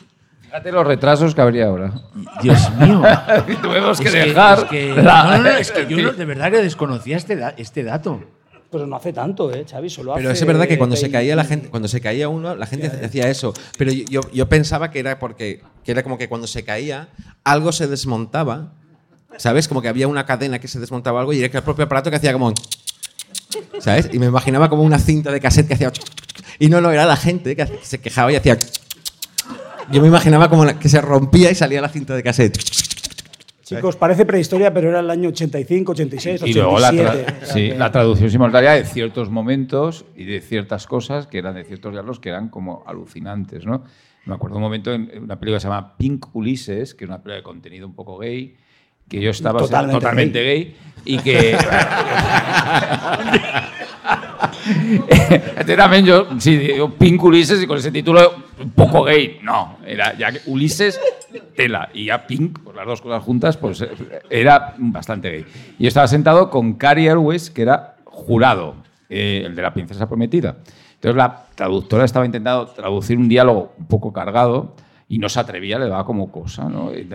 [0.43, 1.93] Fíjate los retrasos que habría ahora.
[2.43, 3.03] Dios mío.
[3.63, 4.59] Tuvimos que Es dejar.
[4.59, 7.37] es que- la- no, no, no, es que yo no- de verdad que desconocía este,
[7.37, 8.21] da- este dato.
[8.71, 9.91] Pero no hace tanto, ¿eh, Xavi?
[9.91, 11.19] Solo Pero hace es verdad que cuando se 20.
[11.19, 13.53] caía la gente, cuando se caía uno, la gente hacía eso.
[13.77, 17.09] Pero yo, yo- pensaba que era porque que era como que cuando se caía
[17.43, 18.73] algo se desmontaba,
[19.39, 19.67] ¿sabes?
[19.67, 22.11] Como que había una cadena que se desmontaba algo y era que el propio aparato
[22.11, 22.53] que hacía como,
[23.81, 24.09] ¿sabes?
[24.13, 25.93] Y me imaginaba como una cinta de cassette que hacía
[26.61, 28.57] y no, no era la gente que se quejaba y hacía.
[29.91, 32.57] Yo me imaginaba como que se rompía y salía la cinta de cassette.
[33.77, 36.61] Chicos, parece prehistoria, pero era el año 85, 86, Y 87.
[36.61, 41.39] luego la, tra- sí, la traducción simultánea de ciertos momentos y de ciertas cosas que
[41.39, 43.85] eran de ciertos diálogos que eran como alucinantes, ¿no?
[44.27, 47.19] Me acuerdo un momento en una película que se llama Pink Ulises, que es una
[47.19, 48.57] película de contenido un poco gay,
[49.09, 50.77] que yo estaba Totalmente totalmente gay.
[51.05, 51.57] y que...
[55.59, 59.39] Este también yo, sí, digo Pink Ulises y con ese título un poco gay.
[59.43, 61.01] No, era ya que Ulises,
[61.57, 61.89] tela.
[61.95, 63.85] Y ya Pink, pues las dos cosas juntas, pues
[64.29, 65.47] era bastante gay.
[65.79, 68.77] Y estaba sentado con Cary Elwes, que era jurado,
[69.09, 70.57] eh, el de la princesa prometida.
[70.95, 74.75] Entonces la traductora estaba intentando traducir un diálogo un poco cargado
[75.09, 76.93] y no se atrevía, le daba como cosa, ¿no?
[76.95, 77.09] Y,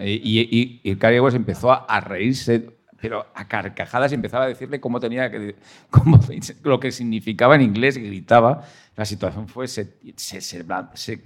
[0.00, 0.96] y, y, y
[1.34, 5.56] empezó a reírse pero a carcajadas empezaba a decirle cómo tenía que
[5.90, 6.20] cómo,
[6.62, 8.62] lo que significaba en inglés gritaba
[8.96, 10.64] la situación fue se, se, se,
[10.94, 11.22] se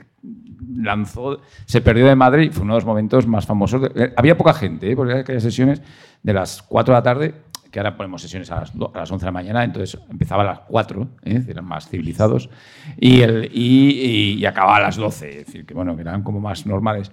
[0.75, 4.37] lanzó se perdió de madre y fue uno de los momentos más famosos de, había
[4.39, 4.97] poca gente ¿eh?
[4.97, 5.83] porque aquellas sesiones
[6.23, 7.35] de las 4 de la tarde
[7.71, 10.47] que ahora ponemos sesiones a las, a las 11 de la mañana entonces empezaba a
[10.47, 11.45] las 4 ¿eh?
[11.47, 12.49] eran más civilizados
[12.97, 16.23] y, el, y, y, y acababa a las 12 es decir que bueno que eran
[16.23, 17.13] como más normales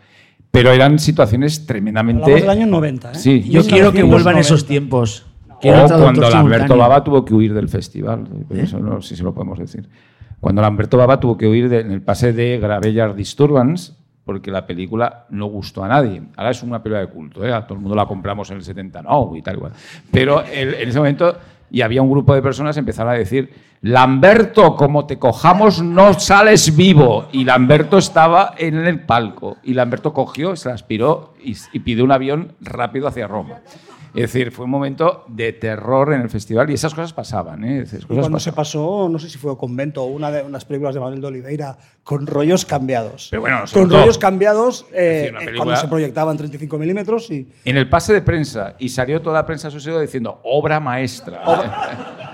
[0.53, 2.21] pero eran situaciones tremendamente.
[2.25, 3.15] Hablamos del año 90, ¿eh?
[3.15, 5.25] Sí, yo quiero que vuelvan esos tiempos.
[5.47, 8.27] O cuando Lamberto Baba tuvo que huir del festival.
[8.51, 8.61] ¿Eh?
[8.61, 9.89] Eso no sé si lo podemos decir.
[10.39, 13.93] Cuando Lamberto Baba tuvo que huir de, en el pase de Gravellar Disturbance,
[14.25, 16.21] porque la película no gustó a nadie.
[16.38, 17.51] Ahora es una película de culto, ¿eh?
[17.51, 19.71] A todo el mundo la compramos en el 70, no, y tal igual.
[20.11, 21.35] Pero el- en ese momento,
[21.73, 23.51] y había un grupo de personas que empezaron a decir,
[23.81, 27.25] Lamberto, como te cojamos no sales vivo.
[27.31, 29.57] Y Lamberto estaba en el palco.
[29.63, 33.61] Y Lamberto cogió, se aspiró y, y pidió un avión rápido hacia Roma.
[34.14, 37.64] Es decir, fue un momento de terror en el festival y esas cosas pasaban.
[37.64, 37.81] ¿eh?
[37.81, 38.56] Esas Y cosas cuando se pasaban.
[38.56, 41.27] pasó, no sé si fue o Convento o una de unas películas de Manuel de
[41.27, 43.30] Oliveira, con rollos cambiados.
[43.31, 47.31] Pero bueno, con todo- rollos cambiados eh, decir, eh, cuando se proyectaba en 35 milímetros
[47.31, 51.41] y En el pase de prensa, y salió toda la prensa asociada diciendo obra maestra.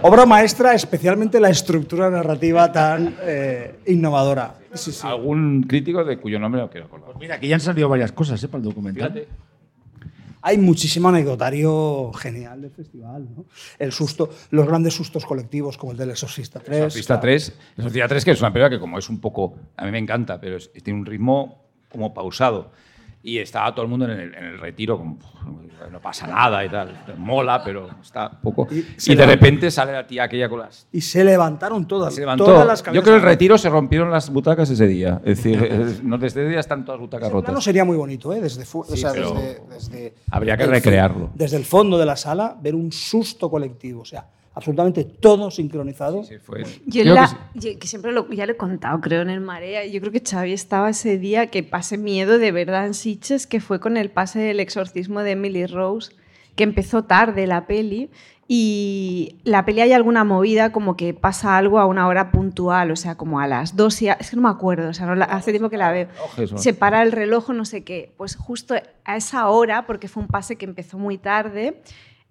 [0.02, 4.56] obra maestra, especialmente la estructura narrativa tan eh, innovadora.
[4.74, 5.08] Sí, sí.
[5.08, 7.12] Algún crítico de cuyo nombre no quiero acordar.
[7.20, 8.48] Mira, aquí ya han salido varias cosas ¿eh?
[8.48, 9.26] para el documental.
[10.42, 13.28] Hay muchísimo anecdotario genial del festival.
[13.36, 13.46] ¿no?
[13.78, 16.78] El susto, los grandes sustos colectivos como el del Exorcista 3.
[16.78, 17.22] Exorcista claro.
[17.22, 19.98] 3, Exorcista 3, que es una película que como es un poco, a mí me
[20.00, 22.72] encanta, pero es- tiene un ritmo como pausado.
[23.22, 25.18] Y estaba todo el mundo en el, en el retiro, como,
[25.92, 27.04] no pasa nada y tal.
[27.18, 28.66] Mola, pero está poco.
[28.72, 30.88] Y de repente sale la tía aquella con las...
[30.92, 32.14] Y se levantaron todas.
[32.14, 32.46] Se levantó.
[32.46, 35.20] todas las Yo creo que el retiro se rompieron las butacas ese día.
[35.26, 37.64] Es decir, es- no, desde ese día están todas butacas Ese plano rotas.
[37.66, 38.40] sería muy bonito, ¿eh?
[38.40, 41.30] Desde, o Sí, sea, pero desde, desde habría que recrearlo.
[41.36, 44.02] Desde el fondo de la sala, ver un susto colectivo.
[44.02, 46.24] O sea, absolutamente todo sincronizado.
[46.24, 47.22] Sí, fue- Yo, la-
[47.54, 47.72] que sí.
[47.74, 49.86] yo- que siempre lo, ya lo he contado, creo, en el Marea.
[49.86, 53.60] Yo creo que Xavi estaba ese día que pasé miedo de verdad en Sitges, que
[53.62, 56.12] fue con el pase del exorcismo de Emily Rose,
[56.56, 58.10] que empezó tarde la peli.
[58.52, 62.96] Y la peli hay alguna movida como que pasa algo a una hora puntual, o
[62.96, 65.14] sea, como a las dos y a- es que no me acuerdo, o sea, no
[65.14, 66.08] la- hace tiempo que la veo.
[66.52, 66.58] Oh.
[66.58, 68.12] Se para el reloj, no sé qué.
[68.18, 68.74] Pues justo
[69.06, 71.80] a esa hora, porque fue un pase que empezó muy tarde,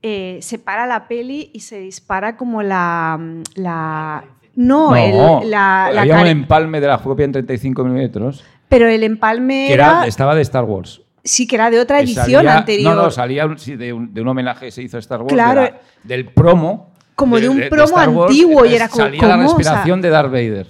[0.02, 3.18] eh, se para la peli y se dispara como la...
[3.54, 4.96] la no, No,
[5.42, 9.66] el- la, la había un empalme de la copia en 35 milímetros pero el empalme
[9.68, 11.00] que era, era, estaba de Star Wars.
[11.24, 12.94] sí que era de otra edición salía- anterior.
[12.96, 15.20] No, no, salía un- sí, de, un, de un homenaje que se hizo a Star
[15.22, 15.32] Wars.
[15.32, 15.62] Claro.
[15.62, 16.90] de la- del promo.
[17.14, 19.44] Como de un promo Wars, antiguo y era como, Salía la ¿cómo?
[19.46, 20.66] O sea, respiración de Darth Vader.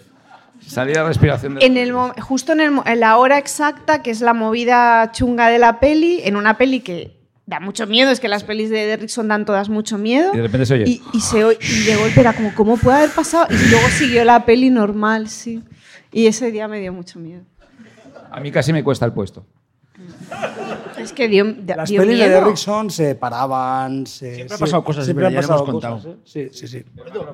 [0.66, 4.10] Salía la respiración de En el, justo en, el mo- en la hora exacta, que
[4.10, 7.17] es la movida chunga de la peli, en una peli que
[7.48, 10.32] da mucho miedo, es que las pelis de Derrickson dan todas mucho miedo.
[10.34, 10.84] Y de repente se oye.
[10.86, 13.46] Y, y se oye- y de golpe era como, ¿cómo puede haber pasado?
[13.50, 15.62] Y luego siguió la peli normal, sí.
[16.12, 17.42] Y ese día me dio mucho miedo.
[18.30, 19.46] A mí casi me cuesta el puesto.
[20.98, 22.28] Es que dio, dio Las dio pelis de.
[22.28, 24.06] Derrickson se paraban.
[24.06, 25.90] Se, Siempre han pasado cosas, Siempre es han pasado hemos cosas.
[25.92, 26.14] contado.
[26.14, 26.18] ¿eh?
[26.24, 26.84] Sí, sí, sí.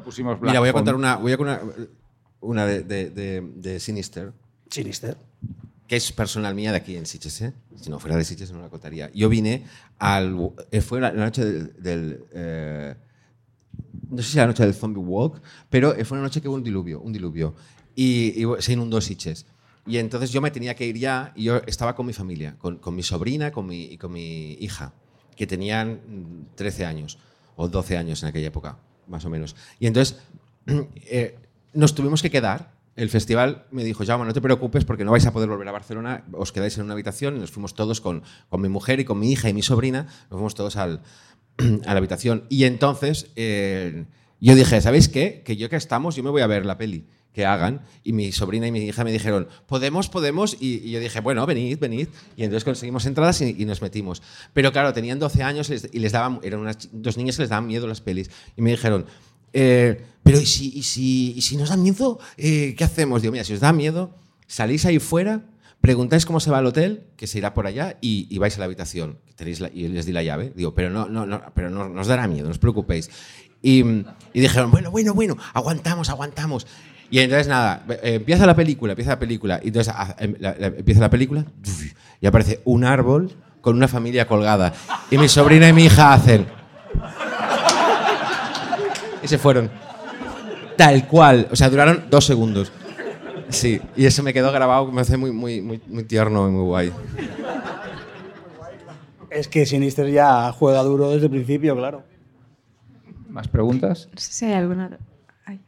[0.04, 1.62] Pusimos Mira, voy a contar una, voy a contar
[2.40, 4.32] una de, de, de- de Sinister,
[4.70, 5.16] Sinister.
[5.86, 7.40] Que es personal mía de aquí en Sitges.
[7.42, 7.52] ¿eh?
[7.76, 9.10] Si no fuera de Sitges no la contaría.
[9.12, 9.64] Yo vine
[9.98, 10.52] al...
[10.70, 11.72] eh, Fue la, noche del...
[11.82, 12.94] del, eh,
[14.10, 16.56] no sé si la noche del Zombie Walk, pero eh, fue una noche que hubo
[16.56, 17.54] un diluvio, un diluvio.
[17.94, 19.46] Y, y se inundó Sitges.
[19.86, 22.78] Y entonces yo me tenía que ir ya y yo estaba con mi familia, con,
[22.78, 24.94] con mi sobrina con mi, y con mi hija,
[25.36, 27.18] que tenían mm, 13 años
[27.56, 28.78] o 12 años en aquella época,
[29.08, 29.54] más o menos.
[29.78, 30.18] Y entonces
[30.66, 31.38] eh,
[31.74, 32.73] nos tuvimos que quedar.
[32.96, 35.72] El festival me dijo, Jaume, no te preocupes porque no vais a poder volver a
[35.72, 39.04] Barcelona, os quedáis en una habitación y nos fuimos todos con, con mi mujer y
[39.04, 41.02] con mi hija y mi sobrina, nos fuimos todos al,
[41.86, 42.44] a la habitación.
[42.48, 44.04] Y entonces eh,
[44.40, 45.42] yo dije, ¿sabéis qué?
[45.44, 47.82] Que yo que estamos, yo me voy a ver la peli que hagan.
[48.04, 50.56] Y mi sobrina y mi hija me dijeron, podemos, podemos.
[50.60, 52.08] Y, yo dije, bueno, venid, venid.
[52.36, 54.22] Y entonces conseguimos entradas y, nos metimos.
[54.52, 57.86] Pero claro, tenían 12 años y les daban, eran dos niñas que les daban miedo
[57.86, 58.30] las pelis.
[58.56, 59.06] Y me dijeron,
[59.52, 62.18] eh, pero ¿y si, y, si, y si nos da miedo?
[62.36, 63.22] Eh, ¿Qué hacemos?
[63.22, 64.10] Digo, mira, si os da miedo,
[64.46, 65.42] salís ahí fuera,
[65.80, 68.58] preguntáis cómo se va al hotel, que se irá por allá, y, y vais a
[68.60, 69.18] la habitación.
[69.36, 70.52] Tenéis la- y les di la llave.
[70.56, 73.10] Digo, pero no, no, no, pero no, no os dará miedo, no os preocupéis.
[73.62, 76.66] Y, y dijeron, bueno, bueno, bueno, aguantamos, aguantamos.
[77.10, 81.00] Y entonces nada, eh, empieza la película, empieza la película, y entonces ah, em, empieza
[81.00, 81.44] la película,
[82.20, 83.30] y aparece un árbol
[83.60, 84.72] con una familia colgada.
[85.10, 86.46] Y mi sobrina y mi hija hacen.
[89.22, 89.70] Y se fueron.
[90.76, 91.48] Tal cual.
[91.50, 92.72] O sea, duraron dos segundos.
[93.48, 96.64] Sí, y eso me quedó grabado, me hace muy, muy, muy, muy tierno y muy
[96.64, 96.92] guay.
[99.30, 102.04] Es que Sinister ya juega duro desde el principio, claro.
[103.28, 104.08] ¿Más preguntas?
[104.12, 104.98] No sé si hay alguna...
[105.44, 105.60] Ay.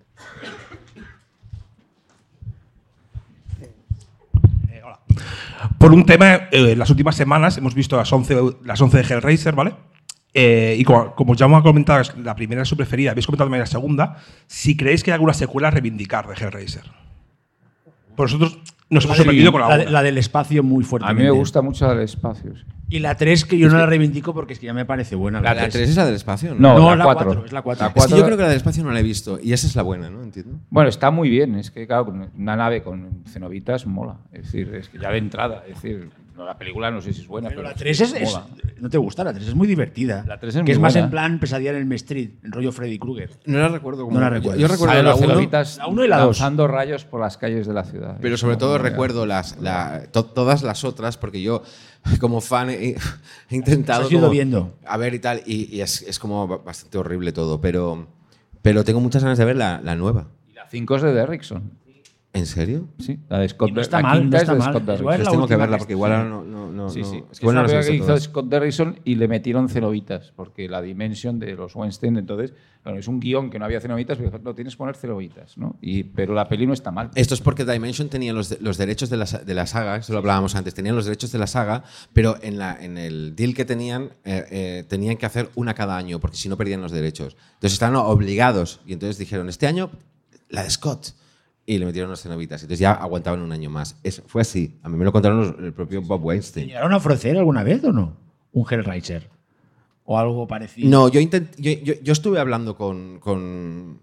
[5.78, 9.54] Por un tema, eh, las últimas semanas hemos visto las 11, las 11 de Hellraiser,
[9.54, 9.74] ¿vale?
[10.35, 13.47] Eh, y como, como ya hemos comentado, es la primera es su preferida, habéis comentado
[13.47, 14.16] también la segunda,
[14.47, 16.85] si creéis que hay alguna secuela a reivindicar de Hellraiser.
[18.15, 18.59] Por nosotros
[18.90, 19.90] nos hemos sorprendido con la, alguna.
[19.90, 21.09] la del espacio muy fuerte.
[21.09, 22.55] A mí me gusta mucho el espacio.
[22.55, 22.62] sí.
[22.89, 25.40] Y la 3 que yo no la reivindico porque es que ya me parece buena.
[25.40, 26.61] La, 3 es la del espacio, ¿no?
[26.61, 27.24] No, No, la la 4.
[27.24, 27.86] cuatro, es la cuatro.
[27.86, 29.40] La Es que yo creo que la del espacio no la he visto.
[29.43, 30.23] Y esa es la buena, ¿no?
[30.23, 30.61] Entiendo.
[30.70, 31.57] Bueno, está muy bien.
[31.57, 34.19] Es que, claro, una nave con cenobitas mola.
[34.31, 35.65] Es decir, es que ya de entrada.
[35.66, 38.12] Es decir, no, la película no sé si es buena, Pero pero, la 3 es,
[38.14, 38.38] es-.
[38.78, 40.22] No te gusta, la 3 es muy divertida.
[40.26, 41.04] La tres es que muy es más buena.
[41.06, 43.30] en plan pesadilla en el Street, en rollo Freddy Krueger.
[43.46, 44.14] No la recuerdo como.
[44.14, 44.60] No la recuerdo.
[44.60, 46.38] Yo, yo recuerdo la los 1, cenobitas la uno y la dos.
[46.38, 48.18] lanzando rayos por las calles de la ciudad.
[48.20, 51.62] pero sobre todo recuerdo las, la- to- todas las otras, porque yo,
[52.20, 52.96] como fan, he,
[53.48, 54.04] he intentado.
[54.04, 54.74] Has ido como viendo.
[54.86, 58.06] A ver y tal, y, y es, es como ba- bastante horrible todo, pero,
[58.60, 60.28] pero tengo muchas ganas de ver la, la nueva.
[60.50, 61.72] Y la 5 es de Derrickson.
[62.32, 62.86] ¿En serio?
[62.98, 64.73] Sí, la de Scott Y no está la mal, quinta no es está de mal.
[64.74, 66.44] Scott Igual es la Pues tengo que verla, que porque igual ahora no.
[66.44, 67.16] no, no Sí, no- sí.
[67.16, 68.23] Es Es que igual no una las he película que hizo todas.
[68.24, 72.53] Scott Derrickson y le metieron cenobitas, porque la Dimension de los Weinstein, entonces,
[72.85, 75.77] es un guion que no había cenobitas, pero no, tienes que poner cenobitas, ¿no?
[75.81, 77.11] Y, pero la peli no está mal.
[77.15, 80.19] Esto es porque Dimension tenía los, los derechos de la, de la saga, esto lo
[80.19, 83.65] hablábamos antes, tenían los derechos de la saga, pero en, la, en el deal que
[83.65, 87.35] tenían, eh, eh, tenían que hacer una cada año, porque si no perdían los derechos.
[87.55, 89.90] Entonces estaban obligados, y entonces dijeron, este año
[90.51, 91.15] la de Scott.
[91.68, 92.62] Y le metieron los cenobitas.
[92.62, 93.97] Entonces ya aguantaban un año más.
[94.05, 94.78] Es- fue así.
[94.84, 96.66] A mí me lo contaron los- el propio Bob ¿Te Weinstein.
[96.68, 98.16] llegaron a ofrecer alguna vez o no?
[98.52, 99.28] Un Hellraiser.
[100.05, 100.88] O algo parecido.
[100.88, 103.98] No, yo, intent- yo, yo- yo estuve hablando con, con-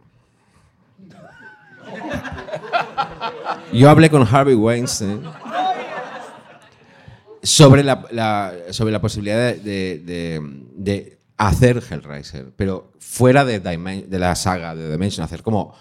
[3.72, 5.22] Yo hablé con Harvey Weinstein
[7.41, 10.41] sobre la, la- sobre la posibilidad de, de-
[10.76, 15.73] de- hacer Hellraiser, pero fuera de, de la saga de Dimension, hacer como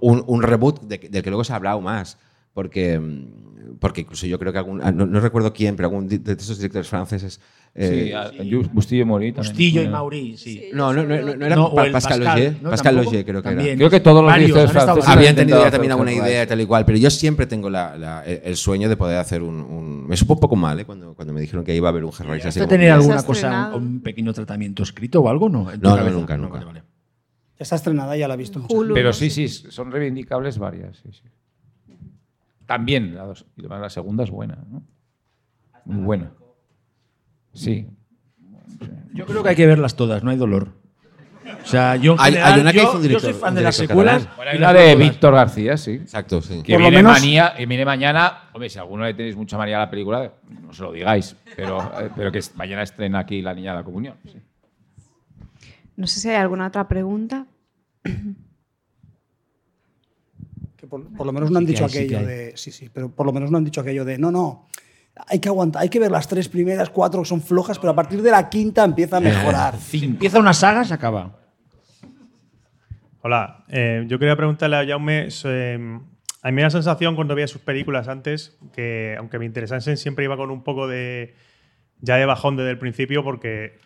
[0.00, 2.18] un, un reboot de- del que luego se ha hablado más.
[2.54, 4.80] Porque, mm, porque incluso yo creo que algún.
[4.82, 7.38] ah, No, no recuerdo quién, pero algún de esos directores franceses.
[7.74, 9.34] Sí, eh, a- Just- Bustillo y también.
[9.36, 9.98] Bustillo y Bueno.
[9.98, 10.70] Mauri, sí.
[10.72, 12.56] no, no, no, no, no era No, Pascal, Pascal, Logier.
[12.62, 12.70] ¿no?
[12.70, 13.04] Pascal ¿Tampoco?
[13.12, 13.68] Logier, creo que También.
[13.68, 13.76] era.
[13.76, 16.64] Creo que todos los Varios directores franceses Habían tenido ya también alguna idea tal y
[16.64, 20.16] cual, pero yo siempre tengo la- la- el sueño de poder hacer un, un- Me
[20.16, 20.86] supo un poco mal ¿eh?
[20.86, 23.32] cuando, cuando me dijeron que iba a haber un Hellraiser ¿Vas a tener alguna cosa,
[23.48, 23.76] estrenado.
[23.76, 25.50] un pequeño tratamiento escrito o algo?
[25.50, 26.54] No, No, no, nunca, nunca.
[26.54, 26.82] vale, vale.
[27.58, 28.64] Ya está estrenada, ya la he visto.
[28.68, 28.92] Hulu.
[28.94, 30.98] Pero sí, sí, son reivindicables varias.
[30.98, 31.22] sí, sí.
[32.66, 34.82] También, la, dos- y además la segunda es buena, ¿no?
[35.84, 36.32] Muy buena.
[37.52, 37.86] Sí.
[39.14, 40.72] Yo creo que hay que verlas todas, no hay dolor.
[41.62, 43.40] O sea, yo en Hay- general, hay una que yo, hizo un yo director- soy
[43.40, 44.14] fan un de las director secuelas.
[44.24, 44.36] catalán.
[44.36, 45.10] Bueno, hay y una las de películas.
[45.10, 45.90] Víctor García, sí.
[45.92, 46.62] Exacto, sí.
[46.62, 48.38] Que Por lo viene, menos- manía, que viene mañana.
[48.52, 51.36] Hombre, si a alguno le tenéis mucha manía a la película, no se lo digáis.
[51.54, 54.16] Pero, eh, pero que es- mañana estrena aquí La Niña de la Comunión.
[54.24, 54.38] sí.
[55.96, 57.46] No sé si hay alguna otra pregunta.
[60.76, 62.52] Que por, por lo menos no han Sí dicho hay, aquello de.
[62.56, 64.18] Sí, sí, pero por lo menos no han dicho aquello de.
[64.18, 64.68] No, no.
[65.28, 67.96] Hay que aguantar, hay que ver las tres primeras, cuatro que son flojas, pero a
[67.96, 69.76] partir de la quinta empieza a mejorar.
[69.80, 71.40] Si empieza una saga, se acaba.
[73.22, 75.28] Hola, eh, yo quería preguntarle a Jaume.
[75.44, 75.98] eh,
[76.42, 79.96] a mí me da la sensación cuando veía sus películas antes que, aunque me interesasen,
[79.96, 81.34] siempre iba con un poco de.
[82.00, 83.78] ya de bajón desde el principio, porque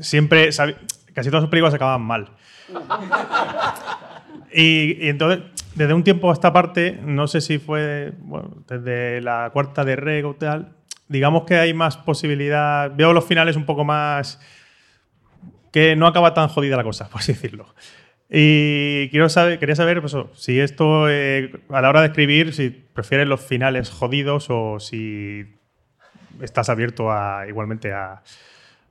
[0.00, 0.50] siempre.
[1.14, 2.28] Casi todas sus películas acababan mal.
[4.52, 5.40] Y, entonces,
[5.74, 8.12] desde un tiempo a esta parte, no sé si fue
[8.68, 10.76] desde la cuarta de Reg o tal,
[11.08, 12.94] digamos que hay más posibilidad.
[12.94, 14.40] Veo los finales un poco más.
[15.72, 17.74] que no acaba tan jodida la cosa, por así decirlo.
[18.30, 22.70] Y quiero saber, quería saber pues, si esto, eh, a la hora de escribir, si
[22.70, 25.44] prefieres los finales jodidos o si
[26.40, 28.22] estás abierto a igualmente a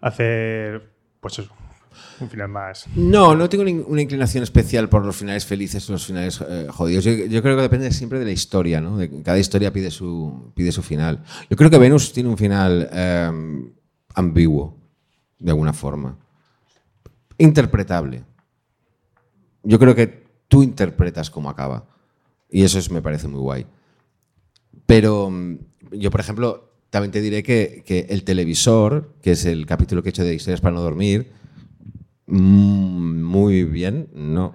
[0.01, 1.55] hacer pues eso,
[2.19, 2.85] un final más.
[2.95, 7.03] No, no tengo una inclinación especial por los finales felices o los finales eh, jodidos.
[7.03, 8.97] Yo, creo que depende siempre de la historia, ¿no?
[9.23, 11.23] Cada historia pide su, pide su final.
[11.49, 13.31] Yo creo que Venus tiene un final eh,
[14.15, 14.77] ambiguo,
[15.39, 16.17] de alguna forma.
[17.37, 18.23] Interpretable.
[19.63, 21.85] Yo creo que tú interpretas cómo acaba.
[22.49, 23.65] Y eso es- me parece muy guay.
[24.85, 25.57] Pero mm,
[25.93, 30.09] yo, por ejemplo, también te diré que, que el televisor, que es el capítulo que
[30.09, 31.31] he hecho de Historias para no dormir,
[32.27, 34.53] muy bien, no.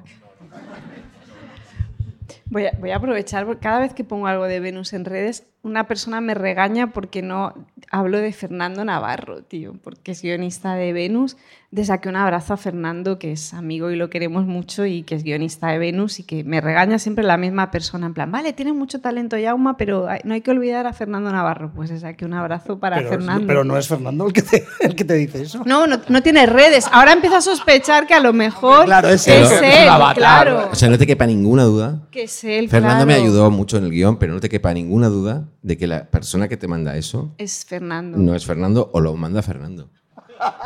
[2.46, 5.46] Voy a, voy a aprovechar, porque cada vez que pongo algo de Venus en redes,
[5.62, 7.52] una persona me regaña porque no
[7.90, 11.36] hablo de Fernando Navarro, tío, porque es guionista de Venus.
[11.70, 15.14] De saqué un abrazo a Fernando, que es amigo y lo queremos mucho, y que
[15.14, 18.54] es guionista de Venus, y que me regaña siempre la misma persona, en plan, vale,
[18.54, 21.70] tiene mucho talento Yauma, pero hay- no hay que olvidar a Fernando Navarro.
[21.74, 23.46] Pues le saqué un abrazo para Pero, Fernando.
[23.46, 25.62] pero no es Fernando el que te, el que te dice eso.
[25.66, 26.86] No, no, no tiene redes.
[26.90, 29.64] Ahora empiezo a sospechar que a lo mejor Claro, es es, él.
[29.64, 30.70] Es claro.
[30.72, 32.08] O sea, no te quepa ninguna duda.
[32.10, 35.08] Que es él, Fernando me ayudó mucho en el guion, pero no te quepa ninguna
[35.08, 38.16] duda de que la persona que te manda eso Es Fernando.
[38.16, 39.90] no es Fernando o lo manda Fernando.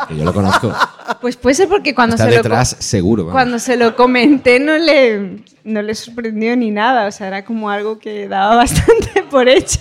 [0.09, 0.73] Que yo lo conozco.
[1.21, 3.23] Pues puede ser porque cuando Está se, lo, detrás, co- seguro.
[3.25, 3.33] vamos.
[3.35, 7.07] cuando se lo comenté no le, no le sorprendió ni nada.
[7.07, 9.81] O sea, era como algo que daba bastante por hecho.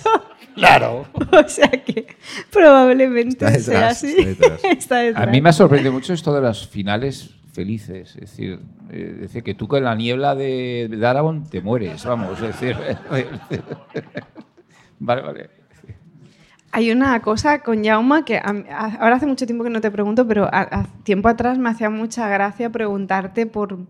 [0.54, 1.06] Claro.
[1.32, 2.06] O sea que
[2.50, 4.14] probablemente Está sea así.
[4.18, 4.60] está detrás.
[4.78, 5.26] Está detrás.
[5.26, 8.10] A mí me ha sorprendido mucho esto de los finales felices.
[8.16, 8.60] Es decir,
[8.90, 12.40] eh, decir que tú con la niebla de Darabont te mueres, vamos.
[12.40, 12.76] Es decir,
[14.98, 15.50] vale, vale.
[16.74, 18.48] Hay una cosa con Jauma que a
[18.98, 22.26] ahora hace mucho tiempo que no te pregunto, pero a, tiempo atrás me hacía mucha
[22.28, 23.80] gracia preguntarte por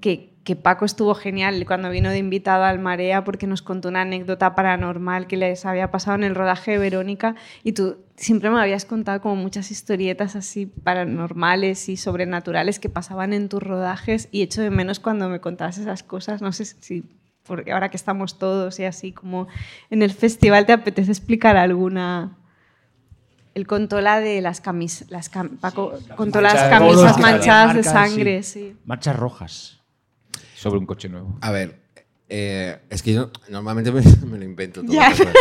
[0.00, 4.02] que, que Paco estuvo genial cuando vino de invitado al Marea porque nos contó una
[4.02, 7.34] anécdota paranormal que les había pasado en el rodaje de Verónica
[7.64, 13.32] y tú siempre me habías contado como muchas historietas así paranormales y sobrenaturales que pasaban
[13.32, 16.42] en tus rodajes y echo de menos cuando me contabas esas cosas.
[16.42, 17.02] No sé si
[17.46, 19.48] porque ahora que estamos todos y así como
[19.90, 22.36] en el festival, ¿te apetece explicar alguna?
[23.54, 27.92] Él contó la de las camisas, las cam- Paco contó las camisas manchadas de marcas,
[27.92, 28.70] sangre, sí.
[28.70, 28.76] sí.
[28.84, 29.80] Manchas rojas.
[30.54, 31.36] Sobre un coche nuevo.
[31.40, 31.79] A ver,
[32.32, 34.92] eh, es que yo normalmente me, me lo invento todo.
[34.92, 35.10] Ya.
[35.10, 35.32] O sea,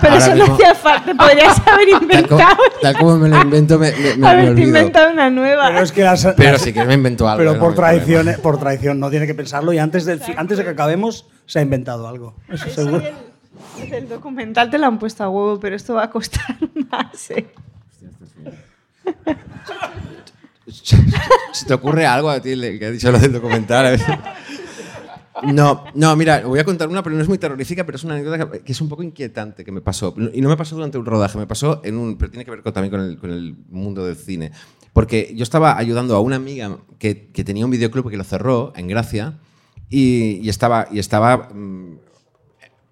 [0.00, 2.56] Pero eso no mismo, hacía falta, podrías haber tal, inventado.
[2.80, 4.68] tal como me lo invento, me, me, me- me haberte olvido.
[4.68, 5.66] inventado una nueva.
[5.68, 7.38] Pero es que las- Pero las- sí que me invento algo.
[7.38, 10.56] Pero no por tradición, eh, por tradición no tiene que pensarlo y antes, del, antes
[10.58, 12.36] de que acabemos se ha inventado algo.
[12.48, 13.02] Eso Eso seguro.
[13.80, 16.56] el, el documental te lo han puesto a huevo, pero esto va a costar
[16.90, 17.30] más.
[17.32, 17.46] ¿eh?
[21.52, 23.98] Si te ocurre algo a ti que ha dicho lo del documental.
[25.52, 28.14] No, no, mira, voy a contar una, pero no es muy terrorífica, pero es una
[28.14, 30.14] anécdota que- es un poco inquietante que me pasó.
[30.32, 32.16] Y no me pasó durante un rodaje, me pasó en un.
[32.16, 34.52] Pero tiene que ver también con el, mundo del cine.
[34.92, 38.86] Porque yo estaba ayudando a una amiga que, tenía un videoclub que lo cerró en
[38.86, 39.38] Gracia
[39.90, 41.98] y, estaba, y estaba mm,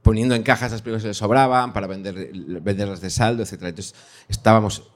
[0.02, 3.52] poniendo en cajas las películas que le sobraban para vender, venderlas de saldo, etc.
[3.62, 3.94] Entonces
[4.28, 4.90] estábamos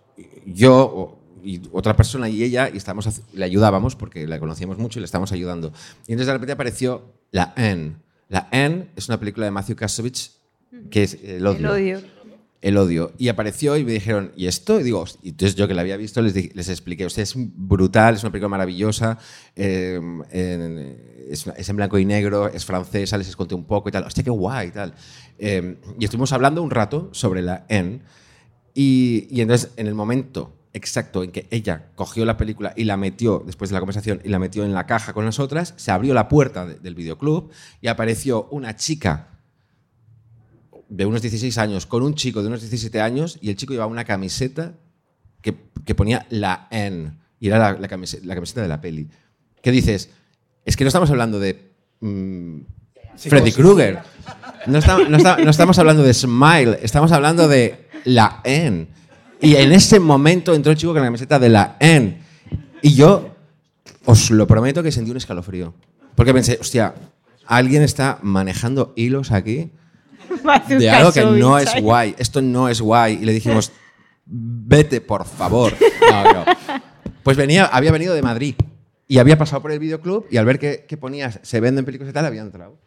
[0.47, 5.01] yo y otra persona y ella y estábamos, le ayudábamos porque la conocíamos mucho y
[5.01, 5.69] le estábamos ayudando.
[6.07, 7.97] Y entonces de repente apareció La N.
[8.29, 10.33] La N es una película de Matthew Kasovich
[10.91, 11.59] que es El odio.
[11.59, 12.01] El odio.
[12.63, 13.13] El odio.
[13.19, 14.81] Y apareció y me dijeron, ¿y esto?
[14.81, 17.23] Y digo, y entonces yo que la había visto les, di- les expliqué, o sea,
[17.23, 19.19] es brutal, es una película maravillosa,
[19.55, 20.01] eh,
[20.31, 24.05] en- es, es en blanco y negro, es francesa, les conté un poco y tal,
[24.05, 24.95] hostia, qué guay y tal.
[25.39, 28.01] Eh, y estuvimos hablando un rato sobre la N.
[28.75, 32.97] Y, y entonces, en el momento exacto en que ella cogió la película y la
[32.97, 35.91] metió, después de la conversación, y la metió en la caja con las otras, se
[35.91, 37.51] abrió la puerta de- del videoclub
[37.81, 39.29] y apareció una chica
[40.89, 43.91] de unos 16 años con un chico de unos 17 años y el chico llevaba
[43.91, 44.75] una camiseta
[45.41, 49.09] que, que ponía la N y era la, la camise- la camiseta de la peli.
[49.63, 50.11] ¿Qué dices?
[50.65, 52.59] Es que no estamos hablando de mm,
[53.31, 53.99] Freddy Krueger.
[54.67, 58.87] No, está- no está- no estamos hablando de Smile, estamos hablando de la N.
[59.41, 62.21] Y en ese momento entró el chico con la camiseta de la N.
[62.83, 63.35] Y yo
[64.05, 65.75] os lo prometo que sentí un escalofrío.
[66.15, 66.95] Porque pensé, hostia,
[67.45, 69.71] alguien está manejando hilos aquí
[70.69, 71.83] de algo que no es ay.
[71.83, 72.15] guay.
[72.19, 73.19] Esto no es guay.
[73.21, 73.73] Y le dijimos,
[74.25, 75.73] vete, por favor.
[76.09, 76.45] No, no.
[77.25, 78.55] Pues venía, había venido de Madrid
[79.09, 82.11] y había pasado por el videoclub y al ver que, que ponía se venden películas
[82.11, 82.79] y tal, había entrado.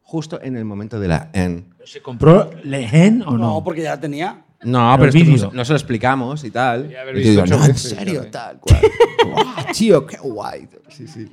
[0.00, 1.64] Justo en el momento de la N.
[1.84, 3.38] ¿Se compró Le Hen o no?
[3.38, 4.44] No, porque ya la tenía.
[4.64, 6.90] No, El pero esto no, se lo explicamos y tal.
[6.90, 8.80] Y haber Y digo, visto no, en serio, tal cual.
[9.24, 10.68] Guau, tío, qué guay.
[10.88, 11.28] Sí, sí.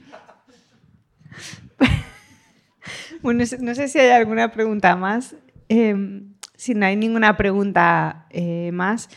[3.21, 5.35] Bueno, no sé si hay alguna pregunta más.
[5.67, 6.21] Eh,
[6.59, 9.09] si no hay ninguna pregunta eh, más,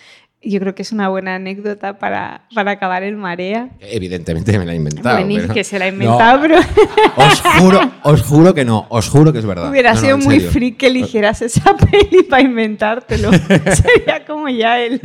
[0.44, 3.70] yo creo que es una buena anécdota para, para acabar el marea.
[3.80, 5.16] Evidentemente me la he inventado.
[5.18, 6.56] Bueno, y pero- que se la ha No, inventado, pero
[7.16, 9.70] os juro, os juro que no, os juro que es verdad.
[9.70, 10.50] hubiera No, no, sido en muy serio.
[10.50, 13.30] freak que eligieras esa peli para inventártelo.
[13.74, 15.00] Sería como ya el,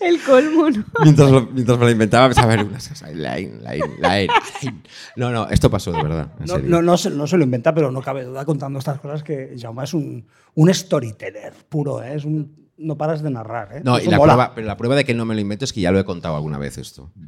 [0.00, 0.84] el colmo, ¿no?
[1.04, 4.28] Mientras, lo- mientras me lo inventaba, pensaba, a ver, unas cosas, line, line, line,
[4.62, 4.82] line.
[5.16, 6.28] No, no, esto pasó de verdad.
[6.40, 6.68] en No, serio.
[6.70, 9.54] no, no, se, no se lo inventa, pero no cabe duda contando estas cosas que
[9.60, 12.14] Jaume es un, un storyteller puro, ¿eh?
[12.16, 13.68] es un, no paras de narrar.
[13.76, 13.80] ¿eh?
[13.84, 15.80] No, y la prueba, pero la prueba de que no me lo invento es que
[15.80, 17.10] ya lo he contado alguna vez esto.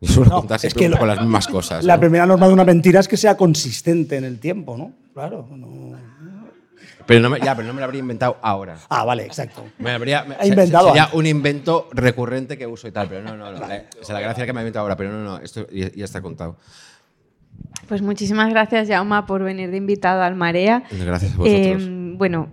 [0.00, 1.84] Y suelo No, contar es siempre que lo- poco las mismas cosas.
[1.84, 2.00] La ¿no?
[2.00, 4.92] primera norma de una mentira es que sea consistente en el tiempo, ¿no?
[5.12, 5.48] Claro.
[5.50, 5.98] no-
[7.04, 8.76] Pero no me, ya, pero no me lo habría inventado ahora.
[8.90, 9.64] Ah, vale, exacto.
[9.78, 11.18] Me habría, me- Ha inventado sería antes.
[11.18, 13.58] un invento recurrente que uso y tal, pero no, no, no.
[13.58, 15.66] La, o sea, la gracia es que me ha inventado ahora, pero no, no, esto
[15.72, 16.56] ya, ya está contado.
[17.88, 20.84] Pues muchísimas gracias, Jauma, por venir de invitado al Marea.
[20.92, 21.82] Gracias a vosotros.
[21.82, 22.48] Eh, bueno,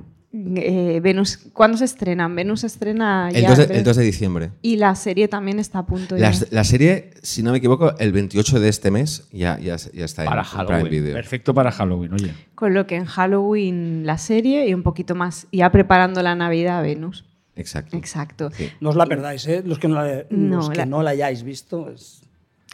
[0.57, 2.35] eh, Venus, ¿cuándo se estrenan?
[2.35, 3.49] Venus se estrena el, ya.
[3.49, 3.77] 2 de, creo.
[3.77, 4.51] el 2 de diciembre.
[4.61, 6.45] Y la serie también está a punto La, ya.
[6.51, 10.25] la serie, si no me equivoco, el 28 de este mes ya, ya, ya está
[10.25, 10.81] Para en, en Halloween.
[10.81, 11.13] Prime Video.
[11.13, 12.33] Perfecto para Halloween, oye.
[12.55, 16.83] Con lo que en Halloween la serie y un poquito más, ya preparando la Navidad
[16.83, 17.25] Venus.
[17.55, 17.95] Exacto.
[17.95, 18.49] Exacto.
[18.51, 18.69] Sí.
[18.81, 19.63] No os la perdáis, ¿eh?
[19.65, 21.89] Los que no la, No, los que la- no la hayáis visto.
[21.89, 22.21] es-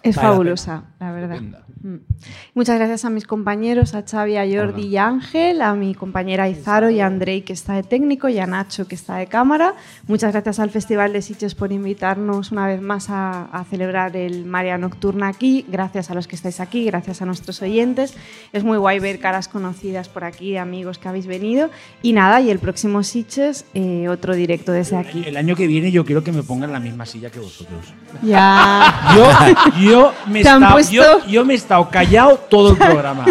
[0.04, 1.40] Es Vale la fabulosa, la verdad.
[1.84, 1.96] Mm.
[2.54, 6.48] Muchas gracias a mis compañeros, a Xavi, a Jordi y a Ángel, a mi compañera
[6.48, 9.74] Izaro y a Andrei, que está de técnico, y a Nacho, que está de cámara.
[10.08, 14.46] Muchas gracias al Festival de Sitges por invitarnos una vez más a, a celebrar el
[14.46, 15.66] Marea Nocturna aquí.
[15.68, 18.16] Gracias a los que estáis aquí, gracias a nuestros oyentes.
[18.54, 21.70] Es muy guay ver caras conocidas por aquí, amigos que habéis venido.
[22.02, 25.24] Y nada, y el próximo Sitges, eh, otro directo desde aquí.
[25.26, 27.94] El año que viene yo quiero que me pongan la misma silla que vosotros.
[28.22, 29.16] Ya.
[29.16, 29.91] Yo, yo,
[30.28, 33.26] me, he estado, puesto- yo, yo me he estado callado todo el programa,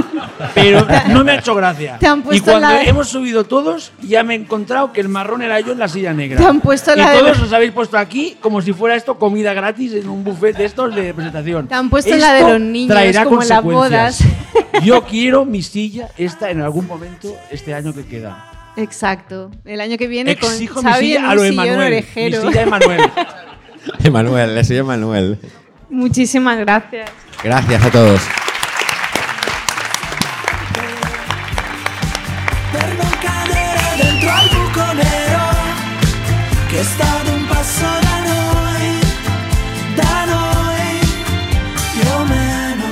[0.55, 1.97] pero no me ha hecho gracia.
[1.99, 5.43] Te han y cuando la- hemos subido todos, ya me he encontrado que el marrón
[5.43, 6.39] era yo en la silla negra.
[6.39, 9.19] Te han puesto y la de- todos os habéis puesto aquí como si fuera esto
[9.19, 11.69] comida gratis en un buffet de estos de presentación.
[11.69, 14.19] Te han puesto la de los niños, traerá como las bodas.
[14.83, 18.47] Yo quiero mi silla esta en algún momento este año que queda.
[18.77, 19.51] Exacto.
[19.65, 22.05] El año que viene Exijo con mi Xavi silla en a lo Emanuel.
[22.15, 23.01] Mi silla Emanuel.
[24.05, 25.39] Emanuel, le soy Emanuel.
[25.91, 27.11] Muchísimas gracias.
[27.43, 28.21] Gracias a todos.
[32.73, 35.45] per non cadere dentro al buco nero
[36.69, 39.01] che sta ad un passo da noi,
[39.95, 40.99] da noi
[41.93, 42.89] più o meno.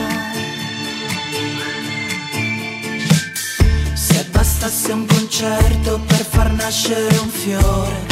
[3.94, 8.07] Se bastasse un concerto per far nascere un fiore.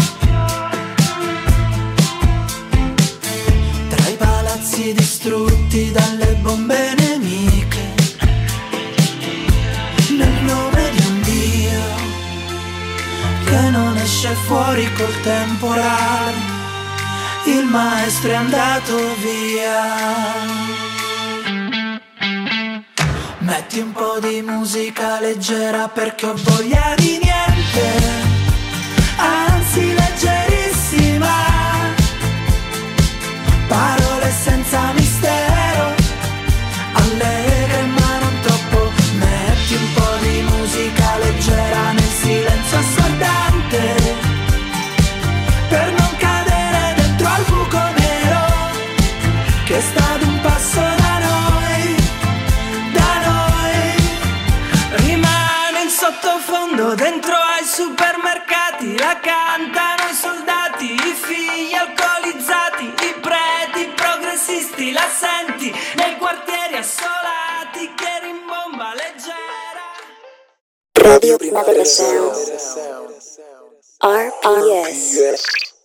[5.27, 7.95] Distrutti dalle bombe nemiche
[10.17, 11.81] nel nome di un Dio
[13.45, 16.35] che non esce fuori col temporale,
[17.47, 19.83] il maestro è andato via.
[23.39, 28.36] Metti un po' di musica leggera perché ho voglia di niente,
[57.77, 66.77] supermercati La cantano i soldati, i figli alcolizzati I preti, progressisti, la senti Nei quartieri
[66.79, 69.85] assolati che rimbomba leggera
[70.93, 72.35] Radio Primavera Sound.
[74.01, 75.76] RPS.